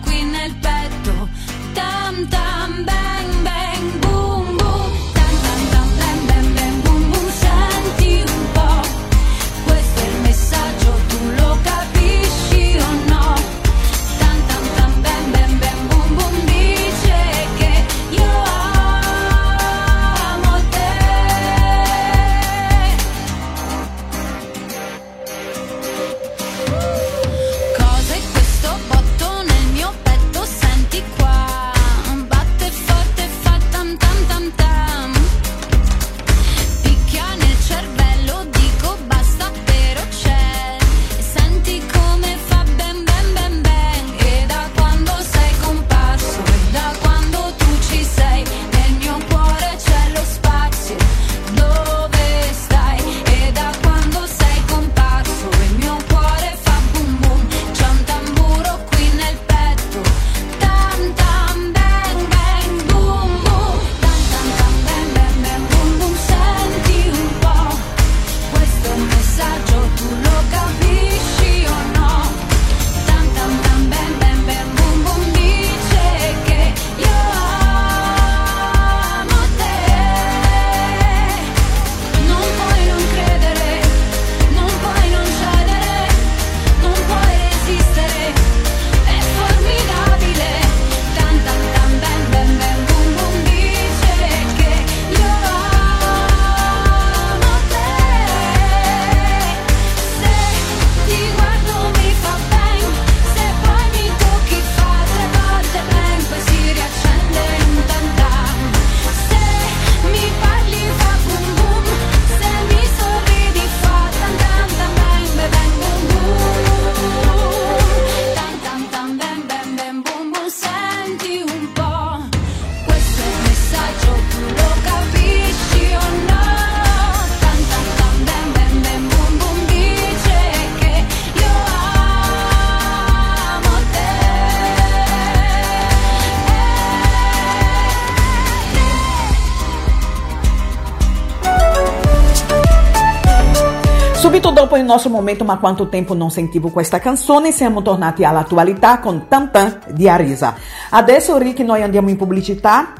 nostro 144.87 145.11
momento 145.11 145.45
Ma 145.45 145.59
quanto 145.59 145.89
tempo 145.89 146.15
non 146.15 146.31
sentivo 146.31 146.71
questa 146.71 146.99
canzone, 146.99 147.53
siamo 147.53 147.83
tornati 147.83 148.25
all'attualità 148.25 148.99
con 148.99 149.27
Tam 149.29 149.51
Tam 149.51 149.79
di 149.89 150.09
Arisa. 150.09 150.55
Adesso 150.91 151.37
Rick 151.39 151.61
noi 151.61 151.83
andiamo 151.83 152.09
in 152.09 152.17
pubblicità. 152.17 152.93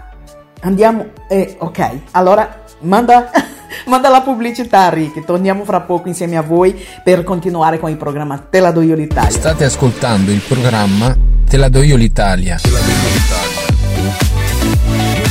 Andiamo, 0.61 1.07
eh, 1.29 1.57
ok, 1.59 1.91
allora 2.13 2.63
manda, 2.81 3.31
manda 3.87 4.09
la 4.09 4.23
pubblicità 4.23 4.89
Rick, 4.89 5.25
torniamo 5.25 5.65
fra 5.65 5.81
poco 5.81 6.09
insieme 6.09 6.37
a 6.37 6.43
voi 6.43 6.79
per 7.05 7.25
continuare 7.25 7.79
con 7.79 7.91
il 7.91 7.97
programma 7.97 8.39
Te 8.39 8.61
la 8.61 8.73
do 8.73 8.81
io 8.81 8.95
l'Italia. 8.95 9.31
State 9.31 9.65
ascoltando 9.65 10.31
il 10.31 10.41
programma 10.41 11.15
Te 11.49 11.57
la 11.57 11.69
do 11.69 11.83
io 11.83 11.97
l'Italia. 11.97 12.59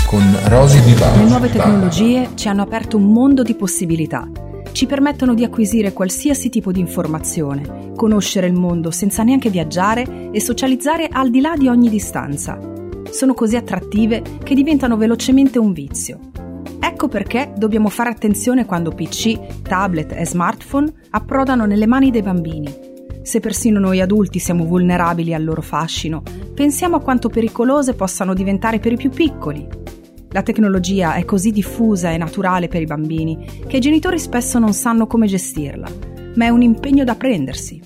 Con 0.06 0.40
Rosy 0.46 0.82
Di 0.82 0.96
Le 0.96 1.24
nuove 1.24 1.52
tecnologie 1.52 2.30
ci 2.36 2.48
hanno 2.48 2.62
aperto 2.62 2.96
un 2.98 3.12
mondo 3.12 3.44
di 3.44 3.56
possibilità. 3.56 4.45
Ci 4.76 4.88
permettono 4.88 5.34
di 5.34 5.46
acquisire 5.46 5.94
qualsiasi 5.94 6.50
tipo 6.50 6.74
di 6.74 6.82
informazione, 6.82 7.94
conoscere 7.96 8.48
il 8.48 8.56
mondo 8.56 8.92
senza 8.92 9.24
neanche 9.24 9.50
viaggiare 9.50 10.32
e 10.32 10.42
socializzare 10.42 11.08
al 11.10 11.30
di 11.30 11.40
là 11.40 11.56
di 11.56 11.70
ogni 11.70 11.88
distanza. 11.88 12.60
Sono 13.10 13.34
così 13.34 13.56
attrattive 13.56 14.22
che 14.44 14.54
diventano 14.54 14.98
velocemente 14.98 15.60
un 15.60 15.72
vizio. 15.72 16.20
Ecco 16.78 17.08
perché 17.08 17.54
dobbiamo 17.56 17.88
fare 17.88 18.10
attenzione 18.10 18.66
quando 18.66 18.92
PC, 18.92 19.62
tablet 19.62 20.12
e 20.12 20.26
smartphone 20.26 20.92
approdano 21.12 21.66
nelle 21.66 21.88
mani 21.88 22.12
dei 22.12 22.22
bambini. 22.22 22.68
Se 23.22 23.40
persino 23.40 23.80
noi 23.80 24.02
adulti 24.02 24.40
siamo 24.40 24.66
vulnerabili 24.66 25.34
al 25.34 25.46
loro 25.46 25.62
fascino, 25.62 26.22
pensiamo 26.54 26.98
a 26.98 27.02
quanto 27.02 27.30
pericolose 27.30 27.94
possano 27.94 28.34
diventare 28.34 28.80
per 28.80 28.92
i 28.92 28.98
più 28.98 29.10
piccoli. 29.10 29.66
La 30.36 30.44
tecnologia 30.44 31.14
è 31.14 31.24
così 31.24 31.52
diffusa 31.52 32.12
e 32.12 32.18
naturale 32.18 32.68
per 32.68 32.82
i 32.82 32.86
bambini 32.86 33.62
che 33.68 33.78
i 33.78 33.80
genitori 33.80 34.20
spesso 34.20 34.60
non 34.60 34.74
sanno 34.74 35.08
come 35.08 35.28
gestirla, 35.28 35.90
ma 36.36 36.44
è 36.44 36.50
un 36.50 36.62
impegno 36.62 37.06
da 37.06 37.16
prendersi. 37.16 37.82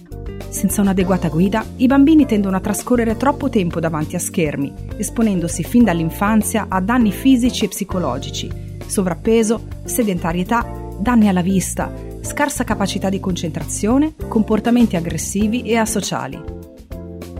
Senza 0.50 0.82
un'adeguata 0.82 1.28
guida, 1.28 1.64
i 1.76 1.86
bambini 1.86 2.26
tendono 2.26 2.58
a 2.58 2.60
trascorrere 2.60 3.18
troppo 3.18 3.50
tempo 3.50 3.80
davanti 3.80 4.16
a 4.16 4.20
schermi, 4.20 4.74
esponendosi 4.98 5.64
fin 5.64 5.84
dall'infanzia 5.84 6.66
a 6.70 6.82
danni 6.82 7.12
fisici 7.12 7.66
e 7.66 7.68
psicologici, 7.68 8.50
sovrappeso, 8.84 9.68
sedentarietà, 9.84 10.66
danni 10.98 11.28
alla 11.28 11.44
vista, 11.44 11.94
scarsa 12.22 12.64
capacità 12.64 13.10
di 13.10 13.20
concentrazione, 13.20 14.16
comportamenti 14.28 14.96
aggressivi 14.96 15.62
e 15.62 15.76
asociali. 15.76 16.59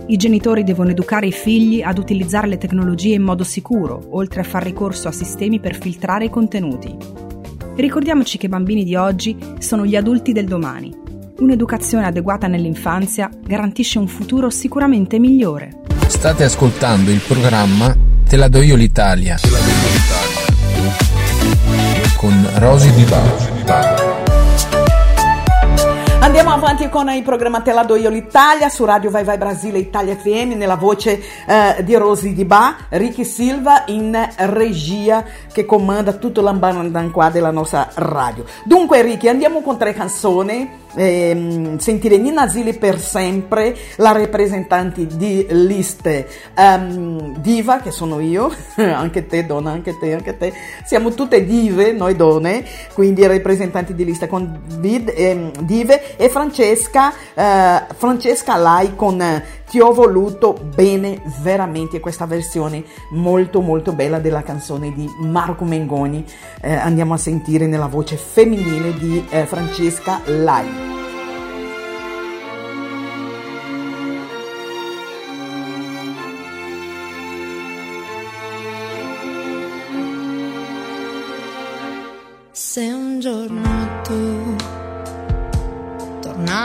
I 0.10 0.18
genitori 0.18 0.64
devono 0.64 0.90
educare 0.90 1.28
i 1.28 1.32
figli 1.32 1.84
ad 1.84 2.00
utilizzare 2.00 2.48
le 2.48 2.58
tecnologie 2.58 3.14
in 3.14 3.22
modo 3.22 3.44
sicuro, 3.44 4.08
oltre 4.10 4.42
a 4.42 4.44
far 4.44 4.64
ricorso 4.64 5.08
a 5.08 5.12
sistemi 5.12 5.60
per 5.60 5.78
filtrare 5.78 6.26
i 6.26 6.30
contenuti. 6.32 6.98
Ricordiamoci 7.76 8.40
che 8.40 8.48
i 8.48 8.50
bambini 8.50 8.84
di 8.84 8.96
oggi 8.96 9.38
sono 9.60 9.86
gli 9.86 9.96
adulti 9.96 10.32
del 10.32 10.48
domani. 10.48 10.92
Un'educazione 11.38 12.08
adeguata 12.08 12.48
nell'infanzia 12.48 13.30
garantisce 13.40 14.00
un 14.00 14.08
futuro 14.08 14.50
sicuramente 14.50 15.20
migliore. 15.20 15.82
State 16.08 16.44
ascoltando 16.44 17.12
il 17.12 17.22
programma 17.26 17.96
Te 18.28 18.36
la 18.36 18.48
do 18.48 18.64
io 18.64 18.76
l'Italia 18.76 19.38
con 22.18 22.50
Rosy 22.56 22.92
Di 22.96 23.04
Bari. 23.04 23.99
Andiamo 26.22 26.52
avanti 26.52 26.90
con 26.90 27.10
il 27.10 27.24
programma 27.24 27.62
Te 27.62 27.74
do 27.88 27.96
io 27.96 28.10
l'Italia 28.10 28.68
su 28.68 28.84
Radio 28.84 29.10
Vai 29.10 29.24
Vai 29.24 29.38
Brasile 29.38 29.80
Italia 29.80 30.16
FM 30.18 30.52
nella 30.52 30.76
voce 30.76 31.18
eh, 31.48 31.84
di 31.84 31.96
Rosy 31.96 32.34
Di 32.34 32.44
Ba, 32.44 32.76
Ricky 32.90 33.24
Silva 33.24 33.86
in 33.88 34.16
regia 34.36 35.24
che 35.52 35.66
comanda 35.66 36.14
tutto 36.14 36.42
l'ambandan 36.42 37.10
qua 37.12 37.30
della 37.30 37.52
nostra 37.52 37.90
radio. 37.96 38.44
Dunque 38.66 39.02
Ricky, 39.02 39.30
andiamo 39.30 39.62
con 39.62 39.78
tre 39.78 39.94
canzoni. 39.94 40.88
ehm, 40.96 41.78
sentire 41.78 42.18
Nina 42.18 42.50
Zilli 42.50 42.74
per 42.74 43.00
sempre, 43.00 43.76
la 43.98 44.12
rappresentante 44.12 45.06
di 45.06 45.46
liste 45.50 46.28
ehm, 46.56 47.38
diva 47.38 47.80
che 47.80 47.92
sono 47.92 48.20
io, 48.20 48.52
anche 48.76 49.28
te 49.28 49.46
donna, 49.46 49.72
anche 49.72 49.98
te, 50.00 50.14
anche 50.14 50.38
te, 50.38 50.54
siamo 50.86 51.14
tutte 51.14 51.46
dive, 51.46 51.92
noi 51.92 52.16
donne, 52.16 52.66
quindi 52.94 53.26
rappresentanti 53.26 53.94
di 53.94 54.04
lista 54.06 54.28
con 54.28 54.62
vid- 54.80 55.14
ehm, 55.16 55.52
dive 55.62 56.09
e 56.16 56.30
Francesca, 56.30 57.14
eh, 57.34 57.84
Francesca 57.96 58.56
Lai 58.56 58.96
con 58.96 59.22
eh, 59.22 59.58
Ti 59.70 59.80
ho 59.80 59.94
voluto 59.94 60.54
bene 60.54 61.22
veramente 61.42 62.00
questa 62.00 62.26
versione 62.26 62.84
molto 63.12 63.62
molto 63.62 63.94
bella 63.94 64.20
della 64.20 64.42
canzone 64.42 64.92
di 64.94 65.08
Marco 65.22 65.64
Mengoni, 65.64 66.26
Eh, 66.62 66.74
andiamo 66.74 67.14
a 67.14 67.18
sentire 67.18 67.68
nella 67.68 67.88
voce 67.88 68.16
femminile 68.18 68.94
di 68.94 69.26
eh, 69.30 69.46
Francesca 69.46 70.22
Lai. 70.26 70.99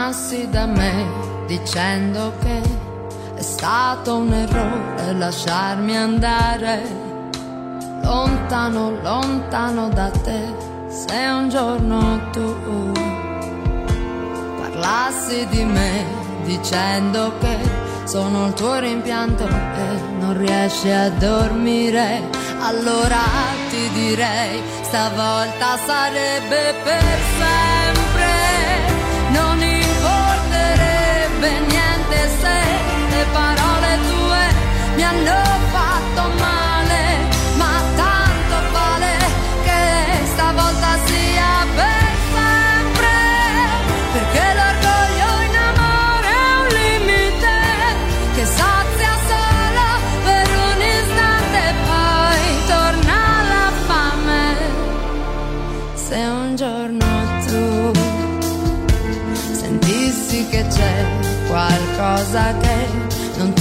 Tornassi 0.05 0.47
da 0.51 0.67
me 0.67 1.07
dicendo 1.47 2.31
che 2.39 2.61
è 3.35 3.41
stato 3.41 4.17
un 4.17 4.31
errore 4.33 5.13
lasciarmi 5.13 5.97
andare. 5.97 6.83
Lontano, 8.03 9.01
lontano 9.01 9.89
da 9.89 10.11
te, 10.11 10.53
se 10.89 11.15
un 11.15 11.49
giorno 11.49 12.29
tu 12.31 12.91
parlassi 14.59 15.47
di 15.47 15.63
me 15.63 16.05
dicendo 16.43 17.33
che 17.39 17.57
sono 18.03 18.47
il 18.47 18.53
tuo 18.53 18.77
rimpianto 18.77 19.47
e 19.47 19.99
non 20.19 20.37
riesci 20.37 20.91
a 20.91 21.09
dormire, 21.09 22.29
allora 22.59 23.23
ti 23.71 23.89
direi 23.93 24.61
stavolta 24.83 25.77
sarebbe 25.83 26.75
per 26.83 27.17
sempre, 27.39 28.04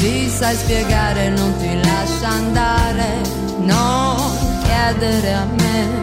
ti 0.04 0.28
sai 0.28 0.54
spiegare, 0.54 1.30
non 1.30 1.56
ti 1.56 1.80
lascia 1.82 2.28
andare, 2.28 3.22
non 3.60 4.16
chiedere 4.62 5.32
a 5.32 5.46
me, 5.46 6.02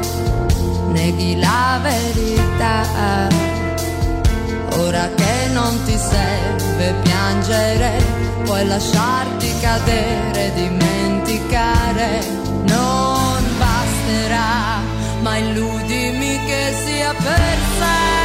neghi 0.92 1.40
la 1.40 1.80
verità. 1.84 3.30
Ora 4.80 5.08
che 5.16 5.50
non 5.54 5.84
ti 5.84 5.96
serve 5.96 6.96
piangere, 7.04 7.92
puoi 8.44 8.66
lasciarti 8.66 9.54
cadere, 9.60 10.52
dimenticare, 10.56 12.26
non 12.64 13.38
basterà, 13.60 14.80
ma 15.22 15.38
illudimi 15.38 16.40
che 16.48 16.74
sia 16.84 17.14
per 17.14 17.58
sempre. 17.78 18.21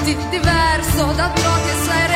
Pensarti 0.00 0.16
diverso 0.30 1.12
da 1.12 1.30
ciò 1.34 1.54
che 1.62 1.84
sei 1.84 2.09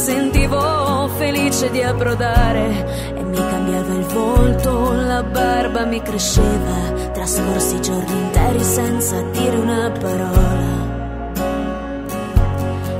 sentivo 0.00 1.08
felice 1.18 1.70
di 1.70 1.82
approdare 1.82 3.12
e 3.14 3.22
mi 3.22 3.36
cambiava 3.36 3.92
il 3.92 4.04
volto, 4.06 4.92
la 4.92 5.22
barba 5.22 5.84
mi 5.84 6.00
cresceva, 6.00 7.10
trascorsi 7.12 7.82
giorni 7.82 8.10
interi 8.10 8.62
senza 8.62 9.20
dire 9.30 9.56
una 9.56 9.92
parola. 10.00 10.88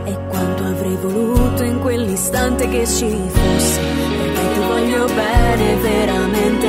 E 0.05 0.19
quanto 0.29 0.63
avrei 0.63 0.97
voluto 0.97 1.63
in 1.65 1.81
quell'istante 1.81 2.69
che 2.69 2.87
ci 2.87 3.19
fosse, 3.29 3.81
perché 3.81 4.53
ti 4.53 4.59
voglio 4.69 5.07
bene 5.07 5.75
veramente. 5.77 6.69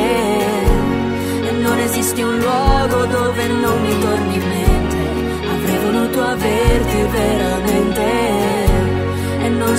E 1.46 1.52
non 1.62 1.78
esiste 1.80 2.24
un 2.24 2.38
luogo 2.40 3.06
dove 3.06 3.48
non 3.48 3.82
mi 3.82 4.00
torni 4.00 4.36
in 4.36 4.48
mente. 4.48 4.98
Avrei 5.56 5.78
voluto 5.78 6.24
averti 6.24 7.02
veramente. 7.12 8.41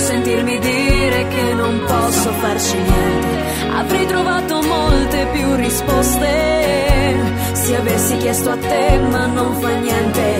Sentirmi 0.03 0.59
dire 0.59 1.27
che 1.29 1.53
non 1.53 1.79
posso 1.87 2.29
farci 2.33 2.75
niente. 2.75 3.71
Avrei 3.73 4.05
trovato 4.05 4.61
molte 4.61 5.27
più 5.31 5.55
risposte. 5.55 7.15
Se 7.53 7.75
avessi 7.77 8.17
chiesto 8.17 8.49
a 8.49 8.57
te, 8.57 8.99
ma 9.09 9.25
non 9.27 9.55
fa 9.61 9.69
niente. 9.79 10.35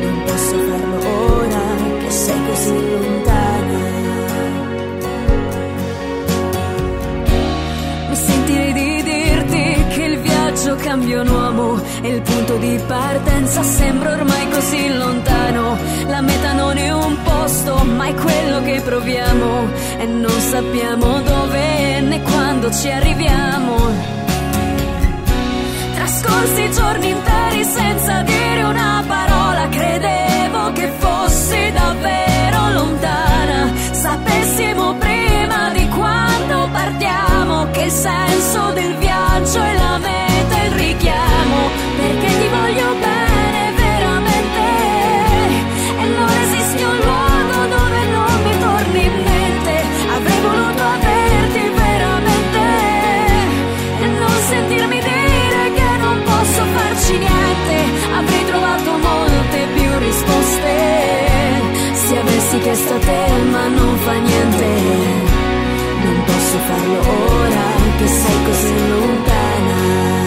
Non 0.00 0.22
posso 0.24 0.56
farlo 0.58 1.36
ora 1.36 2.00
che 2.00 2.10
sei 2.10 2.46
così 2.46 2.90
lontana. 2.90 3.21
Viaggio 10.72 10.76
cambia 10.76 11.20
un 11.20 11.28
uomo 11.28 11.80
e 12.02 12.08
il 12.08 12.22
punto 12.22 12.56
di 12.56 12.80
partenza 12.86 13.62
sembra 13.62 14.12
ormai 14.12 14.48
così 14.50 14.94
lontano. 14.94 15.78
La 16.06 16.20
meta 16.20 16.52
non 16.52 16.76
è 16.76 16.90
un 16.90 17.16
posto, 17.22 17.84
ma 17.84 18.06
è 18.06 18.14
quello 18.14 18.62
che 18.62 18.80
proviamo 18.80 19.68
e 19.98 20.06
non 20.06 20.40
sappiamo 20.40 21.20
dove 21.20 22.00
né 22.00 22.22
quando 22.22 22.70
ci 22.70 22.90
arriviamo. 22.90 23.76
Trascorsi 25.94 26.70
giorni 26.72 27.10
interi 27.10 27.64
senza 27.64 28.22
dire 28.22 28.62
una 28.62 29.04
parola, 29.06 29.68
credevo 29.68 30.72
che 30.72 30.90
fossi 30.98 31.72
davvero 31.72 32.70
lontana. 32.72 33.72
Sapessimo 33.92 34.94
prima 34.94 35.70
di 35.72 35.81
quando 36.52 36.68
partiamo 36.70 37.70
che 37.70 37.82
il 37.82 37.90
senso 37.90 38.72
del 38.72 38.94
viaggio 38.96 39.62
è 39.62 39.74
la 39.74 39.98
meta 39.98 40.62
il 40.64 40.72
richiamo, 40.72 41.56
perché 41.96 42.26
ti 42.26 42.48
voglio 42.48 42.94
bene 43.00 43.72
veramente. 43.74 44.60
E 45.98 46.04
non 46.04 46.28
esiste 46.44 46.84
un 46.84 46.96
luogo 46.96 47.56
dove 47.74 48.00
non 48.16 48.42
mi 48.44 48.58
torni 48.58 49.04
in 49.04 49.14
mente. 49.24 49.74
Avrei 50.14 50.40
voluto 50.40 50.82
averti 50.82 51.70
veramente 51.74 52.64
e 54.02 54.06
non 54.06 54.36
sentirmi 54.48 55.00
dire 55.00 55.72
che 55.74 55.96
non 56.00 56.22
posso 56.22 56.64
farci 56.76 57.16
niente. 57.16 57.76
Avrei 58.14 58.44
trovato 58.44 58.90
molte 58.98 59.66
più 59.74 59.98
risposte 59.98 60.70
se 61.94 62.18
avessi 62.18 62.58
chiesto 62.58 62.94
a 62.94 62.98
te, 62.98 63.42
ma 63.50 63.68
non 63.68 63.96
fa 63.98 64.12
niente. 64.12 65.31
Posso 66.52 66.64
farlo 66.64 66.98
ora 66.98 67.96
che 67.96 68.06
sei 68.06 68.44
così 68.44 68.88
lontana. 68.88 70.21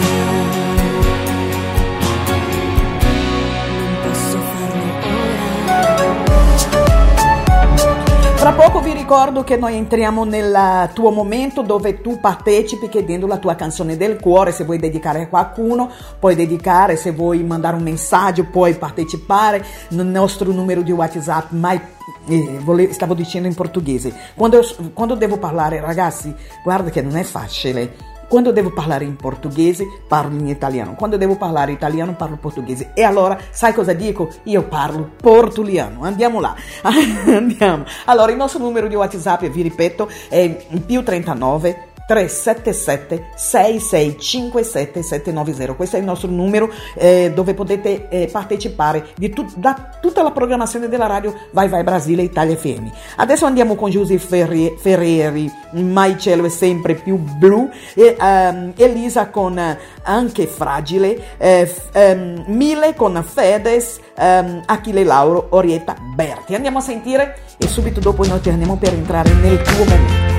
Tra 8.46 8.54
poco 8.54 8.80
vi 8.80 8.92
ricordo 8.92 9.42
che 9.42 9.56
noi 9.56 9.74
entriamo 9.74 10.22
nel 10.22 10.88
tuo 10.94 11.10
momento 11.10 11.62
dove 11.62 12.00
tu 12.00 12.20
partecipi 12.20 12.88
chiedendo 12.88 13.26
la 13.26 13.38
tua 13.38 13.56
canzone 13.56 13.96
del 13.96 14.20
cuore, 14.20 14.52
se 14.52 14.62
vuoi 14.62 14.78
dedicare 14.78 15.22
a 15.22 15.26
qualcuno, 15.26 15.90
puoi 16.20 16.36
dedicare, 16.36 16.94
se 16.94 17.10
vuoi 17.10 17.42
mandare 17.42 17.74
un 17.74 17.82
messaggio, 17.82 18.44
puoi 18.44 18.74
partecipare 18.76 19.64
nel 19.88 20.06
nostro 20.06 20.52
numero 20.52 20.82
di 20.82 20.92
WhatsApp, 20.92 21.50
ma 21.50 21.72
eh, 21.72 22.88
stavo 22.92 23.14
dicendo 23.14 23.48
in 23.48 23.54
portoghese. 23.56 24.14
Quando, 24.36 24.64
quando 24.94 25.16
devo 25.16 25.38
parlare, 25.38 25.80
ragazzi, 25.80 26.32
guarda 26.62 26.90
che 26.90 27.02
non 27.02 27.16
è 27.16 27.24
facile. 27.24 28.14
Quando 28.28 28.50
devo 28.50 28.72
parlare 28.72 29.04
in 29.04 29.16
portoghese, 29.16 29.86
parlo 30.08 30.36
in 30.36 30.48
italiano. 30.48 30.94
Quando 30.94 31.16
devo 31.16 31.36
parlare 31.36 31.72
italiano, 31.72 32.14
parlo 32.14 32.36
portoghese. 32.36 32.90
E 32.94 33.02
allora, 33.02 33.38
sai 33.50 33.72
cosa 33.72 33.92
dico? 33.92 34.28
Io 34.44 34.64
parlo 34.64 35.10
portuliano. 35.20 36.02
Andiamo 36.02 36.40
là. 36.40 36.54
Andiamo. 36.82 37.84
Allora, 38.06 38.30
il 38.32 38.36
nostro 38.36 38.58
numero 38.60 38.88
di 38.88 38.94
WhatsApp, 38.94 39.44
vi 39.44 39.62
ripeto, 39.62 40.08
è 40.28 40.66
più 40.84 41.02
39 41.02 41.94
377 42.06 43.30
6657 43.34 45.02
790 45.02 45.74
questo 45.74 45.96
è 45.96 45.98
il 45.98 46.04
nostro 46.04 46.30
numero 46.30 46.70
eh, 46.94 47.32
dove 47.34 47.54
potete 47.54 48.08
eh, 48.08 48.28
partecipare 48.30 49.08
tut- 49.34 49.56
da 49.56 49.90
tutta 50.00 50.22
la 50.22 50.30
programmazione 50.30 50.88
della 50.88 51.06
radio 51.06 51.34
Vai 51.50 51.68
Vai 51.68 51.82
Brasile 51.82 52.22
Italia 52.22 52.56
FM 52.56 52.86
adesso 53.16 53.44
andiamo 53.44 53.74
con 53.74 53.90
Giuseppe 53.90 54.20
Ferri- 54.20 54.76
Ferreri 54.78 55.50
Mai 55.72 56.18
cielo 56.18 56.46
è 56.46 56.48
sempre 56.48 56.94
più 56.94 57.16
blu 57.16 57.68
e 57.94 58.16
ehm, 58.18 58.72
Elisa 58.76 59.28
con 59.28 59.58
eh, 59.58 59.78
Anche 60.04 60.46
Fragile 60.46 61.36
eh, 61.38 61.66
f- 61.66 61.88
ehm, 61.92 62.44
Mille 62.46 62.94
con 62.94 63.22
Fedes 63.26 63.98
ehm, 64.16 64.62
Achille 64.66 65.04
Lauro 65.04 65.48
Orietta 65.50 65.96
Berti. 66.14 66.54
Andiamo 66.54 66.78
a 66.78 66.82
sentire 66.82 67.38
e 67.58 67.66
subito 67.66 68.00
dopo 68.00 68.24
noi 68.24 68.40
torniamo 68.40 68.76
per 68.76 68.92
entrare 68.92 69.32
nel 69.34 69.60
tuo 69.62 69.84
momento 69.84 70.35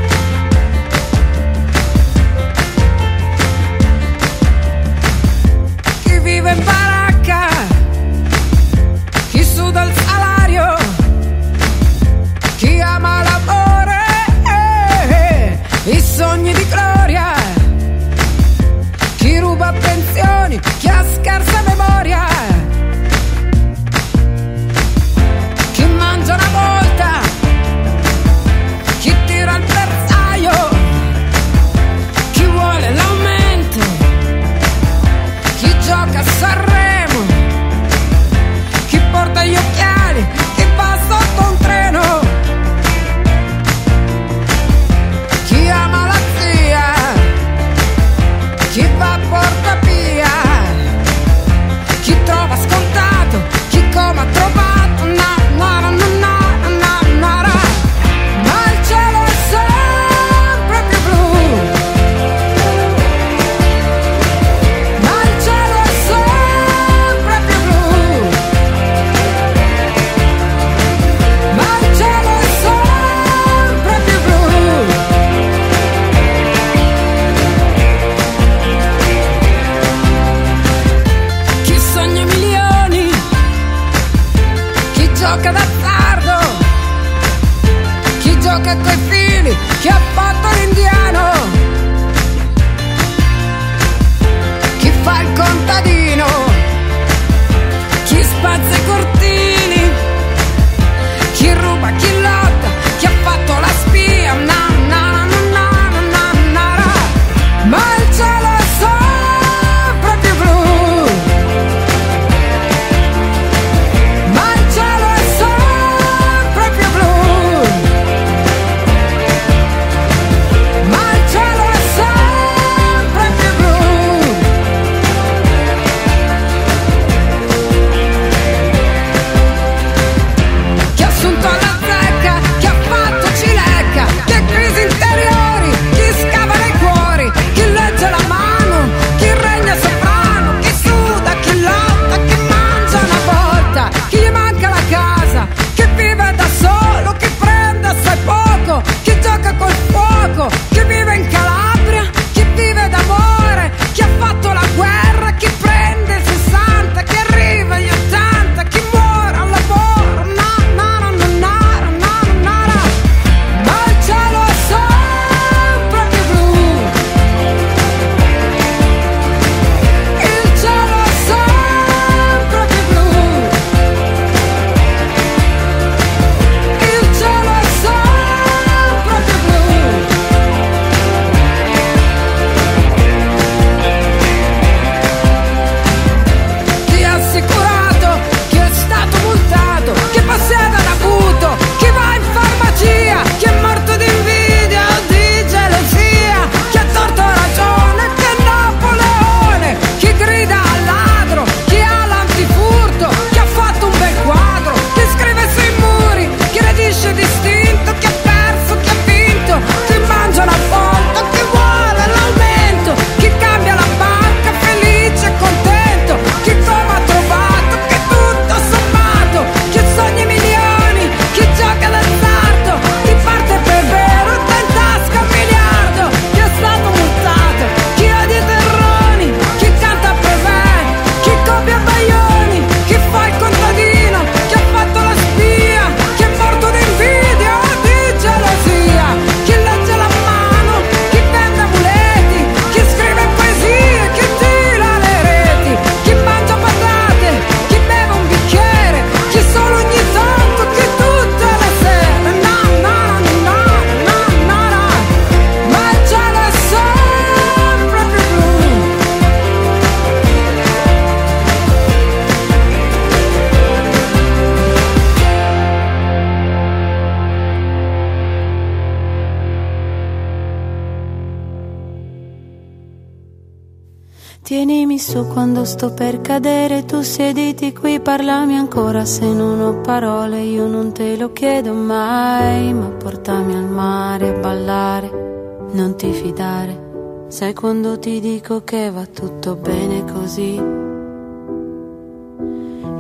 sto 275.67 275.91
per 275.91 276.21
cadere, 276.21 276.85
tu 276.85 277.01
siediti 277.01 277.73
qui, 277.73 277.99
parlami 277.99 278.55
ancora 278.55 279.03
se 279.03 279.25
non 279.33 279.59
ho 279.59 279.81
parole, 279.81 280.39
io 280.39 280.65
non 280.65 280.93
te 280.93 281.17
lo 281.17 281.33
chiedo 281.33 281.73
mai, 281.73 282.73
ma 282.73 282.87
portami 282.87 283.53
al 283.53 283.65
mare 283.65 284.29
a 284.29 284.39
ballare, 284.39 285.67
non 285.73 285.95
ti 285.97 286.09
fidare, 286.13 287.25
sai 287.27 287.53
quando 287.53 287.99
ti 287.99 288.21
dico 288.21 288.63
che 288.63 288.89
va 288.89 289.05
tutto 289.05 289.55
bene 289.55 290.05
così. 290.05 290.55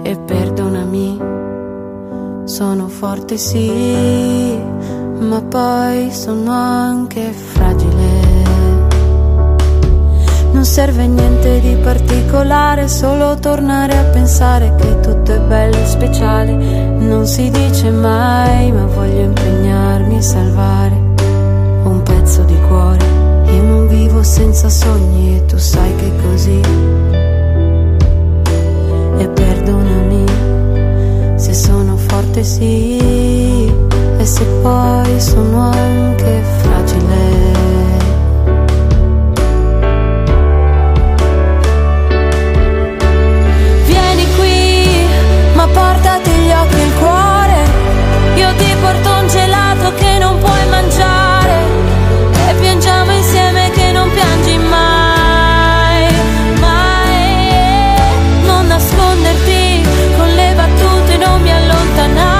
E 0.03 0.17
perdonami, 0.17 1.19
sono 2.43 2.87
forte 2.89 3.37
sì, 3.37 4.59
ma 5.19 5.41
poi 5.41 6.11
sono 6.11 6.51
anche 6.51 7.31
fragile. 7.31 7.56
Non 10.57 10.65
serve 10.65 11.05
niente 11.05 11.59
di 11.59 11.75
particolare, 11.75 12.87
solo 12.87 13.37
tornare 13.37 13.95
a 13.95 14.03
pensare 14.05 14.73
che 14.75 14.99
tutto 15.01 15.31
è 15.31 15.39
bello 15.39 15.77
e 15.77 15.85
speciale. 15.85 16.51
Non 16.55 17.27
si 17.27 17.51
dice 17.51 17.91
mai, 17.91 18.71
ma 18.71 18.87
voglio 18.87 19.21
impegnarmi 19.21 20.17
a 20.17 20.21
salvare 20.21 20.95
un 21.83 22.01
pezzo 22.03 22.41
di 22.41 22.57
cuore. 22.67 23.05
Io 23.53 23.61
non 23.61 23.87
vivo 23.87 24.23
senza 24.23 24.67
sogni 24.67 25.37
e 25.37 25.45
tu 25.45 25.57
sai 25.57 25.95
che 25.95 26.07
è 26.07 26.21
così. 26.23 26.61
E 29.19 29.27
perdonami 29.27 30.25
se 31.35 31.53
sono 31.53 31.97
forte 31.97 32.43
sì, 32.43 32.97
e 34.17 34.25
se 34.25 34.43
poi 34.63 35.19
sono 35.21 35.69
anche 35.69 36.41
fragile. 36.61 37.86
Portati 46.07 46.31
gli 46.31 46.51
occhi 46.51 46.75
e 46.75 46.83
il 46.85 46.93
cuore. 46.93 47.55
Io 48.35 48.55
ti 48.55 48.75
porto 48.79 49.09
un 49.09 49.27
gelato 49.27 49.93
che 49.95 50.17
non 50.19 50.39
puoi 50.39 50.65
mangiare. 50.69 51.55
E 52.47 52.53
piangiamo 52.61 53.11
insieme 53.11 53.69
che 53.71 53.91
non 53.91 54.09
piangi 54.11 54.57
mai. 54.57 56.07
Mai. 56.59 57.95
Non 58.45 58.67
nasconderti 58.67 59.85
con 60.15 60.27
le 60.29 60.53
battute, 60.55 61.17
non 61.17 61.41
mi 61.41 61.51
allontanare. 61.51 62.36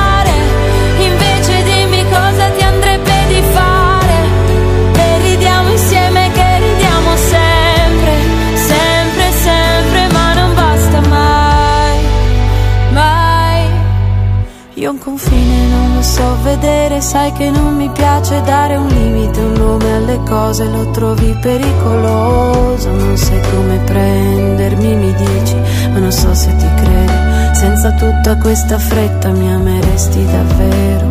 Confine 15.08 15.68
non 15.70 15.96
lo 15.96 16.02
so 16.02 16.36
vedere, 16.44 17.00
sai 17.00 17.32
che 17.32 17.50
non 17.50 17.78
mi 17.78 17.90
piace 17.90 18.42
dare 18.42 18.76
un 18.76 18.88
limite, 18.88 19.40
un 19.40 19.54
nome 19.54 19.94
alle 19.94 20.20
cose, 20.28 20.66
lo 20.66 20.92
trovi 20.92 21.34
pericoloso, 21.40 22.90
non 22.92 23.16
sai 23.16 23.40
come 23.50 23.78
prendermi, 23.86 24.96
mi 24.96 25.14
dici, 25.14 25.56
ma 25.94 26.00
non 26.00 26.12
so 26.12 26.34
se 26.34 26.54
ti 26.58 26.68
credo, 26.76 27.54
senza 27.54 27.94
tutta 27.94 28.36
questa 28.38 28.78
fretta 28.78 29.30
mi 29.30 29.50
ameresti 29.50 30.26
davvero, 30.26 31.06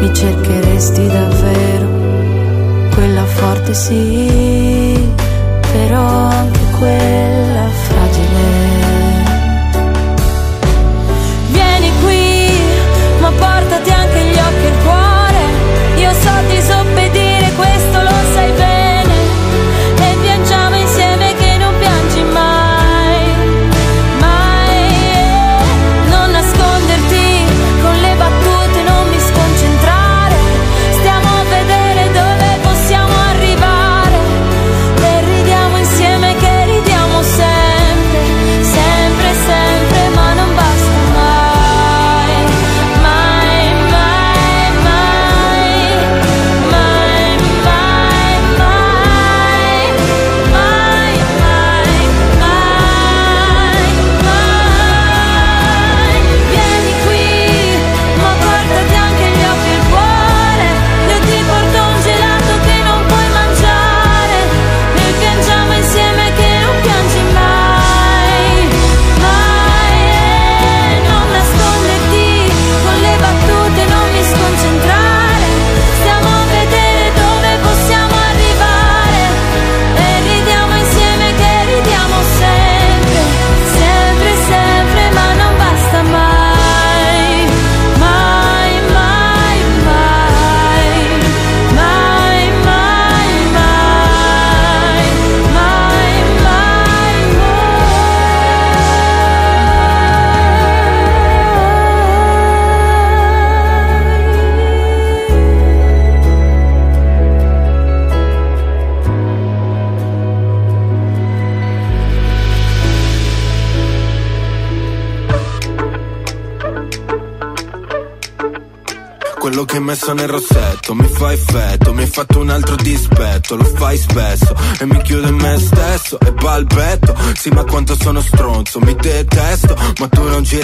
mi 0.00 0.12
cercheresti 0.12 1.06
davvero, 1.06 1.88
quella 2.92 3.24
forte 3.24 3.72
sì, 3.72 5.14
però 5.60 6.02
anche 6.02 6.60
quella 6.76 7.68
fragile. 7.86 8.75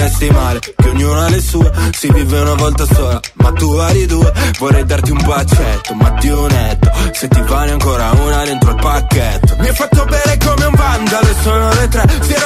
Resti 0.03 0.31
male, 0.31 0.59
che 0.59 0.89
ognuno 0.89 1.21
ha 1.21 1.29
le 1.29 1.41
sue 1.41 1.71
Si 1.93 2.11
vive 2.13 2.41
una 2.41 2.55
volta 2.55 2.85
sola, 2.87 3.21
ma 3.35 3.53
tu 3.53 3.75
vari 3.75 4.07
due 4.07 4.33
Vorrei 4.59 4.85
darti 4.85 5.11
un 5.11 5.23
bacetto, 5.25 5.95
ma 5.95 6.11
di 6.21 6.29
un 6.29 6.47
netto 6.47 6.91
Se 7.13 7.29
ti 7.29 7.41
vale 7.43 7.73
ancora 7.73 8.11
una 8.11 8.45
dentro 8.45 8.71
il 8.71 8.77
pacchetto. 8.77 9.57
Mi 9.59 9.69
hai 9.69 9.75
fatto 9.75 10.05
bere 10.05 10.39
come 10.45 10.65
un 10.65 10.75
vandalo 10.75 11.29
e 11.29 11.35
sono 11.43 11.69
le 11.73 11.89
tre 11.89 12.05
Si 12.21 12.33
è 12.33 12.39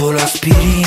Solo 0.00 0.16
aspiri 0.16 0.79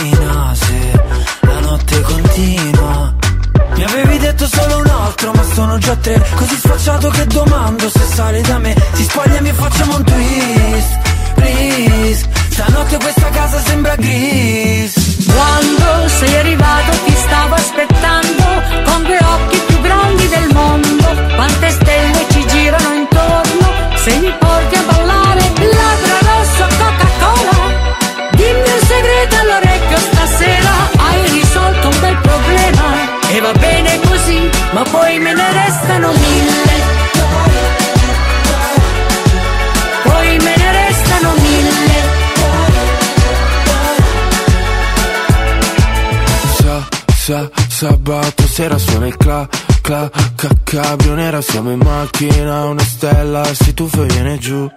cabrio 50.74 51.14
nera 51.14 51.40
Siamo 51.42 51.72
in 51.72 51.80
macchina, 51.80 52.66
una 52.66 52.84
stella 52.84 53.44
si 53.54 53.74
tuffa 53.74 54.02
e 54.02 54.06
viene 54.06 54.38
giù. 54.40 54.70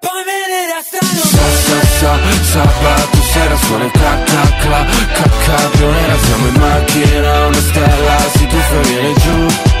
Poi 0.00 0.22
me 0.28 0.38
ne 0.52 0.60
restano 0.72 1.20
Sa, 1.32 1.44
sa, 1.66 1.78
sa, 1.98 2.18
sabato 2.52 3.18
sera 3.32 3.56
suona 3.56 3.84
il 3.84 3.90
cla, 3.90 4.22
cla, 4.24 4.86
ca, 5.12 5.30
cabrio 5.44 5.90
nera 5.90 6.16
Siamo 6.18 6.46
in 6.46 6.54
macchina, 6.54 7.46
una 7.46 7.60
stella 7.60 8.18
si 8.34 8.46
tuffa 8.46 8.80
e 8.80 8.88
viene 8.88 9.12
giù 9.14 9.73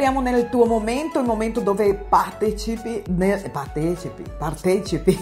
entriamo 0.00 0.22
nel 0.22 0.48
tuo 0.48 0.64
momento, 0.64 1.18
il 1.18 1.26
momento 1.26 1.60
dove 1.60 1.94
partecipi, 1.94 3.02
nel, 3.08 3.50
partecipi, 3.50 4.24
partecipi, 4.38 5.18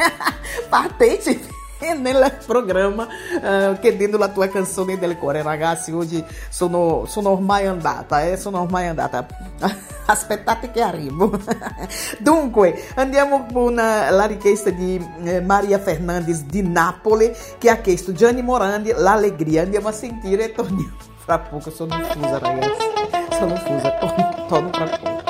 partecipi 0.70 1.52
nel 1.94 2.38
programma 2.46 3.06
eh, 3.42 3.78
chiedendo 3.80 4.16
la 4.16 4.28
tua 4.28 4.48
canzone 4.48 4.98
del 4.98 5.18
cuore. 5.18 5.42
Ragazzi, 5.42 5.92
oggi 5.92 6.24
sono, 6.48 7.04
sono 7.06 7.32
ormai 7.32 7.66
andata, 7.66 8.24
eh, 8.24 8.38
sono 8.38 8.62
ormai 8.62 8.86
andata. 8.86 9.26
Aspettate 10.06 10.70
che 10.70 10.80
arrivo. 10.80 11.38
Dunque, 12.18 12.82
andiamo 12.94 13.44
con 13.52 13.78
eh, 13.78 14.10
la 14.10 14.24
richiesta 14.24 14.70
di 14.70 15.06
eh, 15.24 15.42
Maria 15.42 15.78
Fernandes 15.78 16.44
di 16.44 16.62
Napoli 16.62 17.30
che 17.58 17.68
ha 17.68 17.76
chiesto 17.76 18.12
Gianni 18.12 18.40
Morandi 18.40 18.90
l'allegria. 18.96 19.60
Andiamo 19.60 19.88
a 19.88 19.92
sentire 19.92 20.44
e 20.44 20.52
torniamo 20.52 20.96
fra 21.18 21.40
poco. 21.40 21.70
Sono 21.70 21.94
fusa, 21.98 22.38
ragazzi. 22.38 23.23
Sono 23.36 23.56
fusa, 23.56 23.90
torno, 23.98 24.46
torno 24.48 24.70
fra 24.72 24.84
poco. 24.84 25.22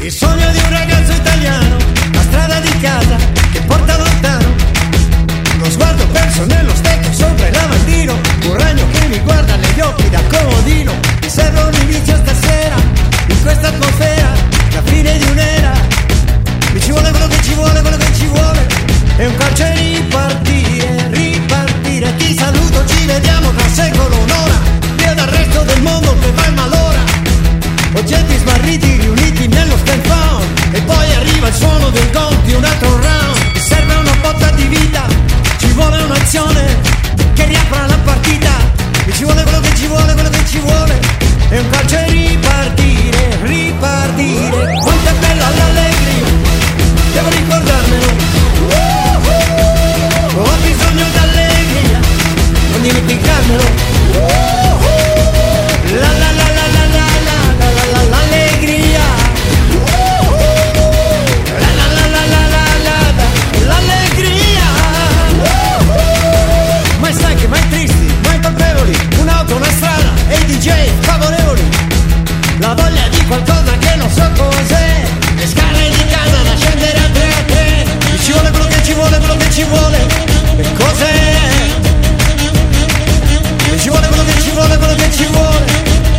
Il 0.00 0.10
sogno 0.10 0.50
di 0.50 0.58
un 0.58 0.70
ragazzo 0.70 1.12
italiano, 1.12 1.76
la 2.12 2.20
strada 2.22 2.60
di 2.60 2.78
casa 2.80 3.16
che 3.52 3.60
porta 3.62 3.96
lontano. 3.96 4.48
Lo 5.58 5.70
sguardo 5.70 6.06
perso 6.08 6.44
nello 6.46 6.74
specchio 6.74 7.12
sopra 7.12 7.46
il 7.46 7.54
lavandino, 7.54 8.18
un 8.46 8.58
ragno 8.58 8.84
che 8.90 9.06
mi 9.06 9.18
guarda 9.20 9.54
negli 9.56 9.80
occhi 9.80 10.10
da 10.10 10.20
comodino. 10.28 10.92
Mi 11.22 11.28
serve 11.28 11.60
un 11.60 11.74
inizio 11.88 12.16
stasera, 12.16 12.74
in 13.28 13.42
questa 13.42 13.68
atmosfera, 13.68 14.32
la 14.72 14.82
fine 14.82 15.16
di 15.18 15.29
ci 16.90 16.96
vuole 16.96 17.10
quello 17.10 17.26
che 17.28 17.42
ci 17.42 17.54
vuole, 17.54 17.80
quello 17.82 17.96
che 17.96 18.14
ci 18.14 18.26
vuole. 18.26 18.66
È 19.16 19.24
un 19.24 19.36
calcio 19.36 19.62
e 19.62 19.74
ripartire, 19.74 21.08
ripartire. 21.10 22.16
Ti 22.16 22.34
saluto, 22.36 22.84
ci 22.84 23.06
vediamo 23.06 23.52
tra 23.52 23.68
secolo, 23.68 24.16
un'ora. 24.18 24.58
Via 24.96 25.14
dal 25.14 25.28
resto 25.28 25.62
del 25.62 25.82
mondo 25.82 26.16
che 26.18 26.32
va 26.32 26.46
in 26.46 26.54
malora. 26.54 26.98
Oggetti 27.94 28.36
smarriti 28.38 28.96
riuniti 28.96 29.46
nello 29.46 29.76
stand 29.76 30.04
E 30.72 30.80
poi 30.82 31.14
arriva 31.14 31.46
il 31.46 31.54
suono 31.54 31.90
del 31.90 32.10
gong 32.10 32.42
di 32.42 32.54
un 32.54 32.64
altro 32.64 32.89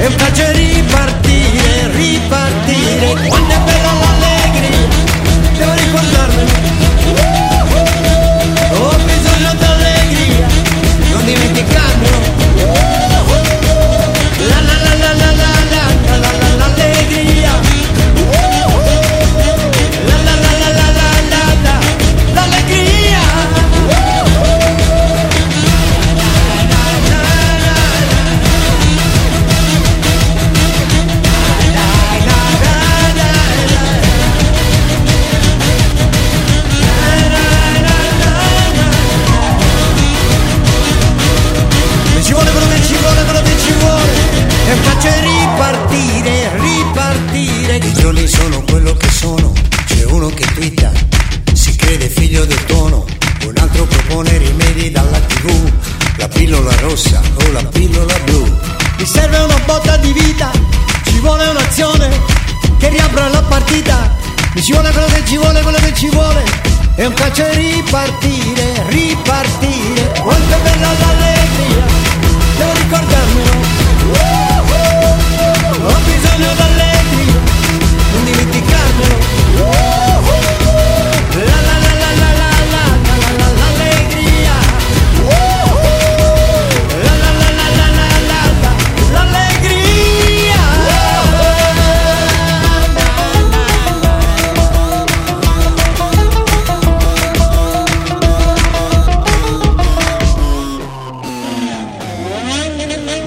e 0.01 0.09
faccio 0.17 0.51
ripartire, 0.51 1.91
ripartire 1.91 3.27
quando 3.27 3.53
è 3.53 3.59
bello 3.59 3.80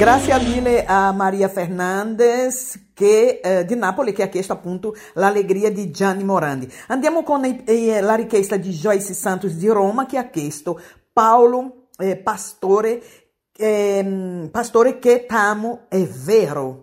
Grazie 0.05 0.35
a 0.85 1.13
Maria 1.13 1.49
Fernandes 1.49 2.91
che, 2.93 3.41
eh, 3.43 3.65
di 3.65 3.75
Napoli 3.75 4.13
che 4.13 4.23
ha 4.25 4.27
chiesto 4.27 4.53
appunto 4.53 4.95
l'allegria 5.15 5.73
di 5.73 5.91
Gianni 5.91 6.25
Morandi. 6.25 6.71
Andiamo 6.89 7.23
con 7.23 7.43
i- 7.47 7.63
eh, 7.65 8.03
la 8.03 8.15
richiesta 8.15 8.59
Joyce 8.69 9.15
Santos 9.15 9.55
di 9.55 9.67
Roma 9.67 10.05
che 10.05 10.19
ha 10.19 10.29
chiesto 10.29 10.79
Paolo 11.11 11.87
eh, 11.97 12.19
Pastore, 12.19 13.03
ehm, 13.57 14.51
Pastore 14.53 14.99
che 14.99 15.25
t'amo 15.27 15.87
è 15.89 16.03
vero. 16.03 16.83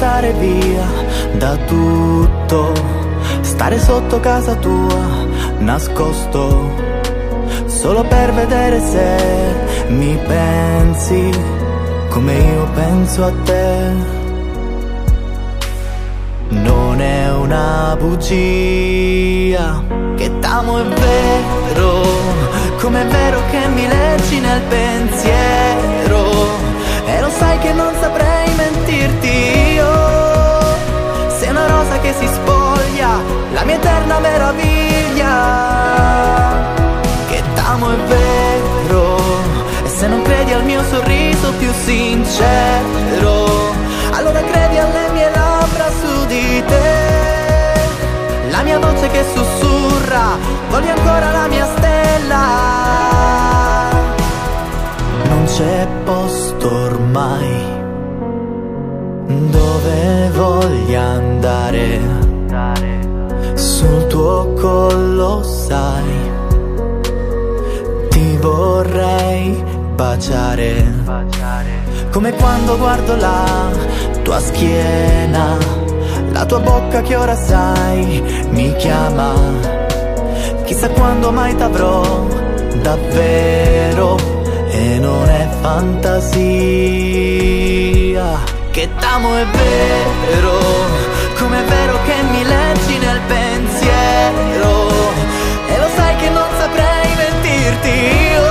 Portare 0.00 0.32
via 0.32 0.86
da 1.34 1.56
tutto, 1.66 2.72
stare 3.42 3.78
sotto 3.78 4.18
casa 4.18 4.54
tua, 4.54 5.26
nascosto, 5.58 6.70
solo 7.66 8.02
per 8.04 8.32
vedere 8.32 8.80
se 8.80 9.18
mi 9.88 10.18
pensi 10.26 11.30
come 12.08 12.32
io 12.32 12.66
penso 12.74 13.24
a 13.26 13.32
te. 13.44 14.18
Non 16.48 17.00
è 17.02 17.30
una 17.34 17.94
bugia 17.98 19.82
che 20.16 20.38
t'amo 20.38 20.78
è 20.78 20.84
vero, 20.84 22.02
come 22.80 23.02
è 23.02 23.06
vero 23.06 23.38
che 23.50 23.68
mi 23.68 23.86
leggi 23.86 24.40
nel 24.40 24.62
pensiero. 24.62 26.24
E 27.04 27.20
lo 27.20 27.28
sai 27.28 27.58
che 27.58 27.72
non 27.74 27.92
saprei 28.00 28.54
mentirti 28.54 29.59
che 32.00 32.14
si 32.18 32.26
spoglia, 32.26 33.08
la 33.52 33.64
mia 33.64 33.76
eterna 33.76 34.18
meraviglia. 34.18 35.34
Che 37.28 37.42
t'amo 37.54 37.90
è 37.90 37.96
vero, 37.96 39.16
e 39.84 39.88
se 39.88 40.06
non 40.08 40.22
credi 40.22 40.52
al 40.52 40.64
mio 40.64 40.82
sorriso 40.90 41.52
più 41.58 41.72
sincero, 41.84 43.48
allora 44.12 44.40
credi 44.42 44.78
alle 44.78 45.10
mie 45.12 45.30
labbra 45.30 45.90
su 46.00 46.26
di 46.26 46.62
te. 46.66 47.08
La 48.50 48.62
mia 48.62 48.78
voce 48.78 49.08
che 49.08 49.24
sussurra, 49.34 50.36
voglio 50.70 50.92
ancora 50.92 51.30
la 51.30 51.46
mia 51.48 51.66
stella. 51.76 52.68
Non 55.28 55.44
c'è 55.44 55.86
posto 56.04 56.70
ormai 56.70 57.79
dove 59.50 60.30
voglia 60.32 61.02
andare. 61.02 62.00
Sul 63.54 64.06
tuo 64.06 64.52
collo 64.54 65.42
sai, 65.42 66.30
ti 68.08 68.36
vorrei 68.40 69.62
baciare. 69.94 70.84
Come 72.10 72.32
quando 72.32 72.76
guardo 72.76 73.16
la 73.16 73.70
tua 74.22 74.40
schiena, 74.40 75.56
la 76.32 76.44
tua 76.46 76.60
bocca 76.60 77.02
che 77.02 77.16
ora 77.16 77.34
sai 77.34 78.22
mi 78.50 78.74
chiama. 78.76 79.32
Chissà 80.64 80.88
quando 80.90 81.30
mai 81.32 81.56
t'avrò 81.56 82.26
davvero 82.82 84.16
e 84.70 84.98
non 84.98 85.28
è 85.28 85.48
fantasia. 85.60 87.00
T'amo 89.12 89.34
è 89.34 89.44
vero, 89.44 90.56
come 91.36 91.58
è 91.58 91.64
vero 91.64 91.98
che 92.04 92.14
mi 92.30 92.44
leggi 92.44 92.96
nel 92.98 93.20
pensiero. 93.26 94.88
E 95.66 95.78
lo 95.78 95.88
sai 95.96 96.14
che 96.14 96.28
non 96.28 96.46
saprei 96.56 97.16
mentirti 97.16 97.88
io. 98.30 98.50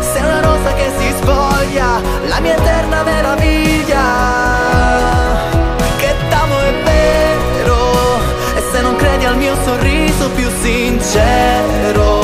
Sei 0.00 0.22
una 0.22 0.40
rosa 0.40 0.72
che 0.72 0.90
si 0.98 1.12
spoglia, 1.20 2.00
la 2.26 2.40
mia 2.40 2.56
eterna 2.56 3.02
meraviglia. 3.02 4.06
Che 5.98 6.14
t'amo 6.30 6.58
è 6.60 6.72
vero, 6.84 7.76
e 8.56 8.62
se 8.72 8.80
non 8.80 8.96
credi 8.96 9.26
al 9.26 9.36
mio 9.36 9.54
sorriso 9.62 10.30
più 10.30 10.48
sincero, 10.62 12.17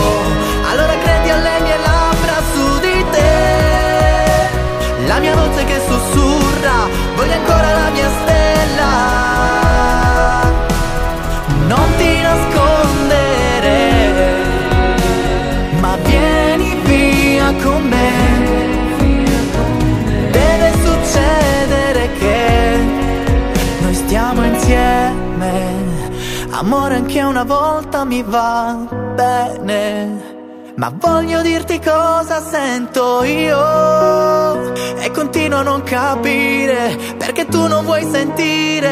Amore 26.65 26.95
anche 26.95 27.20
una 27.20 27.45
volta 27.45 28.07
mi 28.07 28.23
va 28.23 28.74
bene. 29.15 30.32
Ma 30.77 30.91
voglio 30.99 31.43
dirti 31.43 31.78
cosa 31.78 32.41
sento 32.41 33.23
io 33.23 34.73
E 34.99 35.11
continuo 35.12 35.59
a 35.59 35.62
non 35.62 35.82
capire 35.82 36.99
Perché 37.19 37.45
tu 37.47 37.69
non 37.69 37.85
vuoi 37.85 38.03
sentire 38.11 38.91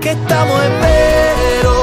Che 0.00 0.16
t'amo 0.26 0.60
è 0.60 0.70
vero 0.80 1.74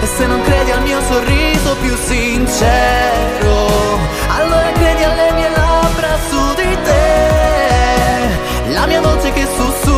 E 0.00 0.06
se 0.06 0.26
non 0.26 0.40
credi 0.42 0.70
al 0.70 0.82
mio 0.82 1.00
sorriso 1.02 1.76
più 1.82 1.94
sincero 1.96 3.68
Allora 4.36 4.72
credi 4.72 5.04
alle 5.04 5.32
mie 5.34 5.50
labbra 5.50 6.16
su 6.28 6.54
di 6.56 6.78
te 6.82 8.72
La 8.72 8.86
mia 8.86 9.02
voce 9.02 9.30
che 9.30 9.46
sussurra 9.56 9.89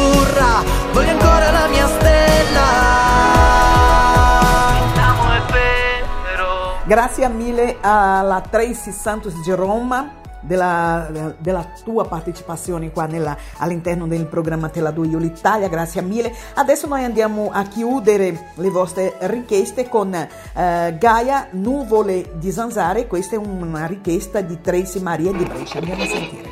Grazie 6.92 7.26
mille 7.30 7.78
alla 7.80 8.42
Tracy 8.42 8.92
Santos 8.92 9.40
di 9.40 9.50
Roma 9.52 10.12
della, 10.42 11.08
della 11.38 11.66
tua 11.82 12.04
partecipazione 12.06 12.92
qua 12.92 13.06
nella- 13.06 13.34
all'interno 13.56 14.06
del 14.06 14.26
programma 14.26 14.68
Te 14.68 14.82
la 14.82 14.90
do 14.90 15.02
io 15.02 15.16
l'Italia, 15.16 15.68
grazie 15.68 16.02
mille. 16.02 16.30
Adesso 16.52 16.86
noi 16.88 17.02
andiamo 17.02 17.48
a 17.50 17.62
chiudere 17.62 18.48
le 18.56 18.68
vostre 18.68 19.14
richieste 19.20 19.88
con 19.88 20.12
eh, 20.12 20.96
Gaia 20.98 21.46
Nuvole 21.52 22.32
di 22.34 22.52
Zanzare, 22.52 23.06
questa 23.06 23.36
è 23.36 23.38
una 23.38 23.86
richiesta 23.86 24.42
di 24.42 24.60
Tracy 24.60 25.00
Maria 25.00 25.32
di 25.32 25.44
Brescia, 25.44 25.78
andiamo 25.78 26.02
a 26.02 26.06
sentire. 26.06 26.50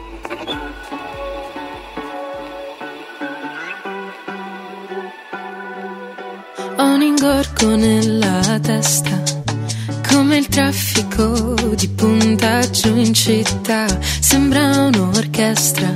Ho 6.78 6.94
un 6.94 7.02
ingorgo 7.02 7.76
nella 7.76 8.58
testa, 8.62 9.20
come 10.10 10.38
il 10.38 10.48
traffico 10.48 11.54
di 11.74 11.88
punta 11.88 12.60
giù 12.70 12.96
in 12.96 13.14
città. 13.14 13.86
Sembra 14.20 14.86
un'orchestra 14.86 15.92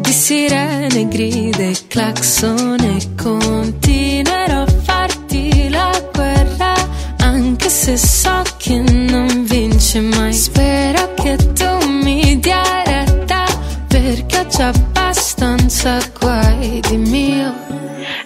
di 0.00 0.12
sirene, 0.12 1.08
grida 1.08 1.62
e 1.62 1.76
clacson 1.88 2.78
e 2.80 3.14
continuerò 3.20 4.62
a 4.62 4.66
farti 4.66 5.68
la 5.68 5.90
guerra, 6.12 6.74
anche 7.18 7.68
se 7.68 7.96
so 7.96 8.42
che 8.56 8.78
non 8.78 9.44
vince 9.44 10.00
mai. 10.00 10.32
Spero 10.32 11.14
che 11.14 11.36
tu 11.52 11.88
mi 11.88 12.38
dia 12.38 12.82
retta, 12.84 13.44
perché 13.88 14.46
già 14.48 14.68
abbastanza 14.68 15.98
guai 16.18 16.80
di 16.88 16.96
mio. 16.96 17.52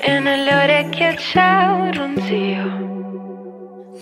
E 0.01 0.19
nelle 0.19 0.55
orecchie 0.55 1.15
c'è 1.15 1.67
un 1.67 1.93
ronzio. 1.93 2.88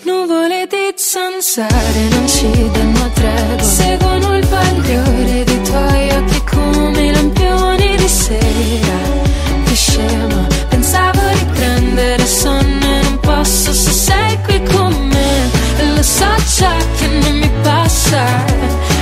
Nuvole 0.07 0.69
di 0.69 0.95
zanzare 0.95 2.09
non 2.11 2.28
ci 2.28 2.49
danno 2.70 3.11
tregua. 3.12 3.61
Seguono 3.61 4.37
il 4.37 4.47
bagliore 4.47 5.43
dei 5.43 5.62
tuoi 5.62 6.11
occhi 6.11 6.45
come 6.45 7.11
lampioni 7.11 7.97
di 7.97 8.09
sera. 8.09 8.99
Che 9.65 9.74
scemo, 9.74 10.47
pensavo 10.69 11.20
di 11.33 11.45
prendere 11.55 12.24
sonno 12.24 12.87
e 12.87 13.03
non 13.03 13.19
posso 13.19 13.73
se 13.73 13.91
sei 13.91 14.39
qui 14.45 14.62
con 14.62 14.93
me. 15.09 15.51
E 15.78 15.95
lo 15.97 16.03
so 16.05 16.33
già 16.57 16.77
che 16.99 17.07
non 17.09 17.39
mi 17.39 17.51
passa 17.62 18.45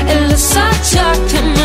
E 0.07 0.27
lo 0.27 0.37
so 0.37 0.61
già 0.91 1.11
che 1.27 1.41
non 1.41 1.53
mi 1.53 1.64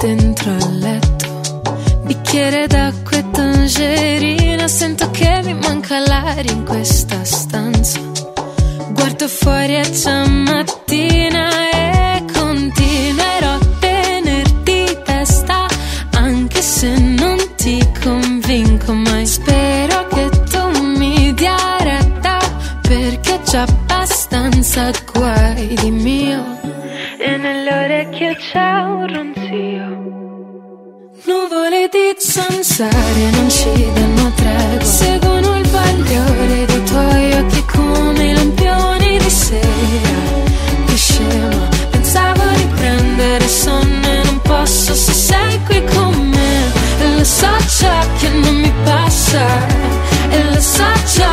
dentro 0.00 0.50
al 0.50 0.78
letto. 0.78 1.62
Bicchiere 2.04 2.66
d'acqua 2.66 3.18
e 3.18 3.30
tangerina, 3.30 4.66
sento 4.66 5.10
che 5.10 5.42
mi 5.44 5.54
manca 5.54 5.98
l'aria 5.98 6.50
in 6.50 6.64
questa 6.64 7.22
stanza. 7.24 8.00
Guardo 8.92 9.28
fuori 9.28 9.76
e 9.76 9.90
c'è 9.90 10.26
mattina 10.26 11.48
e 11.70 12.24
continuerò 12.32 13.52
a 13.52 13.60
tenerti 13.78 14.98
testa, 15.04 15.66
anche 16.14 16.62
se 16.62 16.98
non 16.98 17.36
ti 17.56 17.86
convinco 18.02 18.92
mai. 18.94 19.26
Spero 19.26 20.06
che 20.08 20.28
tu 20.50 20.80
mi 20.96 21.32
dia 21.34 21.76
retta, 21.78 22.38
perché 22.80 23.40
già 23.44 23.66
passato 23.86 24.19
abbastanza 24.50 24.90
guai 25.12 25.74
di 25.74 25.90
mio. 25.90 26.42
E 27.18 27.36
nell'orecchio 27.36 28.34
c'è 28.34 28.72
un 28.82 29.06
ronzio. 29.14 30.08
Nuvole 31.24 31.88
di 31.90 32.14
zanzare 32.18 33.30
non 33.32 33.50
ci 33.50 33.92
danno 33.92 34.32
tregua 34.34 34.84
Seguono 34.84 35.58
il 35.58 35.68
bagliore 35.68 36.64
dei 36.64 36.82
tuoi 36.84 37.32
occhi 37.34 37.64
come 37.66 38.34
lampioni 38.34 39.18
di 39.18 39.30
sera 39.30 39.68
Che 40.86 40.96
scema, 40.96 41.68
pensavo 41.90 42.42
di 42.56 42.66
prendere 42.74 43.46
sonno 43.46 44.06
e 44.06 44.22
non 44.24 44.40
posso 44.40 44.94
se 44.94 45.12
sei 45.12 45.60
qui 45.66 45.84
con 45.94 46.14
me 46.16 46.72
E 47.00 47.16
lo 47.16 47.24
so 47.24 47.54
già 47.78 48.06
che 48.18 48.28
non 48.30 48.54
mi 48.54 48.72
passa 48.82 49.46
E 50.30 50.44
lo 50.44 50.60
so 50.60 50.84
già 51.14 51.29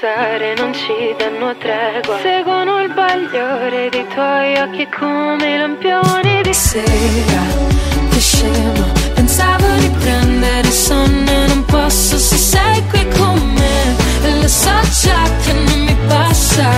zanzare 0.00 0.54
non 0.54 0.72
ci 0.72 1.14
danno 1.18 1.54
tregua. 1.56 2.18
Seguono 2.22 2.80
il 2.80 2.92
bagliore 2.94 3.90
dei 3.90 4.06
tuoi 4.08 4.56
occhi 4.56 4.88
come 4.88 5.58
lampioni 5.58 6.40
di 6.42 6.54
sera. 6.54 7.42
Che 8.10 8.18
scema, 8.18 8.86
pensavo 9.14 9.66
di 9.78 9.90
prendere 9.98 10.70
sonno 10.70 11.46
non 11.48 11.64
posso 11.66 12.16
se 12.16 12.36
sei 12.36 12.82
qui 12.88 13.06
con 13.18 13.38
me. 13.52 13.96
E 14.22 14.40
lo 14.40 14.48
so 14.48 14.80
già 15.02 15.22
che 15.44 15.52
non 15.52 15.80
mi 15.84 15.96
passa 16.06 16.70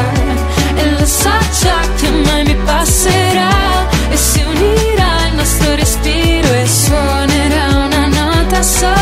E 0.75 0.91
lo 0.99 1.07
so 1.07 1.31
già 1.61 1.81
che 1.97 2.11
mai 2.11 2.45
mi 2.45 2.57
passerà. 2.65 3.89
E 4.11 4.17
si 4.17 4.43
unirà 4.43 5.27
il 5.29 5.35
nostro 5.37 5.75
respiro 5.77 6.49
e 6.49 6.67
suonerà 6.67 7.67
una 7.87 8.07
nota 8.07 8.63
sola 8.63 9.02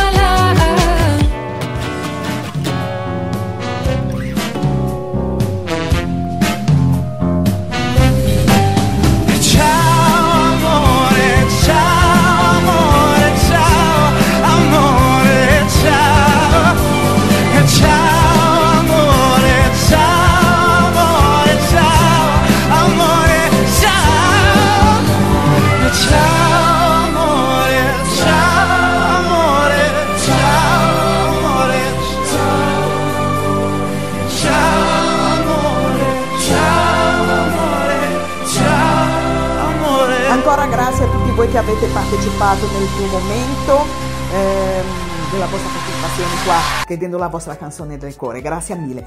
Ancora 40.41 40.65
grazie 40.69 41.05
a 41.05 41.09
tutti 41.09 41.31
voi 41.33 41.51
che 41.51 41.59
avete 41.59 41.87
partecipato 41.89 42.67
nel 42.73 42.89
tuo 42.97 43.07
momento 43.09 43.85
ehm, 44.33 44.87
della 45.31 45.45
vostra 45.45 45.69
partecipazione 45.69 46.45
qua, 46.45 46.57
chiedendo 46.87 47.19
la 47.19 47.29
vostra 47.29 47.57
canzone 47.59 47.99
del 47.99 48.17
cuore. 48.17 48.41
Grazie 48.41 48.75
mille. 48.75 49.07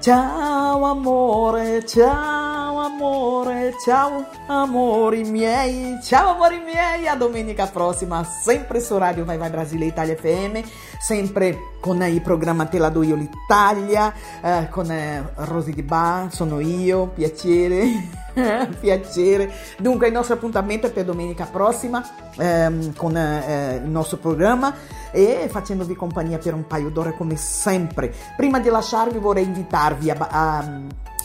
Ciao 0.00 0.82
amore, 0.86 1.86
ciao 1.86 2.78
amore, 2.80 3.74
ciao 3.84 4.26
amori 4.48 5.22
miei, 5.22 5.98
ciao 6.02 6.32
amori 6.32 6.58
miei, 6.58 7.06
a 7.06 7.14
domenica 7.14 7.68
prossima, 7.68 8.24
sempre 8.24 8.80
su 8.80 8.98
Radio 8.98 9.24
Vai 9.24 9.38
Vai 9.38 9.50
Brasile 9.50 9.84
Italia 9.84 10.16
FM, 10.16 10.58
sempre 11.00 11.76
con 11.80 12.02
il 12.02 12.20
programma 12.20 12.66
Te 12.66 12.78
la 12.78 12.88
do 12.88 13.04
io 13.04 13.14
l'Italia, 13.14 14.12
eh, 14.42 14.68
con 14.68 14.90
eh, 14.90 15.32
Rosy 15.36 15.72
Di 15.72 15.82
Ba, 15.84 16.26
sono 16.28 16.58
io, 16.58 17.06
piacere, 17.06 18.22
piacere. 18.80 19.52
Dunque 19.78 20.08
il 20.08 20.12
nostro 20.12 20.34
appuntamento 20.34 20.86
è 20.86 20.92
per 20.92 21.04
domenica 21.04 21.44
prossima 21.44 22.04
ehm, 22.36 22.94
con 22.94 23.16
eh, 23.16 23.80
il 23.82 23.88
nostro 23.88 24.18
programma 24.18 24.74
e 25.12 25.46
facendovi 25.48 25.94
compagnia 25.94 26.38
per 26.38 26.54
un 26.54 26.66
paio 26.66 26.90
d'ore 26.90 27.14
come 27.16 27.36
sempre. 27.36 28.12
Prima 28.36 28.58
di 28.58 28.68
lasciarvi 28.68 29.18
vorrei 29.18 29.44
invitarvi 29.44 30.10
a, 30.10 30.16
a- 30.18 30.80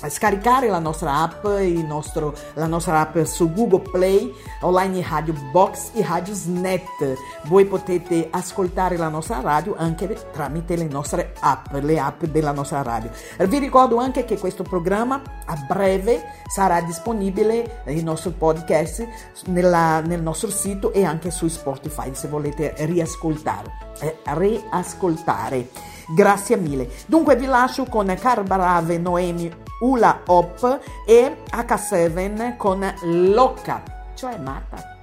scaricare 0.08 0.70
la 0.70 0.80
nostra 0.80 1.22
app, 1.22 1.46
nostro- 1.86 2.34
la 2.54 2.68
nostra 2.68 3.00
app 3.02 3.18
su 3.24 3.52
Google 3.52 3.82
Play, 3.92 4.34
online 4.62 5.06
Radio 5.10 5.34
Box 5.52 5.90
e 5.94 6.06
Radio 6.06 6.34
Snet. 6.34 7.18
Voi 7.46 7.66
potete 7.66 8.28
ascoltare 8.32 8.96
la 8.96 9.10
nostra 9.10 9.42
radio 9.42 9.76
anche 9.78 10.16
tramite 10.32 10.76
le 10.76 10.86
nostre 10.86 11.34
app, 11.40 11.74
le 11.74 12.00
app 12.00 12.24
della 12.26 12.52
nostra 12.52 12.82
radio. 12.82 13.10
Vi 13.38 13.58
ricordo 13.58 13.98
anche 13.98 14.24
che 14.26 14.38
questo 14.38 14.64
programma 14.64 15.22
a 15.46 15.56
breve 15.68 16.24
sarà 16.48 16.80
disponibile 16.82 17.82
il 17.88 18.04
nostro 18.04 18.32
podcast 18.32 19.06
nella- 19.48 20.00
nel 20.02 20.22
nostro 20.22 20.50
sito 20.50 20.94
e 20.94 21.04
anche 21.04 21.32
su 21.32 21.48
Spotify 21.48 22.12
se 22.14 22.28
volete 22.28 22.74
riascoltare. 22.78 23.88
eh, 24.02 24.16
riascoltare. 24.24 25.68
Grazie 26.16 26.58
mille. 26.58 26.90
Dunque 27.06 27.36
vi 27.36 27.46
lascio 27.46 27.86
con 27.86 28.14
Carbarave 28.20 28.98
Noemi 28.98 29.52
Ula 29.82 30.22
Hop 30.26 30.80
e 31.06 31.44
H7 31.52 32.58
con 32.58 32.94
Locca, 33.04 33.84
cioè 34.16 34.38
matta. 34.38 34.98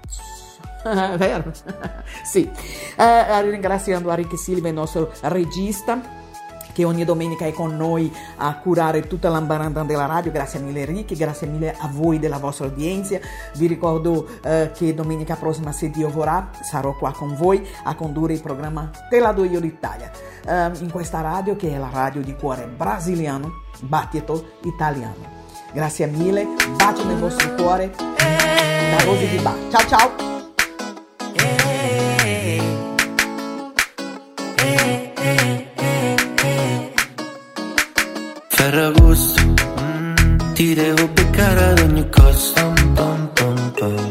Vero? 1.17 1.53
sì. 2.25 2.49
Eh, 2.97 3.43
ringraziando 3.43 4.11
Enrique 4.11 4.37
Silva, 4.37 4.69
il 4.69 4.75
nostro 4.75 5.11
regista 5.23 6.25
che 6.77 6.85
ogni 6.85 7.07
domenica 7.07 7.47
è 7.47 7.55
con 7.55 7.75
noi 7.75 8.15
a 8.37 8.55
curare 8.59 9.07
tutta 9.07 9.31
l'ambaranda 9.31 9.83
della 9.83 10.05
radio. 10.05 10.31
Grazie 10.31 10.61
mille 10.61 10.81
Enrique, 10.81 11.17
grazie 11.17 11.47
mille 11.47 11.75
a 11.75 11.89
voi 11.91 12.19
della 12.19 12.37
vostra 12.37 12.67
udienza. 12.67 13.19
Vi 13.55 13.67
ricordo 13.67 14.27
eh, 14.45 14.73
che 14.75 14.93
domenica 14.93 15.37
prossima, 15.37 15.73
se 15.73 15.89
Dio 15.89 16.11
vorrà, 16.11 16.51
sarò 16.61 16.95
qua 16.95 17.13
con 17.13 17.35
voi 17.35 17.67
a 17.85 17.95
condurre 17.95 18.35
il 18.35 18.43
programma 18.43 18.91
Te 19.09 19.21
la 19.21 19.33
do 19.33 19.45
io 19.45 19.59
l'Italia. 19.59 20.11
eh, 20.47 20.71
in 20.81 20.91
questa 20.91 21.23
radio 21.23 21.57
che 21.57 21.75
è 21.75 21.79
la 21.79 21.89
radio 21.91 22.21
di 22.21 22.35
cuore 22.35 22.67
brasiliano, 22.67 23.63
battito 23.81 24.59
italiano. 24.65 25.35
Grazie 25.73 26.07
mille, 26.09 26.47
bacio 26.77 27.07
nel 27.07 27.17
vostro 27.17 27.55
cuore 27.55 27.91
da 27.97 29.03
Rosy 29.03 29.31
di 29.31 29.39
Ba. 29.39 29.55
Ciao 29.71 29.87
ciao! 29.89 30.36
Ferragosto, 38.69 39.55
ti 40.55 40.75
devo 40.75 41.07
beccare 41.07 41.67
ad 41.67 41.79
ogni 41.79 42.05
costo. 42.11 42.73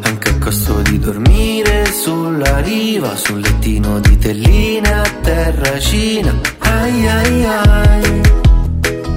Anche 0.02 0.30
a 0.30 0.38
costo 0.40 0.82
di 0.84 0.98
dormire 0.98 1.84
sulla 1.92 2.60
riva, 2.60 3.18
sul 3.18 3.42
lettino 3.42 4.00
di 4.00 4.18
telline 4.18 4.94
a 4.94 5.04
terracina. 5.22 6.34
Ai 6.60 7.06
ai 7.06 7.46
ai. 7.46 8.22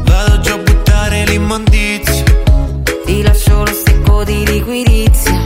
Vado 0.02 0.40
già 0.40 0.55
a 0.55 0.59
buttare 0.59 1.24
l'immondizia. 1.27 2.24
Ti 3.05 3.23
lascio 3.23 3.62
lo 3.62 3.73
secco 3.73 4.24
di 4.24 4.44
liquidizia. 4.44 5.40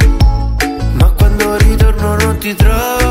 Ma 0.94 1.10
quando 1.10 1.58
ritorno 1.58 2.16
non 2.16 2.38
ti 2.38 2.54
trovo 2.54 3.01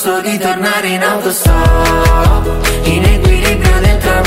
costo 0.00 0.20
di 0.22 0.38
tornare 0.38 0.88
in 0.88 1.02
autostop, 1.02 2.66
in 2.84 3.04
equilibrio 3.04 3.80
dentro 3.80 4.10
a 4.10 4.22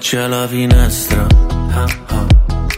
faccia 0.00 0.24
alla 0.24 0.48
finestra. 0.48 1.26
Ah, 1.72 1.86
ah. 2.06 2.26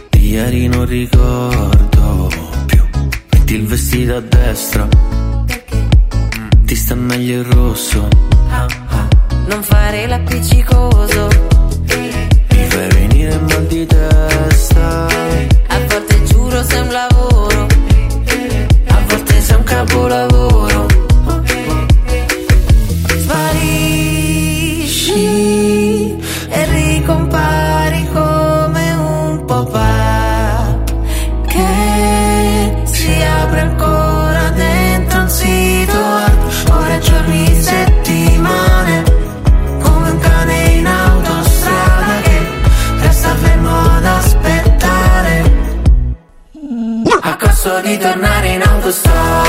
Di 0.09 0.31
ieri 0.31 0.67
non 0.67 0.85
ricordo 0.85 2.29
più. 2.65 2.83
Metti 3.31 3.55
il 3.55 3.65
vestito 3.65 4.17
a 4.17 4.19
destra. 4.19 4.85
Mm. 4.85 6.65
Ti 6.65 6.75
sta 6.75 6.95
meglio 6.95 7.39
il 7.39 7.45
rosso. 7.45 8.09
Ah, 8.49 8.67
ah. 8.89 9.07
Non 9.47 9.63
fare 9.63 10.05
l'appiccicoso. 10.05 11.27
Mi 12.49 12.65
fai 12.67 12.89
venire 12.89 13.39
mal 13.39 13.67
di 13.67 13.85
testa. 13.85 15.07
A 15.67 15.79
volte 15.87 16.23
giuro 16.25 16.61
sei 16.63 16.81
un 16.81 16.91
lavoro. 16.91 17.67
A 18.87 18.99
volte 19.07 19.39
sei 19.39 19.55
un 19.55 19.63
capolavoro. 19.63 20.42
ritornare 47.93 48.47
in 48.53 48.61
autostrada 48.63 49.42